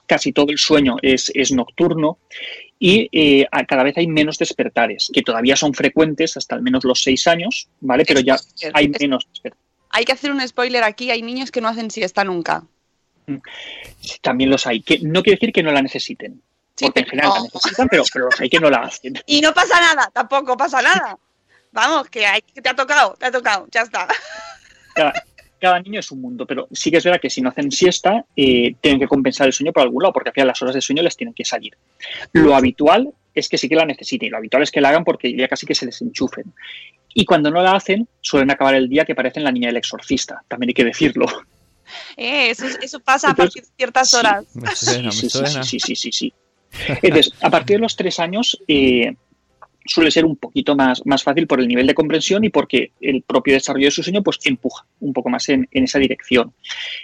casi 0.07 0.31
todo 0.33 0.51
el 0.51 0.57
sueño 0.57 0.97
es, 1.01 1.51
nocturno 1.51 2.17
y 2.79 3.45
cada 3.67 3.83
vez 3.83 3.97
hay 3.97 4.07
menos 4.07 4.37
despertares, 4.37 5.09
que 5.13 5.21
todavía 5.21 5.55
son 5.55 5.73
frecuentes 5.73 6.37
hasta 6.37 6.55
al 6.55 6.61
menos 6.61 6.83
los 6.83 7.01
seis 7.01 7.27
años, 7.27 7.69
¿vale? 7.81 8.05
Pero 8.05 8.19
ya 8.19 8.37
hay 8.73 8.89
menos 8.89 9.27
despertares 9.31 9.68
hay 9.89 10.05
que 10.05 10.11
hacer 10.11 10.31
un 10.31 10.47
spoiler 10.47 10.83
aquí, 10.83 11.11
hay 11.11 11.21
niños 11.21 11.51
que 11.51 11.61
no 11.61 11.67
hacen 11.67 11.91
siesta 11.91 12.23
nunca. 12.23 12.63
También 14.21 14.49
los 14.49 14.65
hay, 14.65 14.81
que 14.81 14.99
no 14.99 15.21
quiere 15.21 15.37
decir 15.37 15.53
que 15.53 15.63
no 15.63 15.71
la 15.71 15.81
necesiten. 15.81 16.41
porque 16.79 17.01
en 17.01 17.05
general 17.05 17.31
la 17.35 17.41
necesitan, 17.41 17.87
pero, 17.89 18.03
los 18.15 18.41
hay 18.41 18.49
que 18.49 18.59
no 18.59 18.69
la 18.69 18.77
hacen. 18.79 19.13
Y 19.25 19.41
no 19.41 19.53
pasa 19.53 19.79
nada, 19.79 20.09
tampoco 20.13 20.57
pasa 20.57 20.81
nada. 20.81 21.17
Vamos, 21.71 22.09
que, 22.09 22.25
hay, 22.25 22.41
te 22.41 22.67
ha 22.67 22.75
tocado, 22.75 23.15
te 23.19 23.27
ha 23.27 23.31
tocado, 23.31 23.67
ya 23.71 23.81
está. 23.81 24.07
Cada, 25.59 25.79
niño 25.81 25.99
es 25.99 26.09
un 26.09 26.21
mundo, 26.21 26.45
pero 26.45 26.69
sí 26.71 26.89
que 26.89 26.97
es 26.97 27.03
verdad 27.03 27.19
que 27.19 27.29
si 27.29 27.41
no 27.41 27.49
hacen 27.49 27.69
siesta, 27.69 28.23
eh, 28.33 28.75
tienen 28.79 28.97
que 28.97 29.07
compensar 29.07 29.45
el 29.45 29.51
sueño 29.51 29.73
por 29.73 29.83
algún 29.83 30.01
lado, 30.01 30.13
porque 30.13 30.29
al 30.29 30.33
final 30.33 30.47
las 30.47 30.61
horas 30.61 30.73
de 30.73 30.81
sueño 30.81 31.03
les 31.03 31.17
tienen 31.17 31.33
que 31.33 31.43
salir. 31.43 31.77
Lo 32.31 32.55
habitual 32.55 33.13
es 33.35 33.49
que 33.49 33.57
sí 33.57 33.67
que 33.67 33.75
la 33.75 33.85
necesiten, 33.85 34.27
y 34.27 34.29
lo 34.29 34.37
habitual 34.37 34.63
es 34.63 34.71
que 34.71 34.79
la 34.79 34.87
hagan 34.87 35.03
porque 35.03 35.35
ya 35.35 35.49
casi 35.49 35.65
que 35.65 35.75
se 35.75 35.85
les 35.85 36.01
enchufen. 36.01 36.45
Y 37.13 37.25
cuando 37.25 37.49
no 37.51 37.61
la 37.61 37.73
hacen, 37.73 38.07
suelen 38.21 38.51
acabar 38.51 38.75
el 38.75 38.87
día 38.87 39.05
que 39.05 39.15
parecen 39.15 39.43
la 39.43 39.51
niña 39.51 39.67
del 39.67 39.77
exorcista, 39.77 40.43
también 40.47 40.69
hay 40.69 40.73
que 40.73 40.85
decirlo. 40.85 41.25
Eh, 42.15 42.51
eso, 42.51 42.99
pasa 42.99 43.31
a 43.31 43.35
partir 43.35 43.63
de 43.63 43.69
ciertas 43.75 44.13
horas. 44.13 44.45
Sí, 44.75 45.11
sí, 45.11 45.79
sí, 45.79 45.95
sí, 45.95 46.11
sí, 46.11 46.33
Entonces, 47.01 47.33
a 47.41 47.49
partir 47.49 47.77
de 47.77 47.81
los 47.81 47.95
tres 47.95 48.19
años 48.19 48.61
eh, 48.67 49.15
suele 49.85 50.11
ser 50.11 50.25
un 50.25 50.35
poquito 50.35 50.75
más, 50.75 51.01
más 51.05 51.23
fácil 51.23 51.47
por 51.47 51.59
el 51.59 51.67
nivel 51.67 51.87
de 51.87 51.95
comprensión 51.95 52.43
y 52.43 52.49
porque 52.49 52.91
el 53.01 53.23
propio 53.23 53.55
desarrollo 53.55 53.87
de 53.87 53.91
su 53.91 54.03
sueño 54.03 54.21
pues 54.21 54.37
empuja 54.43 54.85
un 54.99 55.13
poco 55.13 55.29
más 55.29 55.49
en, 55.49 55.67
en 55.71 55.83
esa 55.85 55.97
dirección. 55.97 56.53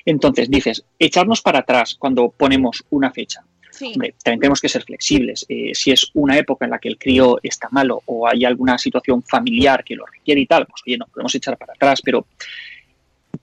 Entonces, 0.05 0.49
dices, 0.49 0.85
echarnos 0.99 1.41
para 1.41 1.59
atrás 1.59 1.95
cuando 1.97 2.29
ponemos 2.29 2.83
una 2.91 3.11
fecha 3.11 3.43
también 3.80 4.13
tenemos 4.23 4.61
que 4.61 4.69
ser 4.69 4.84
flexibles. 4.84 5.45
Eh, 5.49 5.71
si 5.73 5.91
es 5.91 6.09
una 6.13 6.38
época 6.38 6.65
en 6.65 6.71
la 6.71 6.80
que 6.80 6.89
el 6.89 6.97
crío 6.97 7.38
está 7.43 7.69
malo 7.71 8.01
o 8.05 8.28
hay 8.28 8.45
alguna 8.45 8.78
situación 8.78 9.23
familiar 9.23 9.84
que 9.84 9.95
lo 9.95 10.05
requiere 10.05 10.41
y 10.41 10.45
tal, 10.45 10.65
pues 10.65 10.82
oye, 10.86 10.97
no 10.97 11.07
podemos 11.07 11.34
echar 11.36 11.57
para 11.57 11.73
atrás, 11.73 12.01
pero 12.03 12.28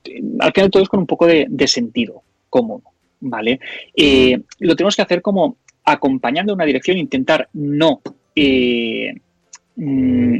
eh, 0.05 0.21
al 0.39 0.51
final 0.53 0.71
todo 0.71 0.83
es 0.83 0.89
con 0.89 1.01
un 1.01 1.07
poco 1.07 1.27
de, 1.27 1.67
sentido 1.67 2.23
común, 2.49 2.83
¿vale? 3.19 3.59
Eh, 3.95 4.39
lo 4.59 4.75
tenemos 4.75 4.95
que 4.95 5.01
hacer 5.01 5.21
como 5.21 5.57
acompañando 5.85 6.53
una 6.53 6.65
dirección, 6.65 6.97
intentar 6.97 7.49
no, 7.53 8.01
mm, 9.75 10.39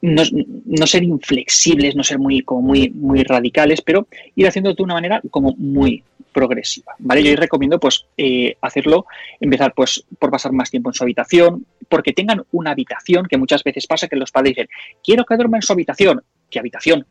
no, 0.00 0.22
no, 0.64 0.86
ser 0.86 1.02
inflexibles, 1.02 1.96
no 1.96 2.04
ser 2.04 2.18
muy, 2.18 2.42
como 2.42 2.62
muy, 2.62 2.90
muy 2.90 3.22
radicales, 3.24 3.80
pero 3.82 4.06
ir 4.34 4.46
haciendo 4.46 4.72
de 4.72 4.82
una 4.82 4.94
manera 4.94 5.20
como 5.30 5.54
muy 5.56 6.02
progresiva, 6.32 6.94
¿vale? 6.98 7.22
Yo 7.22 7.34
recomiendo, 7.36 7.80
pues, 7.80 8.06
eh, 8.16 8.56
hacerlo, 8.60 9.06
empezar, 9.40 9.72
pues, 9.74 10.04
por 10.18 10.30
pasar 10.30 10.52
más 10.52 10.70
tiempo 10.70 10.90
en 10.90 10.94
su 10.94 11.02
habitación, 11.02 11.66
porque 11.88 12.12
tengan 12.12 12.44
una 12.52 12.72
habitación, 12.72 13.26
que 13.26 13.38
muchas 13.38 13.64
veces 13.64 13.86
pasa 13.86 14.08
que 14.08 14.16
los 14.16 14.30
padres 14.30 14.54
dicen, 14.54 14.68
quiero 15.02 15.24
que 15.24 15.36
duerma 15.36 15.58
en 15.58 15.62
su 15.62 15.72
habitación. 15.72 16.22
¿Qué 16.50 16.58
habitación? 16.58 17.06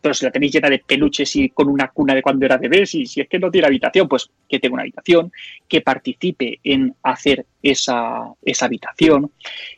Pero 0.00 0.14
si 0.14 0.24
la 0.24 0.30
tenéis 0.30 0.52
llena 0.52 0.70
de 0.70 0.78
peluches 0.78 1.36
y 1.36 1.50
con 1.50 1.68
una 1.68 1.88
cuna 1.88 2.14
de 2.14 2.22
cuando 2.22 2.46
era 2.46 2.56
bebé, 2.56 2.82
y 2.92 3.06
si 3.06 3.20
es 3.20 3.28
que 3.28 3.38
no 3.38 3.50
tiene 3.50 3.66
habitación, 3.66 4.08
pues 4.08 4.30
que 4.48 4.58
tenga 4.58 4.74
una 4.74 4.82
habitación, 4.82 5.32
que 5.68 5.80
participe 5.80 6.58
en 6.64 6.94
hacer 7.02 7.46
esa, 7.62 8.32
esa 8.42 8.66
habitación 8.66 9.30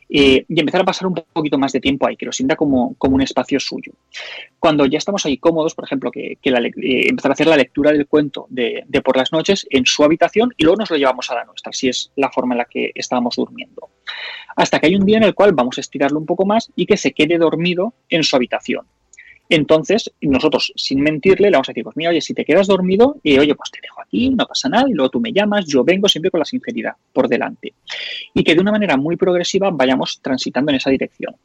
eh, 0.09 0.45
y 0.47 0.59
empezar 0.59 0.81
a 0.81 0.85
pasar 0.85 1.07
un 1.07 1.15
poquito 1.15 1.57
más 1.57 1.73
de 1.73 1.81
tiempo 1.81 2.07
ahí, 2.07 2.15
que 2.15 2.25
lo 2.25 2.31
sienta 2.31 2.55
como, 2.55 2.95
como 2.95 3.15
un 3.15 3.21
espacio 3.21 3.59
suyo. 3.59 3.93
Cuando 4.59 4.85
ya 4.85 4.97
estamos 4.97 5.25
ahí 5.25 5.37
cómodos, 5.37 5.75
por 5.75 5.85
ejemplo, 5.85 6.11
que, 6.11 6.37
que 6.41 6.49
eh, 6.49 7.07
empezar 7.09 7.31
a 7.31 7.33
hacer 7.33 7.47
la 7.47 7.57
lectura 7.57 7.91
del 7.91 8.07
cuento 8.07 8.47
de, 8.49 8.83
de 8.87 9.01
por 9.01 9.17
las 9.17 9.31
noches 9.33 9.67
en 9.69 9.85
su 9.85 10.03
habitación 10.03 10.53
y 10.57 10.63
luego 10.63 10.77
nos 10.77 10.91
lo 10.91 10.97
llevamos 10.97 11.29
a 11.31 11.35
la 11.35 11.45
nuestra, 11.45 11.73
si 11.73 11.89
es 11.89 12.11
la 12.15 12.31
forma 12.31 12.53
en 12.53 12.59
la 12.59 12.65
que 12.65 12.91
estábamos 12.95 13.35
durmiendo. 13.35 13.89
Hasta 14.55 14.79
que 14.79 14.87
hay 14.87 14.95
un 14.95 15.05
día 15.05 15.17
en 15.17 15.23
el 15.23 15.33
cual 15.33 15.53
vamos 15.53 15.77
a 15.77 15.81
estirarlo 15.81 16.19
un 16.19 16.25
poco 16.25 16.45
más 16.45 16.71
y 16.75 16.85
que 16.85 16.97
se 16.97 17.11
quede 17.11 17.37
dormido 17.37 17.93
en 18.09 18.23
su 18.23 18.35
habitación. 18.35 18.85
Entonces, 19.49 20.11
nosotros, 20.21 20.71
sin 20.75 21.01
mentirle, 21.01 21.49
le 21.49 21.57
vamos 21.57 21.69
a 21.69 21.73
decir, 21.73 21.83
pues 21.83 21.97
mira, 21.97 22.11
oye, 22.11 22.21
si 22.21 22.33
te 22.33 22.45
quedas 22.45 22.67
dormido, 22.67 23.17
y 23.23 23.37
oye, 23.37 23.53
pues 23.55 23.71
te 23.71 23.79
dejo 23.81 24.01
aquí, 24.01 24.29
no 24.29 24.45
pasa 24.45 24.69
nada, 24.69 24.89
y 24.89 24.93
luego 24.93 25.09
tú 25.09 25.19
me 25.19 25.31
llamas, 25.31 25.65
yo 25.65 25.83
vengo 25.83 26.07
siempre 26.07 26.31
con 26.31 26.39
la 26.39 26.45
sinceridad 26.45 26.93
por 27.11 27.27
delante. 27.27 27.73
Y 28.33 28.43
que 28.43 28.55
de 28.55 28.61
una 28.61 28.71
manera 28.71 28.97
muy 28.97 29.17
progresiva 29.17 29.69
vayamos 29.71 30.19
transitando 30.21 30.71
en 30.71 30.77
esa 30.77 30.89
dirección. 30.89 31.35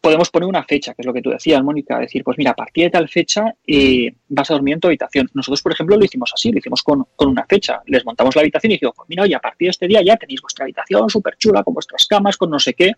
Podemos 0.00 0.28
poner 0.28 0.46
una 0.46 0.62
fecha, 0.64 0.92
que 0.92 1.00
es 1.00 1.06
lo 1.06 1.14
que 1.14 1.22
tú 1.22 1.30
decías, 1.30 1.64
Mónica, 1.64 1.98
decir, 1.98 2.22
pues 2.22 2.36
mira, 2.36 2.50
a 2.50 2.54
partir 2.54 2.84
de 2.84 2.90
tal 2.90 3.08
fecha 3.08 3.54
eh, 3.66 4.14
vas 4.28 4.50
a 4.50 4.54
dormir 4.54 4.74
en 4.74 4.80
tu 4.80 4.88
habitación. 4.88 5.30
Nosotros, 5.32 5.62
por 5.62 5.72
ejemplo, 5.72 5.96
lo 5.96 6.04
hicimos 6.04 6.30
así, 6.34 6.52
lo 6.52 6.58
hicimos 6.58 6.82
con, 6.82 7.06
una 7.20 7.46
fecha. 7.46 7.80
Les 7.86 8.04
montamos 8.04 8.36
la 8.36 8.42
habitación 8.42 8.72
y 8.72 8.74
dijimos, 8.74 8.94
pues 8.94 9.08
mira, 9.08 9.22
oye, 9.22 9.34
a 9.34 9.40
partir 9.40 9.68
de 9.68 9.70
este 9.70 9.88
día 9.88 10.02
ya 10.02 10.18
tenéis 10.18 10.42
vuestra 10.42 10.64
habitación 10.64 11.08
súper 11.08 11.38
chula, 11.38 11.64
con 11.64 11.72
vuestras 11.72 12.04
camas, 12.06 12.36
con 12.36 12.50
no 12.50 12.58
sé 12.58 12.74
qué. 12.74 12.92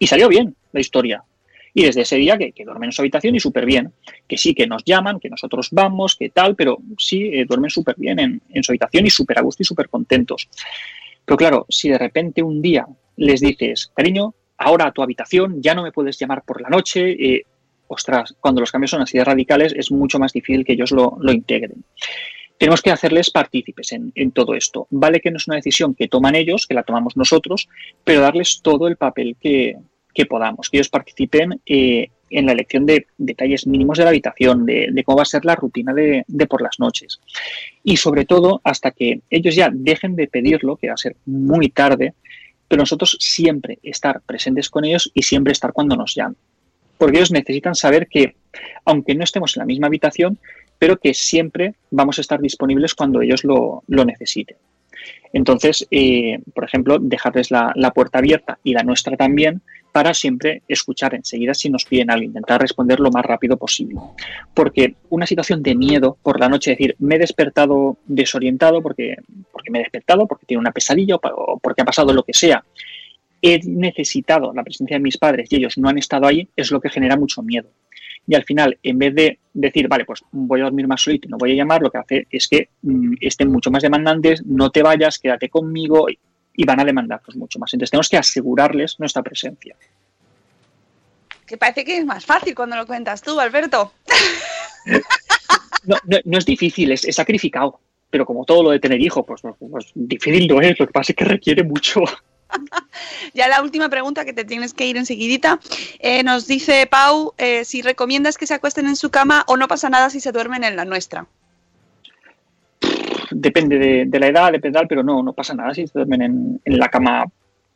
Y 0.00 0.08
salió 0.08 0.28
bien 0.28 0.56
la 0.72 0.80
historia. 0.80 1.22
Y 1.74 1.84
desde 1.84 2.02
ese 2.02 2.16
día 2.16 2.36
que, 2.36 2.52
duermen 2.64 2.88
en 2.88 2.92
su 2.92 3.02
habitación 3.02 3.34
y 3.34 3.40
súper 3.40 3.64
bien. 3.64 3.92
Que 4.26 4.36
sí, 4.36 4.54
que 4.54 4.66
nos 4.66 4.84
llaman, 4.84 5.20
que 5.20 5.30
nosotros 5.30 5.68
vamos, 5.70 6.16
que 6.16 6.30
tal, 6.30 6.56
pero 6.56 6.78
sí, 6.98 7.30
eh, 7.32 7.44
duermen 7.46 7.70
súper 7.70 7.96
bien 7.96 8.18
en, 8.18 8.62
su 8.62 8.72
habitación 8.72 9.06
y 9.06 9.10
súper 9.10 9.38
a 9.38 9.42
gusto 9.42 9.62
y 9.62 9.66
súper 9.66 9.88
contentos. 9.88 10.48
Pero 11.24 11.36
claro, 11.36 11.66
si 11.68 11.88
de 11.88 11.98
repente 11.98 12.42
un 12.42 12.60
día 12.60 12.86
les 13.16 13.40
dices, 13.40 13.92
cariño, 13.94 14.34
ahora 14.58 14.86
a 14.86 14.92
tu 14.92 15.02
habitación, 15.02 15.62
ya 15.62 15.74
no 15.74 15.82
me 15.82 15.92
puedes 15.92 16.18
llamar 16.18 16.42
por 16.42 16.60
la 16.60 16.68
noche, 16.68 17.10
eh, 17.10 17.44
ostras, 17.86 18.34
cuando 18.40 18.60
los 18.60 18.72
cambios 18.72 18.90
son 18.90 19.02
así 19.02 19.18
de 19.18 19.24
radicales 19.24 19.72
es 19.76 19.90
mucho 19.90 20.18
más 20.18 20.32
difícil 20.32 20.64
que 20.64 20.72
ellos 20.72 20.90
lo, 20.92 21.18
integren. 21.32 21.84
Tenemos 22.58 22.82
que 22.82 22.90
hacerles 22.90 23.30
partícipes 23.30 23.92
en, 23.92 24.12
en, 24.14 24.32
todo 24.32 24.54
esto. 24.54 24.86
Vale 24.90 25.20
que 25.20 25.30
no 25.30 25.38
es 25.38 25.48
una 25.48 25.56
decisión 25.56 25.94
que 25.94 26.08
toman 26.08 26.34
ellos, 26.34 26.66
que 26.66 26.74
la 26.74 26.82
tomamos 26.82 27.16
nosotros, 27.16 27.68
pero 28.04 28.20
darles 28.20 28.60
todo 28.62 28.86
el 28.86 28.96
papel 28.96 29.36
que, 29.40 29.76
que 30.14 30.26
podamos, 30.26 30.68
que 30.68 30.78
ellos 30.78 30.88
participen 30.88 31.60
eh, 31.66 32.08
en 32.30 32.46
la 32.46 32.52
elección 32.52 32.86
de 32.86 33.06
detalles 33.18 33.66
mínimos 33.66 33.98
de 33.98 34.04
la 34.04 34.10
habitación, 34.10 34.64
de, 34.66 35.02
cómo 35.04 35.16
va 35.16 35.22
a 35.22 35.26
ser 35.26 35.44
la 35.44 35.56
rutina 35.56 35.92
de, 35.92 36.24
de, 36.26 36.46
por 36.46 36.62
las 36.62 36.78
noches. 36.78 37.20
Y 37.82 37.96
sobre 37.96 38.24
todo 38.24 38.60
hasta 38.64 38.92
que 38.92 39.20
ellos 39.30 39.54
ya 39.54 39.70
dejen 39.72 40.16
de 40.16 40.28
pedirlo, 40.28 40.76
que 40.76 40.88
va 40.88 40.94
a 40.94 40.98
ser 40.98 41.16
muy 41.26 41.68
tarde, 41.68 42.14
pero 42.68 42.82
nosotros 42.82 43.16
siempre 43.18 43.80
estar 43.82 44.20
presentes 44.22 44.70
con 44.70 44.84
ellos 44.84 45.10
y 45.12 45.22
siempre 45.22 45.52
estar 45.52 45.72
cuando 45.72 45.96
nos 45.96 46.14
llamen. 46.14 46.36
Porque 46.98 47.16
ellos 47.16 47.32
necesitan 47.32 47.74
saber 47.74 48.06
que, 48.06 48.36
aunque 48.84 49.14
no 49.14 49.24
estemos 49.24 49.56
en 49.56 49.60
la 49.62 49.66
misma 49.66 49.88
habitación, 49.88 50.38
pero 50.78 50.96
que 50.96 51.12
siempre 51.12 51.74
vamos 51.90 52.18
a 52.18 52.20
estar 52.20 52.40
disponibles 52.40 52.94
cuando 52.94 53.22
ellos 53.22 53.42
lo, 53.42 53.82
lo 53.88 54.04
necesiten. 54.04 54.56
Entonces, 55.32 55.86
eh, 55.90 56.38
por 56.54 56.64
ejemplo, 56.64 56.98
dejarles 57.00 57.50
la, 57.50 57.72
la, 57.74 57.90
puerta 57.90 58.18
abierta 58.18 58.58
y 58.62 58.72
la 58.72 58.82
nuestra 58.82 59.16
también 59.16 59.62
para 59.92 60.14
siempre 60.14 60.62
escuchar 60.68 61.14
enseguida 61.14 61.54
si 61.54 61.70
nos 61.70 61.84
piden 61.84 62.10
algo, 62.10 62.24
intentar 62.24 62.60
responder 62.60 63.00
lo 63.00 63.10
más 63.10 63.24
rápido 63.24 63.56
posible. 63.56 63.96
Porque 64.54 64.94
una 65.10 65.26
situación 65.26 65.62
de 65.62 65.74
miedo 65.74 66.16
por 66.22 66.38
la 66.38 66.48
noche, 66.48 66.70
decir, 66.70 66.96
me 66.98 67.16
he 67.16 67.18
despertado 67.18 67.98
desorientado 68.06 68.82
porque, 68.82 69.16
porque 69.52 69.70
me 69.70 69.80
he 69.80 69.82
despertado, 69.82 70.26
porque 70.26 70.46
tiene 70.46 70.60
una 70.60 70.72
pesadilla 70.72 71.16
o 71.16 71.58
porque 71.58 71.82
ha 71.82 71.84
pasado 71.84 72.12
lo 72.12 72.22
que 72.22 72.34
sea, 72.34 72.64
he 73.42 73.60
necesitado 73.64 74.52
la 74.52 74.62
presencia 74.62 74.96
de 74.96 75.02
mis 75.02 75.18
padres 75.18 75.48
y 75.50 75.56
ellos 75.56 75.78
no 75.78 75.88
han 75.88 75.98
estado 75.98 76.26
ahí, 76.26 76.48
es 76.56 76.70
lo 76.70 76.80
que 76.80 76.90
genera 76.90 77.16
mucho 77.16 77.42
miedo. 77.42 77.70
Y 78.26 78.34
al 78.34 78.44
final, 78.44 78.78
en 78.82 78.98
vez 78.98 79.14
de 79.14 79.38
decir, 79.54 79.88
vale, 79.88 80.04
pues 80.04 80.22
voy 80.30 80.60
a 80.60 80.64
dormir 80.64 80.86
más 80.86 81.00
solito 81.00 81.28
no 81.28 81.38
voy 81.38 81.52
a 81.52 81.54
llamar, 81.54 81.82
lo 81.82 81.90
que 81.90 81.98
hace 81.98 82.26
es 82.30 82.48
que 82.48 82.68
mmm, 82.82 83.14
estén 83.20 83.50
mucho 83.50 83.70
más 83.70 83.82
demandantes, 83.82 84.44
no 84.44 84.70
te 84.70 84.82
vayas, 84.82 85.18
quédate 85.18 85.48
conmigo 85.48 86.06
y 86.54 86.64
van 86.64 86.80
a 86.80 86.84
demandarnos 86.84 87.36
mucho 87.36 87.58
más. 87.58 87.72
Entonces 87.72 87.90
tenemos 87.90 88.08
que 88.08 88.16
asegurarles 88.16 88.98
nuestra 88.98 89.22
presencia. 89.22 89.76
Que 91.46 91.56
parece 91.56 91.84
que 91.84 91.98
es 91.98 92.04
más 92.04 92.24
fácil 92.24 92.54
cuando 92.54 92.76
lo 92.76 92.86
cuentas 92.86 93.22
tú, 93.22 93.38
Alberto. 93.40 93.92
No, 95.84 95.96
no, 96.04 96.18
no 96.24 96.38
es 96.38 96.44
difícil, 96.44 96.92
es, 96.92 97.04
es, 97.04 97.16
sacrificado. 97.16 97.80
Pero 98.10 98.26
como 98.26 98.44
todo 98.44 98.62
lo 98.62 98.70
de 98.70 98.80
tener 98.80 99.00
hijos, 99.00 99.24
pues, 99.26 99.40
pues, 99.40 99.54
pues 99.58 99.92
difícil 99.94 100.46
no 100.46 100.60
es, 100.60 100.78
lo 100.78 100.86
que 100.86 100.92
pasa 100.92 101.12
es 101.12 101.16
que 101.16 101.24
requiere 101.24 101.62
mucho. 101.62 102.02
ya 103.34 103.48
la 103.48 103.62
última 103.62 103.88
pregunta 103.88 104.24
que 104.24 104.32
te 104.32 104.44
tienes 104.44 104.74
que 104.74 104.86
ir 104.86 104.96
enseguidita. 104.96 105.60
Eh, 105.98 106.22
nos 106.22 106.46
dice 106.46 106.86
Pau 106.86 107.34
eh, 107.38 107.64
si 107.64 107.82
recomiendas 107.82 108.36
que 108.36 108.46
se 108.46 108.54
acuesten 108.54 108.86
en 108.86 108.96
su 108.96 109.10
cama 109.10 109.44
o 109.46 109.56
no 109.56 109.68
pasa 109.68 109.90
nada 109.90 110.10
si 110.10 110.20
se 110.20 110.32
duermen 110.32 110.64
en 110.64 110.76
la 110.76 110.84
nuestra. 110.84 111.26
Depende 113.30 113.78
de, 113.78 114.04
de 114.06 114.20
la 114.20 114.26
edad, 114.26 114.52
depende, 114.52 114.80
pero 114.88 115.02
no, 115.02 115.22
no 115.22 115.32
pasa 115.32 115.54
nada 115.54 115.74
si 115.74 115.86
se 115.86 115.92
duermen 115.94 116.22
en, 116.22 116.60
en 116.64 116.78
la 116.78 116.88
cama 116.88 117.24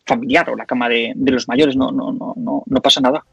familiar 0.06 0.50
o 0.50 0.56
la 0.56 0.66
cama 0.66 0.88
de, 0.88 1.12
de, 1.14 1.32
los 1.32 1.48
mayores, 1.48 1.76
no, 1.76 1.90
no, 1.90 2.12
no, 2.12 2.34
no, 2.36 2.62
no 2.66 2.80
pasa 2.80 3.00
nada. 3.00 3.24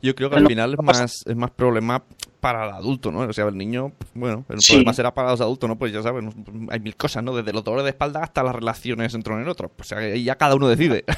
Yo 0.00 0.14
creo 0.14 0.30
que 0.30 0.36
al 0.36 0.46
final 0.46 0.74
es 0.74 0.82
más, 0.82 1.26
es 1.26 1.36
más 1.36 1.50
problema 1.50 2.02
para 2.40 2.66
el 2.66 2.72
adulto, 2.72 3.10
¿no? 3.10 3.20
O 3.20 3.32
sea, 3.32 3.46
el 3.46 3.56
niño, 3.56 3.92
bueno, 4.14 4.44
el 4.48 4.60
sí. 4.60 4.72
problema 4.72 4.92
será 4.92 5.12
para 5.12 5.30
los 5.30 5.40
adultos, 5.40 5.68
¿no? 5.68 5.76
Pues 5.76 5.92
ya 5.92 6.02
sabes, 6.02 6.24
hay 6.70 6.80
mil 6.80 6.94
cosas, 6.94 7.22
¿no? 7.24 7.34
Desde 7.34 7.52
los 7.52 7.64
dolores 7.64 7.84
de 7.84 7.90
espalda 7.90 8.20
hasta 8.22 8.44
las 8.44 8.54
relaciones 8.54 9.12
entre 9.14 9.34
uno 9.34 9.44
y 9.44 9.48
otro. 9.48 9.72
O 9.76 9.84
sea, 9.84 10.14
ya 10.16 10.36
cada 10.36 10.54
uno 10.54 10.68
decide. 10.68 11.04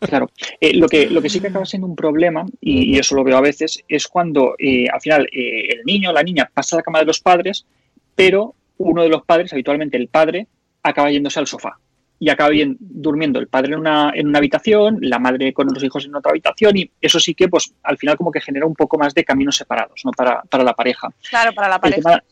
Claro, 0.00 0.30
eh, 0.60 0.72
lo, 0.74 0.88
que, 0.88 1.10
lo 1.10 1.20
que 1.20 1.28
sí 1.28 1.40
que 1.40 1.48
acaba 1.48 1.66
siendo 1.66 1.86
un 1.86 1.94
problema, 1.94 2.46
y, 2.58 2.94
y 2.94 2.98
eso 2.98 3.14
lo 3.14 3.22
veo 3.22 3.36
a 3.36 3.42
veces, 3.42 3.84
es 3.86 4.08
cuando 4.08 4.54
eh, 4.58 4.86
al 4.88 5.00
final 5.00 5.26
eh, 5.30 5.74
el 5.74 5.84
niño 5.84 6.08
o 6.08 6.12
la 6.14 6.22
niña 6.22 6.50
pasa 6.52 6.76
a 6.76 6.78
la 6.78 6.82
cama 6.82 7.00
de 7.00 7.04
los 7.04 7.20
padres, 7.20 7.66
pero 8.14 8.54
uno 8.80 9.02
de 9.02 9.08
los 9.08 9.24
padres, 9.24 9.52
habitualmente 9.52 9.96
el 9.96 10.08
padre, 10.08 10.46
acaba 10.82 11.10
yéndose 11.10 11.38
al 11.38 11.46
sofá 11.46 11.78
y 12.18 12.28
acaba 12.28 12.50
bien 12.50 12.76
durmiendo 12.78 13.38
el 13.38 13.48
padre 13.48 13.72
en 13.72 13.80
una, 13.80 14.12
en 14.14 14.28
una 14.28 14.38
habitación, 14.38 14.98
la 15.00 15.18
madre 15.18 15.52
con 15.52 15.68
los 15.72 15.82
hijos 15.82 16.04
en 16.04 16.14
otra 16.14 16.30
habitación 16.30 16.76
y 16.76 16.90
eso 17.00 17.18
sí 17.18 17.34
que 17.34 17.48
pues 17.48 17.72
al 17.82 17.96
final 17.96 18.16
como 18.16 18.30
que 18.30 18.40
genera 18.40 18.66
un 18.66 18.74
poco 18.74 18.98
más 18.98 19.14
de 19.14 19.24
caminos 19.24 19.56
separados 19.56 20.02
¿no? 20.04 20.10
para, 20.12 20.42
para 20.42 20.64
la 20.64 20.74
pareja. 20.74 21.08
Claro, 21.28 21.52
para 21.54 21.68
la 21.68 21.78
pareja. 21.78 22.10
Tema, 22.10 22.24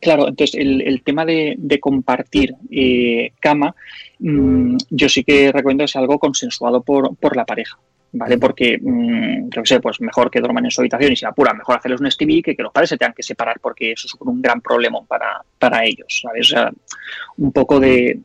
claro, 0.00 0.28
entonces 0.28 0.54
el, 0.60 0.82
el 0.82 1.02
tema 1.02 1.24
de, 1.24 1.54
de 1.56 1.80
compartir 1.80 2.54
eh, 2.70 3.32
cama, 3.40 3.74
mmm, 4.18 4.76
yo 4.90 5.08
sí 5.08 5.24
que 5.24 5.50
recomiendo 5.50 5.84
que 5.84 5.88
sea 5.88 6.02
algo 6.02 6.18
consensuado 6.18 6.82
por, 6.82 7.16
por 7.16 7.36
la 7.36 7.46
pareja. 7.46 7.78
¿Vale? 8.12 8.38
Porque, 8.38 8.78
mmm, 8.80 9.50
yo 9.50 9.62
qué 9.62 9.66
sé, 9.66 9.80
pues 9.80 10.00
mejor 10.00 10.30
que 10.30 10.40
duerman 10.40 10.64
en 10.64 10.70
su 10.70 10.80
habitación 10.80 11.12
y 11.12 11.16
se 11.16 11.26
apura, 11.26 11.54
mejor 11.54 11.76
hacerles 11.76 12.00
un 12.00 12.10
STV 12.10 12.42
que 12.42 12.56
que 12.56 12.62
los 12.62 12.72
padres 12.72 12.90
se 12.90 12.98
tengan 12.98 13.14
que 13.14 13.22
separar 13.22 13.60
porque 13.60 13.92
eso 13.92 14.08
supone 14.08 14.32
un 14.32 14.42
gran 14.42 14.60
problema 14.60 15.00
para, 15.02 15.42
para 15.58 15.84
ellos, 15.84 16.20
¿sabes? 16.22 16.48
O 16.48 16.50
sea, 16.50 16.72
un 17.36 17.52
poco 17.52 17.78
de, 17.78 18.20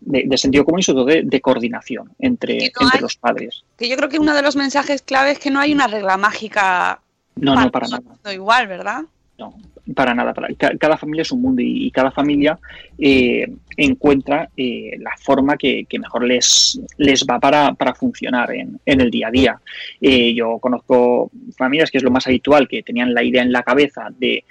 de, 0.00 0.24
de, 0.26 0.38
sentido 0.38 0.64
común 0.64 0.80
y 0.80 0.82
sobre 0.82 0.96
todo 0.96 1.06
de, 1.06 1.22
de 1.24 1.40
coordinación 1.40 2.10
entre, 2.18 2.58
no 2.58 2.64
entre 2.64 2.88
hay, 2.92 3.00
los 3.00 3.16
padres. 3.16 3.64
Que 3.76 3.88
yo 3.88 3.96
creo 3.96 4.08
que 4.08 4.18
uno 4.18 4.34
de 4.34 4.42
los 4.42 4.56
mensajes 4.56 5.02
clave 5.02 5.32
es 5.32 5.38
que 5.38 5.50
no 5.50 5.60
hay 5.60 5.72
una 5.72 5.86
regla 5.86 6.16
mágica. 6.16 7.00
No, 7.36 7.54
para 7.54 7.64
no, 7.64 7.70
para 7.70 7.88
nada. 7.88 8.32
Igual, 8.32 8.66
¿verdad? 8.66 9.02
No, 9.38 9.54
para 9.94 10.14
nada. 10.14 10.34
Para, 10.34 10.48
cada 10.54 10.96
familia 10.96 11.22
es 11.22 11.32
un 11.32 11.42
mundo 11.42 11.62
y, 11.62 11.90
cada 11.90 12.10
familia 12.10 12.58
eh, 12.98 13.46
encuentra 13.76 14.48
eh, 14.56 14.96
la 14.98 15.12
forma 15.18 15.56
que, 15.56 15.86
mejor 15.98 16.24
les, 16.24 16.80
les 16.96 17.24
va 17.24 17.38
para, 17.38 17.74
para 17.74 17.94
funcionar 17.94 18.52
en, 18.52 18.78
en, 18.84 19.00
el 19.00 19.10
día 19.10 19.28
a 19.28 19.30
día. 19.30 19.60
Eh, 20.00 20.34
yo 20.34 20.58
conozco 20.58 21.30
familias 21.56 21.90
que 21.90 21.98
es 21.98 22.04
lo 22.04 22.10
más 22.10 22.26
habitual, 22.26 22.68
que 22.68 22.82
tenían 22.82 23.14
la 23.14 23.22
idea 23.22 23.42
en 23.42 23.52
la 23.52 23.62
cabeza 23.62 24.08
de 24.18 24.44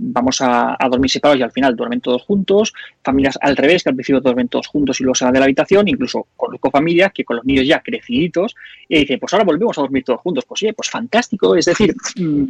vamos 0.00 0.38
a, 0.40 0.76
dormir 0.90 1.10
separados 1.10 1.38
y 1.38 1.42
al 1.42 1.52
final 1.52 1.76
duermen 1.76 2.00
todos 2.00 2.22
juntos, 2.22 2.72
familias 3.04 3.38
al 3.40 3.56
revés, 3.56 3.84
que 3.84 3.90
al 3.90 3.94
principio 3.94 4.20
duermen 4.20 4.48
todos 4.48 4.66
juntos 4.66 4.98
y 4.98 5.04
luego 5.04 5.14
se 5.14 5.24
van 5.24 5.34
de 5.34 5.38
la 5.38 5.44
habitación, 5.44 5.86
incluso 5.86 6.26
conozco 6.34 6.70
familias 6.70 7.12
que 7.12 7.24
con 7.24 7.36
los 7.36 7.44
niños 7.44 7.66
ya 7.66 7.80
creciditos, 7.80 8.56
dicen, 8.88 9.20
pues 9.20 9.32
ahora 9.32 9.44
volvemos 9.44 9.76
a 9.78 9.82
dormir 9.82 10.02
todos 10.02 10.20
juntos, 10.20 10.44
pues 10.44 10.60
sí, 10.60 10.72
pues 10.72 10.90
fantástico, 10.90 11.54
es 11.54 11.66
decir, 11.66 11.94
mmm, 12.16 12.46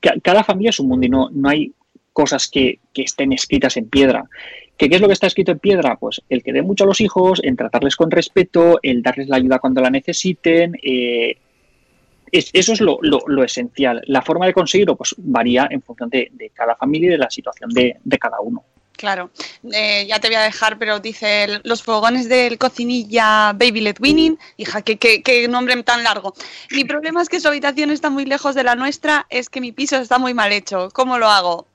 cada 0.00 0.44
familia 0.44 0.70
es 0.70 0.80
un 0.80 0.88
mundo 0.88 1.06
y 1.06 1.10
no, 1.10 1.28
no 1.30 1.48
hay 1.48 1.72
cosas 2.12 2.48
que, 2.48 2.80
que, 2.92 3.02
estén 3.02 3.32
escritas 3.32 3.76
en 3.76 3.88
piedra. 3.88 4.24
¿Qué, 4.76 4.88
¿Qué 4.88 4.96
es 4.96 5.00
lo 5.00 5.06
que 5.06 5.12
está 5.12 5.26
escrito 5.26 5.52
en 5.52 5.58
piedra? 5.58 5.96
Pues 5.96 6.22
el 6.28 6.42
que 6.42 6.52
dé 6.52 6.62
mucho 6.62 6.84
a 6.84 6.86
los 6.86 7.00
hijos, 7.00 7.40
en 7.42 7.56
tratarles 7.56 7.96
con 7.96 8.10
respeto, 8.10 8.78
el 8.82 9.02
darles 9.02 9.28
la 9.28 9.36
ayuda 9.36 9.58
cuando 9.58 9.80
la 9.80 9.90
necesiten, 9.90 10.76
eh, 10.82 11.36
es, 12.32 12.50
eso 12.52 12.72
es 12.72 12.80
lo, 12.80 12.98
lo, 13.02 13.20
lo, 13.26 13.44
esencial. 13.44 14.02
La 14.06 14.22
forma 14.22 14.46
de 14.46 14.52
conseguirlo 14.52 14.96
pues, 14.96 15.14
varía 15.18 15.68
en 15.70 15.82
función 15.82 16.08
de, 16.08 16.28
de 16.32 16.50
cada 16.50 16.76
familia 16.76 17.08
y 17.08 17.12
de 17.12 17.18
la 17.18 17.30
situación 17.30 17.70
de, 17.70 17.96
de 18.02 18.18
cada 18.18 18.40
uno. 18.40 18.64
Claro, 19.00 19.30
eh, 19.72 20.04
ya 20.06 20.20
te 20.20 20.28
voy 20.28 20.34
a 20.34 20.42
dejar, 20.42 20.76
pero 20.76 21.00
dice 21.00 21.58
los 21.64 21.82
fogones 21.82 22.28
del 22.28 22.58
cocinilla 22.58 23.54
Baby 23.54 23.80
Let 23.80 23.94
Winning. 23.98 24.38
Hija, 24.58 24.82
¿qué, 24.82 24.98
qué, 24.98 25.22
qué, 25.22 25.48
nombre 25.48 25.82
tan 25.82 26.04
largo. 26.04 26.34
Mi 26.70 26.84
problema 26.84 27.22
es 27.22 27.30
que 27.30 27.40
su 27.40 27.48
habitación 27.48 27.90
está 27.90 28.10
muy 28.10 28.26
lejos 28.26 28.54
de 28.54 28.62
la 28.62 28.74
nuestra, 28.74 29.26
es 29.30 29.48
que 29.48 29.62
mi 29.62 29.72
piso 29.72 29.96
está 29.96 30.18
muy 30.18 30.34
mal 30.34 30.52
hecho. 30.52 30.90
¿Cómo 30.92 31.16
lo 31.16 31.28
hago? 31.30 31.66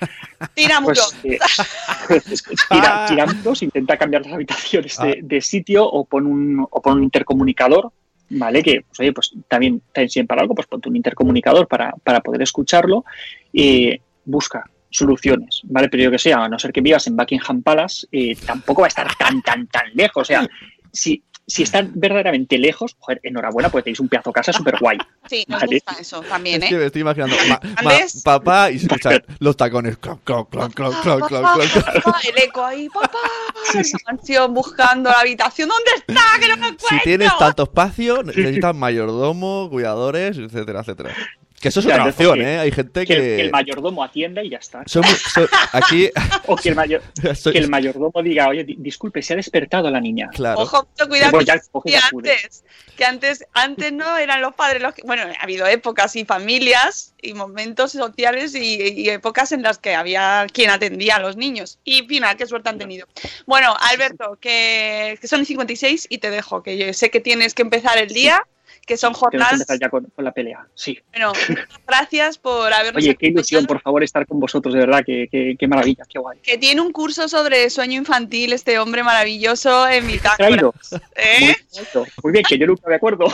Tira 0.54 0.78
muros. 0.82 1.16
Pues, 1.22 1.40
eh, 1.40 2.56
tira, 2.70 3.06
tira 3.08 3.24
muros, 3.24 3.62
intenta 3.62 3.96
cambiar 3.96 4.26
las 4.26 4.34
habitaciones 4.34 4.98
de, 4.98 5.20
de 5.22 5.40
sitio 5.40 5.88
o 5.88 6.04
pon, 6.04 6.26
un, 6.26 6.66
o 6.70 6.82
pon 6.82 6.98
un 6.98 7.04
intercomunicador 7.04 7.90
¿vale? 8.28 8.62
Que, 8.62 8.82
pues, 8.86 9.00
oye, 9.00 9.14
pues 9.14 9.32
también, 9.48 9.80
también 9.94 10.26
para 10.26 10.42
algo, 10.42 10.54
pues 10.54 10.66
ponte 10.66 10.90
un 10.90 10.96
intercomunicador 10.96 11.66
para, 11.66 11.94
para 12.04 12.20
poder 12.20 12.42
escucharlo 12.42 13.06
y 13.54 13.98
busca 14.26 14.68
soluciones, 14.92 15.62
¿vale? 15.64 15.88
Pero 15.88 16.04
yo 16.04 16.10
que 16.10 16.18
sé, 16.18 16.32
a 16.32 16.48
no 16.48 16.58
ser 16.58 16.72
que 16.72 16.80
vivas 16.80 17.06
en 17.06 17.16
Buckingham 17.16 17.62
Palace, 17.62 18.06
eh, 18.12 18.36
tampoco 18.46 18.82
va 18.82 18.86
a 18.86 18.88
estar 18.88 19.14
tan, 19.16 19.42
tan, 19.42 19.66
tan 19.66 19.86
lejos. 19.94 20.22
O 20.22 20.24
sea, 20.24 20.46
si, 20.92 21.22
si 21.46 21.62
están 21.62 21.92
verdaderamente 21.94 22.58
lejos, 22.58 22.94
joder, 22.98 23.20
enhorabuena, 23.22 23.70
porque 23.70 23.84
tenéis 23.84 24.00
un 24.00 24.08
pedazo 24.08 24.30
de 24.30 24.34
casa 24.34 24.52
súper 24.52 24.78
guay. 24.78 24.98
Sí, 25.26 25.44
nos 25.48 25.60
¿vale? 25.60 25.76
gusta 25.76 26.00
eso 26.00 26.20
también, 26.22 26.62
¿eh? 26.62 26.66
Es 26.66 26.70
que 26.70 26.76
me 26.76 26.86
estoy 26.86 27.00
imaginando, 27.00 27.34
ma, 27.48 27.60
ma, 27.82 27.92
papá, 28.22 28.70
y 28.70 28.78
se 28.78 28.86
escuchan 28.86 29.22
los 29.38 29.56
tacones, 29.56 29.96
cloc, 29.96 30.22
cloc, 30.24 30.50
cloc, 30.50 30.74
cloc, 30.74 31.02
cloc, 31.02 31.28
cloc, 31.28 31.50
cloc. 31.50 32.24
El 32.24 32.42
eco 32.42 32.64
ahí, 32.64 32.88
papá, 32.88 33.18
sí, 33.72 33.82
sí. 33.82 33.96
canción 34.04 34.52
buscando 34.54 35.10
la 35.10 35.20
habitación, 35.20 35.68
¿dónde 35.68 35.90
está? 35.96 36.22
Que 36.40 36.48
no 36.48 36.56
me 36.56 36.68
encuentro. 36.68 36.88
Si 36.88 36.98
tienes 37.02 37.36
tanto 37.38 37.64
espacio, 37.64 38.22
necesitas 38.22 38.74
mayordomo, 38.74 39.68
cuidadores, 39.70 40.38
etcétera, 40.38 40.80
etcétera. 40.80 41.14
Que 41.62 41.68
eso 41.68 41.78
es 41.78 41.86
claro, 41.86 42.02
otra 42.02 42.10
opción, 42.10 42.40
¿eh? 42.42 42.58
Hay 42.58 42.72
gente 42.72 43.06
que... 43.06 43.14
que... 43.14 43.40
el 43.40 43.52
mayordomo 43.52 44.02
atienda 44.02 44.42
y 44.42 44.50
ya 44.50 44.58
está. 44.58 44.82
Aquí... 45.70 46.10
o 46.48 46.56
que 46.56 46.70
el, 46.70 46.74
mayor, 46.74 47.02
soy... 47.36 47.52
que 47.52 47.60
el, 47.60 47.70
mayordomo 47.70 48.20
diga, 48.20 48.48
oye, 48.48 48.64
disculpe, 48.66 49.22
se 49.22 49.34
ha 49.34 49.36
despertado 49.36 49.88
la 49.88 50.00
niña. 50.00 50.28
Claro. 50.34 50.58
Ojo, 50.58 50.88
cuidado, 51.08 51.30
pues 51.30 51.46
que, 51.84 51.96
antes, 51.96 52.64
que 52.96 53.04
antes, 53.04 53.44
antes 53.52 53.92
no 53.92 54.18
eran 54.18 54.42
los 54.42 54.56
padres 54.56 54.82
los 54.82 54.92
que... 54.92 55.02
Bueno, 55.02 55.22
ha 55.22 55.42
habido 55.44 55.64
épocas 55.68 56.16
y 56.16 56.24
familias 56.24 57.14
y 57.22 57.32
momentos 57.32 57.92
sociales 57.92 58.56
y, 58.56 58.82
y, 58.82 59.08
épocas 59.10 59.52
en 59.52 59.62
las 59.62 59.78
que 59.78 59.94
había 59.94 60.48
quien 60.52 60.68
atendía 60.68 61.16
a 61.16 61.20
los 61.20 61.36
niños. 61.36 61.78
Y 61.84 62.02
final, 62.08 62.36
qué 62.36 62.46
suerte 62.46 62.70
han 62.70 62.78
tenido. 62.78 63.06
Bueno, 63.46 63.76
Alberto, 63.78 64.36
que, 64.40 65.16
que 65.20 65.28
son 65.28 65.46
56 65.46 66.08
y 66.10 66.18
te 66.18 66.30
dejo, 66.30 66.64
que 66.64 66.76
yo 66.76 66.92
sé 66.92 67.10
que 67.10 67.20
tienes 67.20 67.54
que 67.54 67.62
empezar 67.62 67.98
el 67.98 68.08
día 68.08 68.44
que 68.86 68.96
son 68.96 69.12
Tenemos 69.12 69.18
que 69.18 69.20
jornadas. 69.20 69.52
empezar 69.52 69.78
ya 69.78 69.88
con, 69.88 70.04
con 70.06 70.24
la 70.24 70.32
pelea. 70.32 70.66
Sí. 70.74 70.98
Bueno, 71.10 71.32
gracias 71.86 72.38
por 72.38 72.72
habernos 72.72 73.02
Oye, 73.02 73.14
qué 73.16 73.26
ilusión, 73.28 73.66
por 73.66 73.80
favor, 73.80 74.02
estar 74.02 74.26
con 74.26 74.40
vosotros, 74.40 74.74
de 74.74 74.80
verdad, 74.80 75.02
qué, 75.04 75.28
qué, 75.30 75.56
qué 75.58 75.68
maravilla, 75.68 76.04
qué 76.08 76.18
guay. 76.18 76.38
Que 76.40 76.58
tiene 76.58 76.80
un 76.80 76.92
curso 76.92 77.28
sobre 77.28 77.68
sueño 77.70 77.98
infantil, 77.98 78.52
este 78.52 78.78
hombre 78.78 79.02
maravilloso 79.02 79.88
en 79.88 80.06
mi 80.06 80.18
Traído. 80.36 80.74
¿Eh? 81.16 81.38
Muy, 81.40 81.46
bien, 81.46 82.06
muy 82.22 82.32
bien, 82.32 82.44
que 82.44 82.58
yo 82.58 82.66
nunca 82.66 82.88
me 82.88 82.94
acuerdo. 82.96 83.26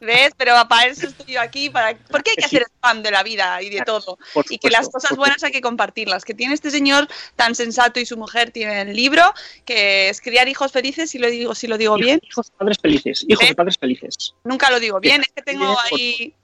¿Ves? 0.00 0.32
Pero 0.36 0.54
para 0.68 0.86
eso 0.86 1.06
estoy 1.06 1.34
yo 1.34 1.40
aquí. 1.40 1.70
Para... 1.70 1.96
Porque 2.10 2.30
hay 2.30 2.36
que 2.36 2.44
hacer 2.44 2.62
spam 2.62 3.02
de 3.02 3.10
la 3.10 3.22
vida 3.22 3.60
y 3.62 3.70
de 3.70 3.82
todo. 3.82 4.18
Y 4.48 4.58
que 4.58 4.70
las 4.70 4.88
cosas 4.88 5.16
buenas 5.16 5.42
hay 5.44 5.52
que 5.52 5.60
compartirlas. 5.60 6.24
Que 6.24 6.34
tiene 6.34 6.54
este 6.54 6.70
señor 6.70 7.08
tan 7.34 7.54
sensato 7.54 8.00
y 8.00 8.06
su 8.06 8.16
mujer 8.16 8.50
tiene 8.50 8.82
el 8.82 8.96
libro, 8.96 9.22
que 9.64 10.08
es 10.08 10.20
criar 10.20 10.48
hijos 10.48 10.72
felices, 10.72 11.10
si 11.10 11.18
lo 11.18 11.28
digo, 11.28 11.54
si 11.54 11.66
lo 11.66 11.78
digo 11.78 11.96
bien. 11.96 12.20
Hijos 12.22 12.50
de 12.50 12.56
padres 12.56 12.78
felices, 12.80 13.24
hijos 13.28 13.44
¿Eh? 13.44 13.48
de 13.48 13.54
padres 13.54 13.78
felices. 13.78 14.34
Nunca 14.44 14.70
lo 14.70 14.80
digo 14.80 14.95
bien, 15.00 15.20
es 15.22 15.28
que 15.34 15.42
tengo 15.42 15.76
ahí. 15.92 16.34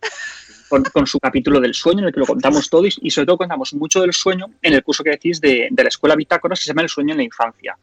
Con, 0.69 0.83
con 0.85 1.07
su 1.07 1.21
capítulo 1.21 1.61
del 1.61 1.75
sueño, 1.75 2.01
en 2.01 2.07
el 2.07 2.15
que 2.15 2.21
lo 2.21 2.27
contamos 2.27 2.71
todo 2.71 2.87
y, 2.87 2.95
y 3.03 3.11
sobre 3.11 3.27
todo 3.27 3.37
contamos 3.37 3.75
mucho 3.75 4.01
del 4.01 4.15
sueño 4.15 4.47
en 4.63 4.73
el 4.73 4.83
curso 4.83 5.05
que 5.05 5.11
decís 5.11 5.39
de, 5.39 5.69
de 5.71 5.83
la 5.83 5.89
escuela 5.91 6.17
Bitácoras, 6.17 6.59
que 6.61 6.65
se 6.65 6.71
llama 6.71 6.81
El 6.83 6.89
sueño 6.89 7.13
en 7.13 7.19
la 7.19 7.25
infancia 7.25 7.77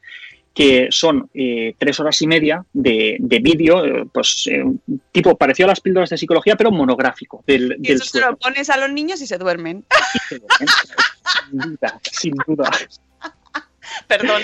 que 0.52 0.88
son 0.90 1.30
eh, 1.36 1.76
tres 1.78 2.00
horas 2.00 2.20
y 2.24 2.28
media 2.28 2.66
de, 2.74 3.16
de 3.20 3.40
vídeo, 3.40 3.86
eh, 3.86 4.06
pues 4.12 4.48
eh, 4.52 4.64
tipo 5.12 5.38
parecido 5.38 5.68
a 5.68 5.70
las 5.70 5.80
píldoras 5.80 6.10
de 6.10 6.18
psicología, 6.18 6.56
pero 6.58 6.72
monográfico 6.72 7.44
del, 7.46 7.76
Y 7.80 7.84
del 7.84 7.96
eso 7.98 8.04
se 8.06 8.10
sueño. 8.12 8.32
lo 8.32 8.38
pones 8.38 8.70
a 8.72 8.78
los 8.78 8.92
niños 8.92 9.22
y 9.22 9.28
se 9.28 9.38
duermen. 9.38 9.86
Sin 11.50 11.60
duda, 11.60 12.00
sin 12.12 12.34
duda. 12.48 12.72
Perdón, 14.08 14.42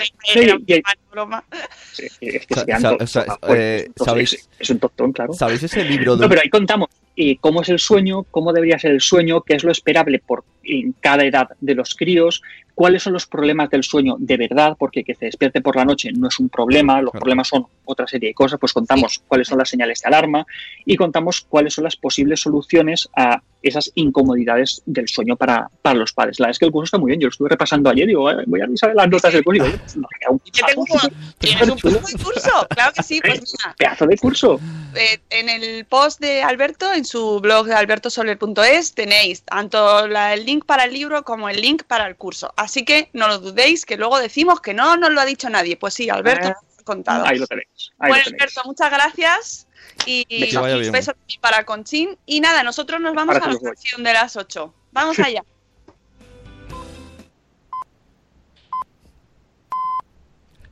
es 4.58 4.70
un 4.70 4.78
tostón, 4.78 5.12
claro. 5.12 5.32
¿Sabéis 5.32 5.62
ese 5.62 5.84
libro 5.88 6.16
de 6.16 6.22
No, 6.22 6.28
pero 6.28 6.40
ahí 6.42 6.50
contamos 6.50 6.88
eh, 7.16 7.36
cómo 7.40 7.62
es 7.62 7.68
el 7.68 7.78
sueño, 7.78 8.24
cómo 8.30 8.52
debería 8.52 8.78
ser 8.78 8.92
el 8.92 9.00
sueño, 9.00 9.40
qué 9.42 9.54
es 9.54 9.64
lo 9.64 9.72
esperable 9.72 10.18
por 10.18 10.44
en 10.64 10.92
cada 11.00 11.24
edad 11.24 11.48
de 11.60 11.74
los 11.74 11.94
críos, 11.94 12.42
cuáles 12.76 13.02
son 13.02 13.14
los 13.14 13.26
problemas 13.26 13.68
del 13.70 13.82
sueño 13.82 14.14
de 14.18 14.36
verdad, 14.36 14.76
porque 14.78 15.02
que 15.02 15.14
se 15.16 15.24
despierte 15.24 15.60
por 15.62 15.74
la 15.76 15.84
noche 15.86 16.12
no 16.12 16.28
es 16.28 16.38
un 16.38 16.48
problema, 16.50 17.00
los 17.00 17.10
Claro. 17.10 17.20
problemas 17.22 17.48
son 17.48 17.66
otra 17.86 18.06
serie 18.06 18.28
de 18.28 18.34
cosas, 18.34 18.60
pues 18.60 18.72
contamos 18.72 19.20
cuáles 19.26 19.48
son 19.48 19.58
las 19.58 19.68
señales 19.70 20.00
de 20.02 20.08
alarma 20.08 20.46
y 20.84 20.94
contamos 20.96 21.40
cuáles 21.40 21.72
son 21.74 21.84
las 21.84 21.96
posibles 21.96 22.40
soluciones 22.40 23.08
a 23.16 23.40
esas 23.62 23.90
incomodidades 23.96 24.82
del 24.86 25.08
sueño 25.08 25.34
para, 25.36 25.68
para 25.82 25.96
los 25.98 26.12
padres. 26.12 26.38
La 26.38 26.44
verdad 26.44 26.50
es 26.52 26.58
que 26.60 26.66
el 26.66 26.70
curso 26.70 26.84
está 26.84 26.98
muy 26.98 27.08
bien, 27.10 27.20
yo 27.20 27.26
lo 27.26 27.30
estuve 27.30 27.48
repasando 27.48 27.90
ayer, 27.90 28.06
digo, 28.06 28.28
"Ay, 28.28 28.44
voy 28.46 28.60
a 28.60 28.66
revisar 28.66 28.94
las 28.94 29.08
notas 29.08 29.32
del 29.32 29.42
curso 29.42 29.64
y 29.64 29.66
digo, 29.70 29.82
"Oye, 29.84 29.96
me 29.96 30.04
ha 30.04 30.18
quedado 30.20 30.32
un 30.34 30.38
pedazo, 30.38 31.08
¿Tienes 31.38 31.68
un 31.68 31.78
curso? 32.22 32.66
Claro 32.70 32.92
que 32.94 33.02
sí, 33.02 33.20
pues 33.24 33.40
mira. 33.40 33.74
pedazo 33.78 34.06
de 34.06 34.16
curso. 34.18 34.60
eh, 34.94 35.18
en 35.30 35.48
el 35.48 35.84
post 35.86 36.20
de 36.20 36.42
Alberto, 36.42 36.92
en 36.92 37.04
su 37.04 37.40
blog 37.40 37.66
de 37.66 37.74
albertosoler.es, 37.74 38.94
tenéis 38.94 39.42
tanto 39.42 40.06
la- 40.06 40.34
el 40.34 40.44
link 40.46 40.64
para 40.64 40.84
el 40.84 40.92
libro 40.92 41.22
como 41.24 41.48
el 41.48 41.60
link 41.60 41.82
para 41.84 42.06
el 42.06 42.16
curso. 42.16 42.52
Así 42.66 42.84
que 42.84 43.10
no 43.12 43.28
lo 43.28 43.38
dudéis, 43.38 43.86
que 43.86 43.96
luego 43.96 44.18
decimos 44.18 44.60
que 44.60 44.74
no 44.74 44.96
nos 44.96 45.12
lo 45.12 45.20
ha 45.20 45.24
dicho 45.24 45.48
nadie. 45.48 45.76
Pues 45.76 45.94
sí, 45.94 46.10
Alberto 46.10 46.48
Eh, 46.48 46.50
nos 46.50 46.62
lo 46.64 46.80
ha 46.80 46.84
contado. 46.84 47.24
Ahí 47.24 47.38
lo 47.38 47.46
tenéis. 47.46 47.92
Ahí 48.00 48.08
bueno, 48.08 48.16
lo 48.16 48.24
tenéis. 48.24 48.42
Alberto, 48.42 48.62
muchas 48.64 48.90
gracias. 48.90 49.68
Y, 50.04 50.24
bien. 50.26 50.90
besos 50.90 51.14
para 51.40 51.64
Conchín. 51.64 52.18
Y 52.26 52.40
nada, 52.40 52.64
nosotros 52.64 53.00
nos 53.00 53.14
vamos 53.14 53.38
Para 53.38 53.52
a 53.52 53.54
la 53.54 53.60
sección 53.60 54.02
de 54.02 54.14
las 54.14 54.34
8. 54.34 54.74
Vamos 54.90 55.16
allá. 55.20 55.44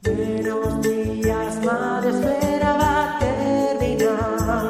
Buenos 0.03 0.83
días, 0.83 1.65
madre 1.65 2.11
espera 2.11 2.73
va 2.73 3.17
a 3.17 3.19
terminar. 3.21 4.65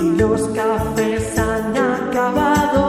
Y 0.00 0.16
los 0.16 0.48
cafés 0.48 1.38
han 1.38 1.76
acabado 1.76 2.85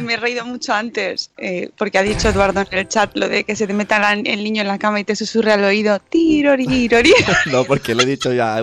Me 0.00 0.14
he 0.14 0.16
reído 0.16 0.44
mucho 0.46 0.72
antes, 0.72 1.30
eh, 1.36 1.70
porque 1.76 1.98
ha 1.98 2.02
dicho 2.02 2.28
Eduardo 2.28 2.62
en 2.70 2.78
el 2.78 2.88
chat 2.88 3.14
lo 3.14 3.28
de 3.28 3.44
que 3.44 3.54
se 3.56 3.66
te 3.66 3.74
meta 3.74 4.12
el 4.12 4.44
niño 4.44 4.62
en 4.62 4.68
la 4.68 4.78
cama 4.78 5.00
y 5.00 5.04
te 5.04 5.14
susurre 5.14 5.52
al 5.52 5.64
oído. 5.64 5.98
Tirorirori. 5.98 7.12
No, 7.52 7.64
porque 7.64 7.94
le 7.94 8.04
he 8.04 8.06
dicho 8.06 8.32
ya 8.32 8.56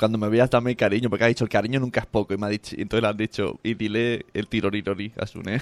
cuando 0.00 0.16
me 0.16 0.30
veas 0.30 0.48
dame 0.48 0.74
cariño, 0.76 1.10
porque 1.10 1.24
ha 1.24 1.26
dicho 1.26 1.44
el 1.44 1.50
cariño 1.50 1.78
nunca 1.78 2.00
es 2.00 2.06
poco, 2.06 2.32
y 2.32 2.38
me 2.38 2.46
ha 2.46 2.48
dicho, 2.48 2.74
y 2.74 2.80
entonces 2.80 3.02
le 3.02 3.08
han 3.08 3.16
dicho, 3.18 3.60
y 3.62 3.74
dile 3.74 4.24
el 4.32 4.46
tirorirori 4.48 5.12
a 5.18 5.26
Sune. 5.26 5.60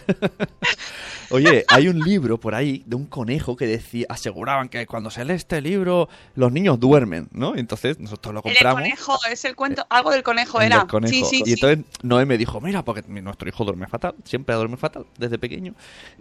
Oye, 1.31 1.65
hay 1.67 1.89
un 1.89 1.99
libro 1.99 2.39
por 2.39 2.55
ahí 2.55 2.85
de 2.87 2.95
un 2.95 3.07
conejo 3.07 3.57
que 3.57 3.67
decía, 3.67 4.07
aseguraban 4.09 4.69
que 4.69 4.87
cuando 4.87 5.11
se 5.11 5.25
lee 5.25 5.33
este 5.35 5.61
libro 5.61 6.09
los 6.37 6.53
niños 6.53 6.79
duermen, 6.79 7.29
¿no? 7.33 7.57
Y 7.57 7.59
entonces 7.59 7.99
nosotros 7.99 8.33
lo 8.33 8.39
El 8.39 8.45
compramos. 8.45 8.81
conejo, 8.81 9.19
es 9.29 9.45
el 9.45 9.57
cuento, 9.57 9.85
algo 9.91 10.13
del 10.13 10.23
conejo 10.23 10.61
el 10.61 10.67
era. 10.69 10.87
conejo. 10.87 11.13
Sí, 11.13 11.25
sí, 11.25 11.43
y 11.45 11.55
entonces 11.55 11.85
Noé 12.03 12.25
me 12.25 12.39
dijo, 12.39 12.61
mira, 12.61 12.85
porque 12.85 13.03
nuestro 13.09 13.49
hijo 13.49 13.65
duerme 13.65 13.89
fatal, 13.89 14.15
siempre 14.23 14.55
duerme 14.55 14.77
fatal, 14.77 15.05
desde 15.19 15.37
pequeño. 15.37 15.75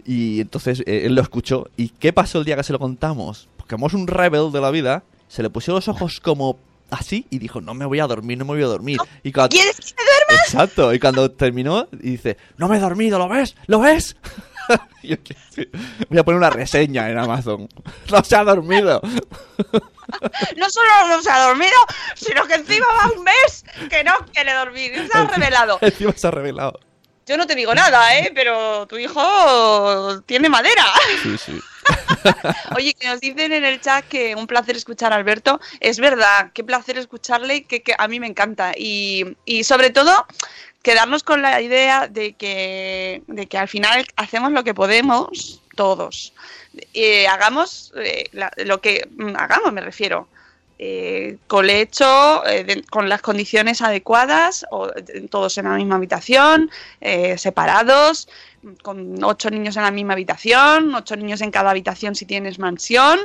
Y 0.04 0.40
entonces 0.40 0.80
eh, 0.86 1.02
él 1.06 1.14
lo 1.14 1.22
escuchó. 1.22 1.68
¿Y 1.76 1.90
qué 1.90 2.12
pasó 2.12 2.40
el 2.40 2.44
día 2.44 2.56
que 2.56 2.64
se 2.64 2.72
lo 2.72 2.80
contamos? 2.80 3.48
Porque 3.56 3.76
como 3.76 3.86
es 3.86 3.94
un 3.94 4.08
rebel 4.08 4.50
de 4.50 4.60
la 4.60 4.72
vida, 4.72 5.04
se 5.28 5.42
le 5.44 5.50
pusieron 5.50 5.76
los 5.76 5.86
ojos 5.88 6.20
como 6.20 6.58
así 6.90 7.26
y 7.30 7.38
dijo, 7.38 7.60
no 7.60 7.74
me 7.74 7.84
voy 7.84 8.00
a 8.00 8.06
dormir, 8.06 8.38
no 8.38 8.44
me 8.44 8.52
voy 8.52 8.62
a 8.62 8.66
dormir. 8.66 8.98
Y 9.22 9.32
cuando... 9.32 9.50
¿Quieres 9.54 9.76
que 9.76 9.92
te 9.92 10.02
duermas? 10.02 10.46
Exacto, 10.46 10.94
y 10.94 10.98
cuando 10.98 11.30
terminó, 11.30 11.88
y 11.92 12.10
dice, 12.10 12.36
no 12.56 12.68
me 12.68 12.76
he 12.76 12.80
dormido, 12.80 13.18
¿lo 13.18 13.28
ves? 13.28 13.56
¿Lo 13.66 13.80
ves? 13.80 14.16
Y 15.02 15.08
yo, 15.08 15.16
¿qué? 15.22 15.36
Voy 16.08 16.18
a 16.18 16.24
poner 16.24 16.38
una 16.38 16.50
reseña 16.50 17.10
en 17.10 17.18
Amazon. 17.18 17.68
No 18.10 18.24
se 18.24 18.36
ha 18.36 18.44
dormido. 18.44 19.00
No 20.56 20.70
solo 20.70 20.88
no 21.08 21.22
se 21.22 21.30
ha 21.30 21.48
dormido, 21.48 21.76
sino 22.14 22.46
que 22.46 22.54
encima 22.54 22.86
va 22.86 23.12
un 23.14 23.22
mes 23.24 23.62
que 23.90 24.02
no 24.02 24.14
quiere 24.32 24.54
dormir. 24.54 25.06
Se 25.12 25.18
ha 25.18 25.26
revelado. 25.26 25.78
Encima 25.82 26.14
se 26.16 26.26
ha 26.26 26.30
revelado. 26.30 26.80
Yo 27.26 27.36
no 27.36 27.46
te 27.46 27.54
digo 27.54 27.74
nada, 27.74 28.18
¿eh? 28.18 28.32
Pero 28.34 28.86
tu 28.86 28.96
hijo 28.96 30.22
tiene 30.22 30.48
madera. 30.48 30.86
Sí, 31.22 31.36
sí. 31.36 31.60
Oye, 32.76 32.94
que 32.94 33.08
nos 33.08 33.20
dicen 33.20 33.52
en 33.52 33.64
el 33.64 33.80
chat 33.80 34.04
que 34.06 34.34
un 34.34 34.46
placer 34.46 34.76
escuchar 34.76 35.12
a 35.12 35.16
Alberto. 35.16 35.60
Es 35.80 35.98
verdad, 35.98 36.50
qué 36.52 36.64
placer 36.64 36.98
escucharle, 36.98 37.64
que, 37.64 37.82
a 37.96 38.08
mí 38.08 38.20
me 38.20 38.26
encanta. 38.26 38.72
Y, 38.76 39.36
y 39.44 39.64
sobre 39.64 39.90
todo, 39.90 40.26
quedarnos 40.82 41.22
con 41.22 41.42
la 41.42 41.60
idea 41.60 42.08
de 42.08 42.34
que, 42.34 43.22
de 43.26 43.46
que 43.46 43.58
al 43.58 43.68
final 43.68 44.06
hacemos 44.16 44.52
lo 44.52 44.64
que 44.64 44.74
podemos 44.74 45.60
todos. 45.74 46.32
Hagamos 47.30 47.92
eh, 47.96 48.28
la- 48.32 48.52
lo 48.58 48.80
que 48.80 49.08
mm, 49.10 49.36
hagamos, 49.36 49.72
me 49.72 49.80
refiero. 49.80 50.28
Eh, 50.80 51.38
colecho, 51.48 52.46
eh, 52.46 52.84
con 52.88 53.08
las 53.08 53.20
condiciones 53.20 53.82
adecuadas, 53.82 54.64
o, 54.70 54.88
todos 55.28 55.58
en 55.58 55.64
la 55.64 55.72
misma 55.74 55.96
habitación, 55.96 56.70
eh, 57.00 57.36
separados, 57.36 58.28
con 58.82 59.22
ocho 59.22 59.50
niños 59.50 59.76
en 59.76 59.82
la 59.82 59.90
misma 59.90 60.14
habitación, 60.14 60.94
ocho 60.94 61.16
niños 61.16 61.40
en 61.40 61.50
cada 61.50 61.70
habitación 61.70 62.14
si 62.14 62.26
tienes 62.26 62.58
mansión. 62.58 63.18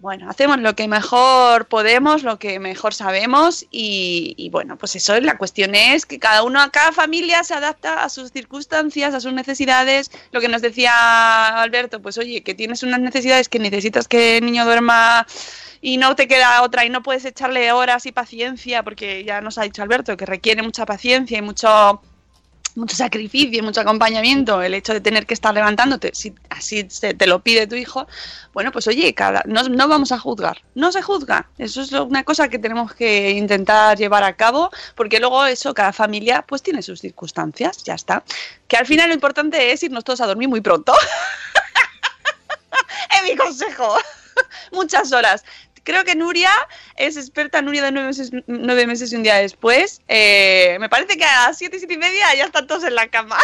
bueno, 0.00 0.30
hacemos 0.30 0.58
lo 0.60 0.76
que 0.76 0.86
mejor 0.86 1.66
podemos, 1.66 2.22
lo 2.22 2.38
que 2.38 2.60
mejor 2.60 2.94
sabemos 2.94 3.66
y, 3.70 4.48
bueno, 4.52 4.76
pues 4.76 4.94
eso 4.96 5.14
es 5.14 5.24
la 5.24 5.36
cuestión 5.36 5.74
es 5.74 6.06
que 6.06 6.18
cada 6.20 6.44
uno, 6.44 6.60
cada 6.70 6.92
familia 6.92 7.42
se 7.42 7.54
adapta 7.54 8.04
a 8.04 8.08
sus 8.08 8.30
circunstancias, 8.30 9.14
a 9.14 9.20
sus 9.20 9.32
necesidades. 9.32 10.10
Lo 10.30 10.40
que 10.40 10.48
nos 10.48 10.62
decía 10.62 11.60
Alberto, 11.60 12.00
pues 12.00 12.16
oye, 12.18 12.42
que 12.42 12.54
tienes 12.54 12.82
unas 12.82 13.00
necesidades 13.00 13.48
que 13.48 13.58
necesitas 13.58 14.06
que 14.06 14.38
el 14.38 14.46
niño 14.46 14.64
duerma 14.64 15.26
y 15.80 15.96
no 15.96 16.14
te 16.16 16.28
queda 16.28 16.62
otra 16.62 16.84
y 16.84 16.90
no 16.90 17.02
puedes 17.02 17.24
echarle 17.24 17.72
horas 17.72 18.06
y 18.06 18.12
paciencia 18.12 18.82
porque 18.82 19.24
ya 19.24 19.40
nos 19.40 19.58
ha 19.58 19.62
dicho 19.62 19.82
Alberto 19.82 20.16
que 20.16 20.26
requiere 20.26 20.62
mucha 20.62 20.86
paciencia 20.86 21.38
y 21.38 21.42
mucho 21.42 22.00
mucho 22.78 22.96
sacrificio 22.96 23.58
y 23.58 23.62
mucho 23.62 23.80
acompañamiento 23.80 24.62
el 24.62 24.74
hecho 24.74 24.94
de 24.94 25.00
tener 25.00 25.26
que 25.26 25.34
estar 25.34 25.52
levantándote, 25.52 26.12
si 26.14 26.34
así 26.50 26.86
se 26.88 27.14
te 27.14 27.26
lo 27.26 27.40
pide 27.40 27.66
tu 27.66 27.74
hijo, 27.74 28.06
bueno, 28.54 28.72
pues 28.72 28.86
oye, 28.86 29.14
cada, 29.14 29.42
no, 29.46 29.64
no 29.64 29.88
vamos 29.88 30.12
a 30.12 30.18
juzgar, 30.18 30.62
no 30.74 30.92
se 30.92 31.02
juzga, 31.02 31.48
eso 31.58 31.82
es 31.82 31.92
una 31.92 32.24
cosa 32.24 32.48
que 32.48 32.58
tenemos 32.58 32.94
que 32.94 33.32
intentar 33.32 33.98
llevar 33.98 34.24
a 34.24 34.36
cabo, 34.36 34.70
porque 34.94 35.20
luego 35.20 35.44
eso, 35.46 35.74
cada 35.74 35.92
familia 35.92 36.42
pues 36.42 36.62
tiene 36.62 36.82
sus 36.82 37.00
circunstancias, 37.00 37.82
ya 37.84 37.94
está. 37.94 38.22
Que 38.66 38.76
al 38.76 38.86
final 38.86 39.08
lo 39.08 39.14
importante 39.14 39.72
es 39.72 39.82
irnos 39.82 40.04
todos 40.04 40.20
a 40.20 40.26
dormir 40.26 40.48
muy 40.48 40.60
pronto. 40.60 40.92
es 43.16 43.22
mi 43.22 43.36
consejo. 43.36 43.96
Muchas 44.72 45.12
horas. 45.12 45.44
Creo 45.88 46.04
que 46.04 46.14
Nuria 46.14 46.50
es 46.96 47.16
experta, 47.16 47.62
Nuria 47.62 47.82
de 47.82 47.92
nueve 47.92 48.08
meses, 48.08 48.30
nueve 48.46 48.86
meses 48.86 49.10
y 49.10 49.16
un 49.16 49.22
día 49.22 49.36
después. 49.36 50.02
Eh, 50.06 50.76
me 50.80 50.90
parece 50.90 51.16
que 51.16 51.24
a 51.24 51.46
las 51.48 51.56
siete, 51.56 51.78
siete 51.78 51.94
y 51.94 51.96
media 51.96 52.26
ya 52.36 52.44
están 52.44 52.66
todos 52.66 52.84
en 52.84 52.94
la 52.94 53.08
cama. 53.08 53.38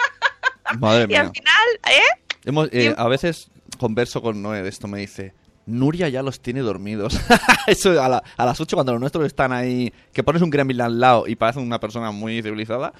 Madre 0.80 1.06
Y 1.08 1.14
al 1.14 1.30
final, 1.30 1.66
¿eh? 1.88 2.20
Hemos, 2.44 2.68
eh, 2.72 2.92
a 2.96 3.06
veces 3.06 3.50
converso 3.78 4.20
con 4.20 4.42
Noé 4.42 4.62
de 4.62 4.68
esto, 4.68 4.88
me 4.88 4.98
dice, 4.98 5.32
Nuria 5.66 6.08
ya 6.08 6.22
los 6.24 6.40
tiene 6.40 6.58
dormidos. 6.60 7.20
Eso 7.68 8.02
a, 8.02 8.08
la- 8.08 8.22
a 8.36 8.44
las 8.46 8.60
8 8.60 8.76
cuando 8.76 8.90
los 8.92 9.00
nuestros 9.00 9.24
están 9.26 9.52
ahí, 9.52 9.92
que 10.12 10.24
pones 10.24 10.42
un 10.42 10.50
gremlin 10.50 10.80
al 10.80 10.98
lado 10.98 11.28
y 11.28 11.36
parece 11.36 11.60
una 11.60 11.78
persona 11.78 12.10
muy 12.10 12.42
civilizada, 12.42 12.92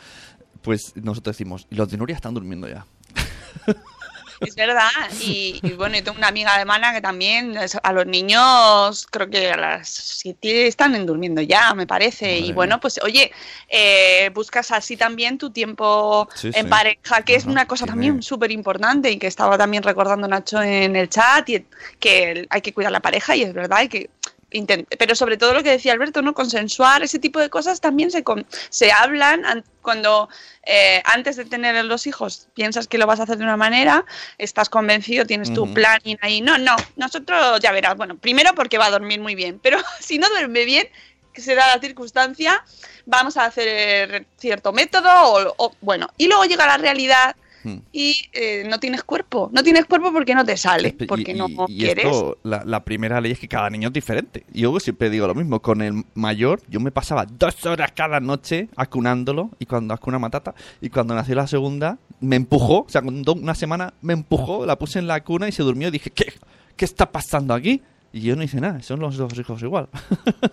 pues 0.62 0.92
nosotros 0.94 1.36
decimos, 1.36 1.66
los 1.70 1.90
de 1.90 1.96
Nuria 1.96 2.14
están 2.14 2.34
durmiendo 2.34 2.68
ya. 2.68 2.86
Es 4.40 4.54
verdad. 4.54 4.88
Y, 5.20 5.60
y 5.62 5.72
bueno, 5.72 5.96
yo 5.96 6.04
tengo 6.04 6.16
una 6.18 6.28
amiga 6.28 6.54
alemana 6.54 6.92
que 6.94 7.00
también 7.02 7.54
a 7.82 7.92
los 7.92 8.06
niños 8.06 9.06
creo 9.10 9.28
que 9.28 9.50
a 9.50 9.56
las 9.56 9.88
7 9.90 10.66
están 10.66 10.94
en 10.94 11.04
durmiendo 11.06 11.42
ya, 11.42 11.74
me 11.74 11.86
parece. 11.86 12.38
y 12.38 12.52
bueno, 12.52 12.80
pues 12.80 12.98
oye, 13.02 13.30
eh, 13.68 14.30
buscas 14.32 14.70
así 14.70 14.96
también 14.96 15.36
tu 15.38 15.50
tiempo 15.50 16.28
Sí, 16.34 16.48
en 16.54 16.64
sí. 16.64 16.70
pareja, 16.70 17.22
que 17.22 17.34
es 17.34 17.44
Ajá, 17.44 17.52
una 17.52 17.66
cosa 17.66 17.84
tiene- 17.84 17.92
también 17.92 18.22
súper 18.22 18.50
importante 18.50 19.10
y 19.10 19.18
que 19.18 19.26
estaba 19.26 19.58
también 19.58 19.82
recordando 19.82 20.26
Nacho 20.26 20.62
en 20.62 20.96
el 20.96 21.08
chat, 21.10 21.48
y 21.50 21.66
que 21.98 22.46
hay 22.48 22.60
que 22.62 22.72
cuidar 22.72 22.92
la 22.92 23.00
pareja 23.00 23.36
y 23.36 23.42
es 23.42 23.52
verdad, 23.52 23.78
hay 23.78 23.88
que 23.88 24.08
pero 24.98 25.14
sobre 25.14 25.36
todo 25.36 25.54
lo 25.54 25.62
que 25.62 25.70
decía 25.70 25.92
Alberto, 25.92 26.22
¿no? 26.22 26.34
Consensuar, 26.34 27.02
ese 27.02 27.18
tipo 27.18 27.38
de 27.40 27.48
cosas 27.50 27.80
también 27.80 28.10
se, 28.10 28.22
con- 28.24 28.46
se 28.68 28.90
hablan 28.92 29.44
an- 29.44 29.64
cuando 29.82 30.28
eh, 30.64 31.02
antes 31.04 31.36
de 31.36 31.44
tener 31.44 31.84
los 31.84 32.06
hijos 32.06 32.48
piensas 32.54 32.86
que 32.88 32.98
lo 32.98 33.06
vas 33.06 33.20
a 33.20 33.22
hacer 33.22 33.38
de 33.38 33.44
una 33.44 33.56
manera, 33.56 34.04
estás 34.38 34.68
convencido, 34.68 35.24
tienes 35.26 35.52
tu 35.54 35.72
planning 35.74 36.18
ahí. 36.20 36.40
No, 36.40 36.58
no, 36.58 36.76
nosotros 36.96 37.60
ya 37.60 37.72
verás. 37.72 37.96
Bueno, 37.96 38.16
primero 38.18 38.54
porque 38.54 38.78
va 38.78 38.86
a 38.86 38.90
dormir 38.90 39.20
muy 39.20 39.34
bien, 39.34 39.58
pero 39.62 39.78
si 40.00 40.18
no 40.18 40.28
duerme 40.28 40.64
bien, 40.64 40.88
que 41.32 41.40
se 41.42 41.54
da 41.54 41.74
la 41.74 41.80
circunstancia, 41.80 42.64
vamos 43.06 43.36
a 43.36 43.44
hacer 43.44 44.26
cierto 44.36 44.72
método 44.72 45.08
o, 45.10 45.54
o- 45.58 45.76
bueno, 45.80 46.08
y 46.16 46.26
luego 46.26 46.44
llega 46.44 46.66
la 46.66 46.76
realidad 46.76 47.36
Hmm. 47.62 47.76
y 47.92 48.16
eh, 48.32 48.64
no 48.68 48.80
tienes 48.80 49.04
cuerpo, 49.04 49.50
no 49.52 49.62
tienes 49.62 49.84
cuerpo 49.84 50.12
porque 50.12 50.34
no 50.34 50.44
te 50.46 50.56
sale, 50.56 50.96
porque 51.06 51.32
y, 51.32 51.34
no 51.34 51.46
y- 51.48 51.56
y 51.74 51.78
quieres. 51.80 52.04
esto, 52.06 52.38
la, 52.42 52.64
la 52.64 52.82
primera 52.84 53.20
ley 53.20 53.32
es 53.32 53.38
que 53.38 53.48
cada 53.48 53.68
niño 53.68 53.88
es 53.88 53.92
diferente. 53.92 54.44
Y 54.52 54.62
yo 54.62 54.80
siempre 54.80 55.10
digo 55.10 55.26
lo 55.26 55.34
mismo. 55.34 55.60
Con 55.60 55.82
el 55.82 56.04
mayor, 56.14 56.62
yo 56.68 56.80
me 56.80 56.90
pasaba 56.90 57.26
dos 57.26 57.66
horas 57.66 57.92
cada 57.94 58.18
noche 58.20 58.68
acunándolo. 58.76 59.50
Y 59.58 59.66
cuando 59.66 59.92
acuna 59.94 60.18
matata. 60.18 60.54
Y 60.80 60.88
cuando 60.90 61.14
nació 61.14 61.34
la 61.34 61.46
segunda, 61.46 61.98
me 62.20 62.36
empujó. 62.36 62.80
O 62.82 62.88
sea, 62.88 63.02
una 63.02 63.54
semana 63.54 63.92
me 64.00 64.12
empujó, 64.14 64.64
la 64.64 64.78
puse 64.78 64.98
en 64.98 65.06
la 65.06 65.22
cuna 65.22 65.48
y 65.48 65.52
se 65.52 65.62
durmió. 65.62 65.88
Y 65.88 65.92
dije, 65.92 66.10
¿qué, 66.10 66.32
qué 66.76 66.84
está 66.84 67.10
pasando 67.12 67.52
aquí? 67.54 67.82
Y 68.12 68.22
yo 68.22 68.36
no 68.36 68.42
hice 68.42 68.60
nada. 68.60 68.82
Son 68.82 69.00
los 69.00 69.16
dos 69.16 69.38
hijos 69.38 69.62
igual. 69.62 69.88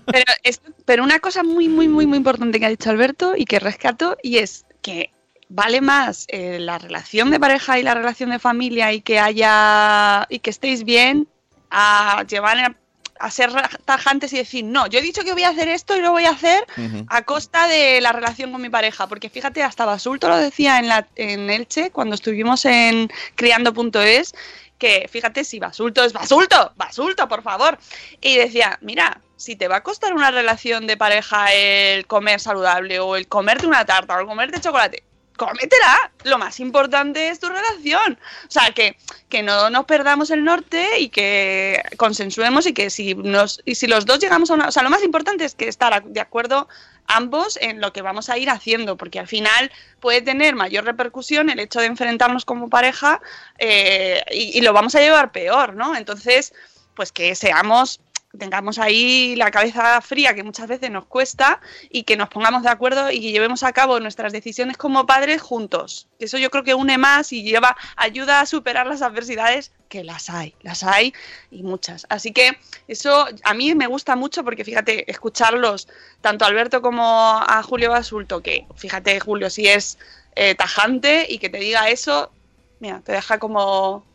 Pero, 0.05 0.25
es- 0.43 0.61
pero 0.85 1.03
una 1.03 1.19
cosa 1.19 1.43
muy, 1.43 1.69
muy, 1.69 1.87
muy, 1.87 2.05
muy 2.05 2.17
importante 2.17 2.59
que 2.59 2.65
ha 2.65 2.69
dicho 2.69 2.89
Alberto 2.89 3.33
y 3.37 3.45
que 3.45 3.59
rescato, 3.59 4.17
y 4.21 4.37
es 4.37 4.65
que 4.81 5.11
vale 5.49 5.81
más 5.81 6.25
eh, 6.29 6.59
la 6.59 6.77
relación 6.77 7.31
de 7.31 7.39
pareja 7.39 7.79
y 7.79 7.83
la 7.83 7.93
relación 7.93 8.29
de 8.29 8.39
familia 8.39 8.93
y 8.93 9.01
que 9.01 9.19
haya 9.19 10.25
y 10.29 10.39
que 10.39 10.49
estéis 10.49 10.83
bien 10.83 11.27
a 11.69 12.23
llevar 12.27 12.57
a, 12.59 12.75
a 13.19 13.31
ser 13.31 13.51
tajantes 13.85 14.33
y 14.33 14.37
decir, 14.37 14.63
no, 14.65 14.87
yo 14.87 14.99
he 14.99 15.01
dicho 15.01 15.23
que 15.23 15.33
voy 15.33 15.43
a 15.43 15.49
hacer 15.49 15.67
esto 15.67 15.95
y 15.95 16.01
lo 16.01 16.11
voy 16.11 16.25
a 16.25 16.31
hacer 16.31 16.65
a 17.07 17.21
costa 17.23 17.67
de 17.67 18.01
la 18.01 18.11
relación 18.11 18.51
con 18.51 18.61
mi 18.61 18.69
pareja, 18.69 19.07
porque 19.07 19.29
fíjate, 19.29 19.63
hasta 19.63 19.85
Basulto 19.85 20.27
lo 20.29 20.37
decía 20.37 20.79
en, 20.79 20.87
la, 20.87 21.07
en 21.15 21.49
Elche, 21.49 21.91
cuando 21.91 22.15
estuvimos 22.15 22.65
en 22.65 23.09
criando.es, 23.35 24.33
que 24.77 25.07
fíjate 25.11 25.43
si 25.43 25.59
Basulto 25.59 26.03
es 26.03 26.13
Basulto, 26.13 26.71
Basulto, 26.75 27.27
por 27.27 27.41
favor. 27.41 27.79
Y 28.21 28.37
decía, 28.37 28.77
mira, 28.81 29.21
si 29.35 29.55
te 29.55 29.67
va 29.67 29.77
a 29.77 29.83
costar 29.83 30.13
una 30.13 30.29
relación 30.29 30.85
de 30.85 30.97
pareja 30.97 31.51
el 31.53 32.05
comer 32.05 32.39
saludable 32.39 32.99
o 32.99 33.15
el 33.15 33.27
comerte 33.27 33.65
una 33.65 33.85
tarta 33.85 34.15
o 34.15 34.19
el 34.19 34.27
comerte 34.27 34.61
chocolate, 34.61 35.03
cómetela. 35.37 36.11
Lo 36.23 36.37
más 36.37 36.59
importante 36.59 37.29
es 37.29 37.39
tu 37.39 37.47
relación. 37.47 38.19
O 38.47 38.51
sea, 38.51 38.71
que, 38.71 38.97
que 39.29 39.43
no 39.43 39.69
nos 39.69 39.85
perdamos 39.85 40.29
el 40.31 40.43
norte 40.43 40.99
y 40.99 41.09
que 41.09 41.81
consensuemos 41.95 42.65
y 42.65 42.73
que 42.73 42.89
si 42.89 43.15
nos 43.15 43.61
y 43.63 43.75
si 43.75 43.87
los 43.87 44.05
dos 44.05 44.19
llegamos 44.19 44.51
a 44.51 44.55
una, 44.55 44.67
o 44.67 44.71
sea, 44.71 44.83
lo 44.83 44.89
más 44.89 45.03
importante 45.03 45.45
es 45.45 45.55
que 45.55 45.67
estar 45.67 46.03
de 46.03 46.19
acuerdo 46.19 46.67
ambos 47.07 47.57
en 47.61 47.79
lo 47.79 47.93
que 47.93 48.01
vamos 48.01 48.29
a 48.29 48.37
ir 48.37 48.49
haciendo, 48.49 48.97
porque 48.97 49.19
al 49.19 49.27
final 49.27 49.71
puede 50.01 50.21
tener 50.21 50.55
mayor 50.55 50.83
repercusión 50.83 51.49
el 51.49 51.59
hecho 51.59 51.79
de 51.79 51.85
enfrentarnos 51.85 52.43
como 52.43 52.69
pareja 52.69 53.21
eh, 53.57 54.21
y, 54.31 54.57
y 54.57 54.61
lo 54.61 54.73
vamos 54.73 54.95
a 54.95 54.99
llevar 54.99 55.31
peor, 55.31 55.75
¿no? 55.75 55.95
Entonces, 55.95 56.53
pues 56.97 57.11
que 57.11 57.35
seamos 57.35 58.01
tengamos 58.37 58.77
ahí 58.77 59.35
la 59.35 59.51
cabeza 59.51 60.01
fría 60.01 60.33
que 60.33 60.43
muchas 60.43 60.67
veces 60.67 60.91
nos 60.91 61.05
cuesta 61.05 61.61
y 61.89 62.03
que 62.03 62.17
nos 62.17 62.29
pongamos 62.29 62.63
de 62.63 62.69
acuerdo 62.69 63.09
y 63.11 63.21
que 63.21 63.31
llevemos 63.31 63.63
a 63.63 63.71
cabo 63.71 63.99
nuestras 63.99 64.33
decisiones 64.33 64.77
como 64.77 65.05
padres 65.05 65.41
juntos. 65.41 66.07
Eso 66.19 66.37
yo 66.37 66.49
creo 66.49 66.63
que 66.63 66.73
une 66.73 66.97
más 66.97 67.31
y 67.31 67.43
lleva 67.43 67.75
ayuda 67.95 68.41
a 68.41 68.45
superar 68.45 68.87
las 68.87 69.01
adversidades 69.01 69.71
que 69.89 70.03
las 70.03 70.29
hay, 70.29 70.53
las 70.61 70.83
hay 70.83 71.13
y 71.51 71.63
muchas. 71.63 72.05
Así 72.09 72.31
que 72.31 72.57
eso 72.87 73.27
a 73.43 73.53
mí 73.53 73.73
me 73.75 73.87
gusta 73.87 74.15
mucho 74.15 74.43
porque 74.43 74.65
fíjate, 74.65 75.09
escucharlos 75.09 75.87
tanto 76.21 76.45
a 76.45 76.49
Alberto 76.49 76.81
como 76.81 77.03
a 77.03 77.63
Julio 77.63 77.91
Basulto, 77.91 78.41
que 78.41 78.67
fíjate 78.75 79.19
Julio 79.19 79.49
si 79.49 79.67
es 79.67 79.97
eh, 80.35 80.55
tajante 80.55 81.25
y 81.29 81.39
que 81.39 81.49
te 81.49 81.59
diga 81.59 81.89
eso, 81.89 82.31
mira, 82.79 83.01
te 83.01 83.13
deja 83.13 83.39
como 83.39 84.05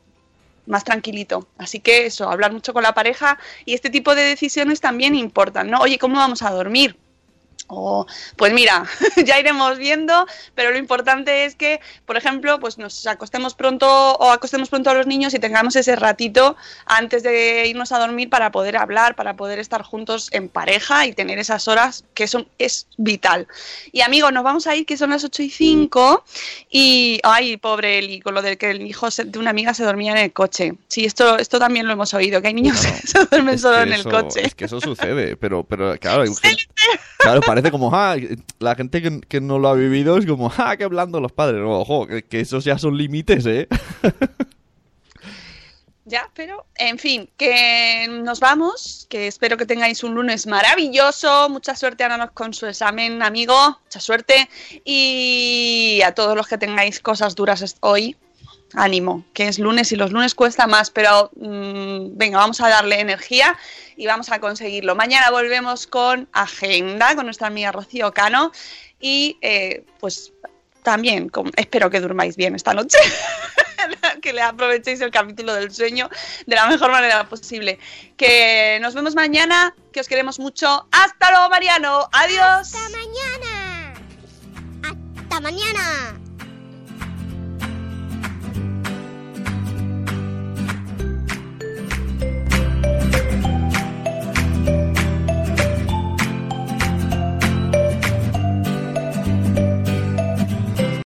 más 0.67 0.85
tranquilito. 0.85 1.49
Así 1.59 1.81
que 1.81 2.07
eso, 2.07 2.29
hablar 2.29 2.53
mucho 2.53 2.73
con 2.73 2.83
la 2.83 2.95
pareja 2.95 3.39
y 3.65 3.75
este 3.75 3.91
tipo 3.91 4.15
de 4.15 4.23
decisiones 4.23 4.81
también 4.81 5.15
importan, 5.15 5.71
¿no? 5.71 5.81
Oye, 5.81 5.99
¿cómo 5.99 6.17
vamos 6.17 6.43
a 6.43 6.51
dormir? 6.51 6.97
O, 7.69 8.07
pues 8.37 8.53
mira, 8.53 8.85
ya 9.25 9.39
iremos 9.39 9.79
viendo, 9.79 10.27
pero 10.55 10.71
lo 10.71 10.79
importante 10.79 11.45
es 11.45 11.55
que, 11.55 11.81
por 12.07 12.17
ejemplo, 12.17 12.59
pues 12.61 12.79
nos 12.79 13.07
acostemos 13.07 13.55
pronto 13.55 13.89
o 13.89 14.31
acostemos 14.31 14.69
pronto 14.69 14.91
a 14.91 14.95
los 14.95 15.07
niños 15.07 15.33
y 15.35 15.39
tengamos 15.39 15.77
ese 15.77 15.97
ratito 15.97 16.57
antes 16.87 17.23
de 17.23 17.67
irnos 17.67 17.93
a 17.93 17.99
dormir 17.99 18.29
para 18.29 18.51
poder 18.53 18.77
hablar, 18.77 19.15
para 19.15 19.35
poder 19.37 19.59
estar 19.59 19.83
juntos 19.83 20.29
en 20.33 20.49
pareja 20.49 21.07
y 21.07 21.13
tener 21.13 21.39
esas 21.39 21.69
horas 21.69 22.05
que 22.15 22.27
son 22.27 22.47
es 22.59 22.87
vital. 22.97 23.47
Y 23.93 24.03
amigos, 24.03 24.33
nos 24.33 24.45
vamos 24.45 24.67
a 24.67 24.75
ir 24.77 24.85
que 24.87 24.97
son 24.97 25.11
las 25.11 25.25
8 25.25 25.43
y 25.43 25.51
5 25.51 26.25
y 26.71 27.21
ay, 27.23 27.57
pobre 27.57 27.99
Eli, 27.99 28.21
con 28.21 28.35
lo 28.35 28.43
de 28.43 28.57
que 28.59 28.71
el 28.71 28.83
hijo 28.87 29.09
de 29.11 29.39
una 29.39 29.51
amiga 29.51 29.73
se 29.75 29.85
dormía 29.85 30.13
en 30.13 30.19
el 30.19 30.33
coche. 30.33 30.75
Sí, 30.89 31.05
esto 31.05 31.39
esto 31.39 31.59
también 31.59 31.87
lo 31.87 31.93
hemos 31.93 32.13
oído, 32.15 32.43
que 32.43 32.49
hay 32.49 32.55
niños 32.55 32.81
que 32.85 33.07
se 33.07 33.25
duermen 33.27 33.59
solo 33.59 33.81
en 33.83 33.93
el 33.93 34.01
eso- 34.01 34.11
coche. 34.11 34.47
Es 34.47 34.55
que 34.55 34.67
eso 34.67 34.81
sucede, 34.81 35.37
pero, 35.37 35.65
pero 35.65 35.97
claro, 35.99 36.23
hay 36.23 36.31
claro, 37.19 37.41
parece 37.53 37.71
como, 37.71 37.95
ah, 37.95 38.17
la 38.61 38.75
gente 38.75 39.03
que, 39.03 39.21
que 39.21 39.43
no 39.43 39.59
lo 39.59 39.69
ha 39.69 39.75
vivido 39.75 40.17
es 40.17 40.25
como, 40.25 40.51
ah, 40.57 40.75
qué 40.79 40.87
blando 40.87 41.21
los 41.21 41.33
padres. 41.33 41.61
No, 41.61 41.81
ojo, 41.81 42.07
que, 42.07 42.23
que 42.23 42.41
esos 42.41 42.65
ya 42.65 42.79
son 42.79 42.97
límites, 42.97 43.45
¿eh? 43.45 43.69
Ya, 46.05 46.29
pero 46.35 46.67
en 46.75 46.99
fin, 46.99 47.31
que 47.37 48.09
nos 48.09 48.41
vamos, 48.41 49.07
que 49.09 49.29
espero 49.29 49.57
que 49.57 49.67
tengáis 49.67 50.03
un 50.03 50.15
lunes 50.15 50.49
maravilloso, 50.49 51.49
mucha 51.49 51.77
suerte 51.77 52.03
Ana 52.03 52.27
con 52.29 52.53
su 52.53 52.67
examen, 52.67 53.23
amigo, 53.23 53.79
mucha 53.85 54.01
suerte 54.01 54.49
y 54.85 56.01
a 56.05 56.13
todos 56.13 56.37
los 56.37 56.49
que 56.49 56.59
tengáis 56.59 56.99
cosas 56.99 57.37
duras 57.37 57.77
hoy, 57.81 58.17
ánimo, 58.75 59.25
que 59.35 59.49
es 59.49 59.59
lunes 59.59 59.93
y 59.93 59.97
los 59.97 60.13
lunes 60.13 60.35
cuesta 60.35 60.67
más, 60.67 60.91
pero 60.91 61.31
mm, 61.37 62.17
venga, 62.17 62.39
vamos 62.39 62.61
a 62.61 62.69
darle 62.69 63.01
energía 63.01 63.57
y 63.97 64.07
vamos 64.07 64.31
a 64.31 64.41
conseguirlo. 64.41 64.95
Mañana 64.95 65.31
volvemos 65.31 65.87
con 65.87 66.29
agenda 66.33 67.15
con 67.15 67.27
nuestra 67.27 67.47
amiga 67.49 67.73
Rocío 67.73 68.13
Cano 68.13 68.53
y 69.01 69.37
eh, 69.43 69.85
pues 70.01 70.33
también 70.83 71.29
con- 71.29 71.53
espero 71.57 71.91
que 71.91 72.01
durmáis 72.01 72.37
bien 72.37 72.55
esta 72.55 72.75
noche. 72.75 72.99
que 72.99 74.21
que 74.23 74.33
le 74.33 74.43
aprovechéis 74.43 75.01
el 75.01 75.11
capítulo 75.11 75.55
del 75.55 75.73
sueño 75.73 76.09
de 76.47 76.55
la 76.57 76.67
mejor 76.67 76.91
manera 76.91 77.29
posible. 77.29 77.79
Que 78.17 78.79
nos 78.81 78.95
vemos 78.95 79.15
mañana, 79.15 79.75
que 79.93 80.01
os 80.01 80.09
queremos 80.09 80.39
mucho. 80.39 80.87
Hasta 80.93 81.31
luego, 81.31 81.49
Mariano. 81.51 82.09
Adiós. 82.13 82.75
Hasta 82.75 82.89
mañana. 82.91 83.95
Hasta 85.21 85.41
mañana. 85.41 86.22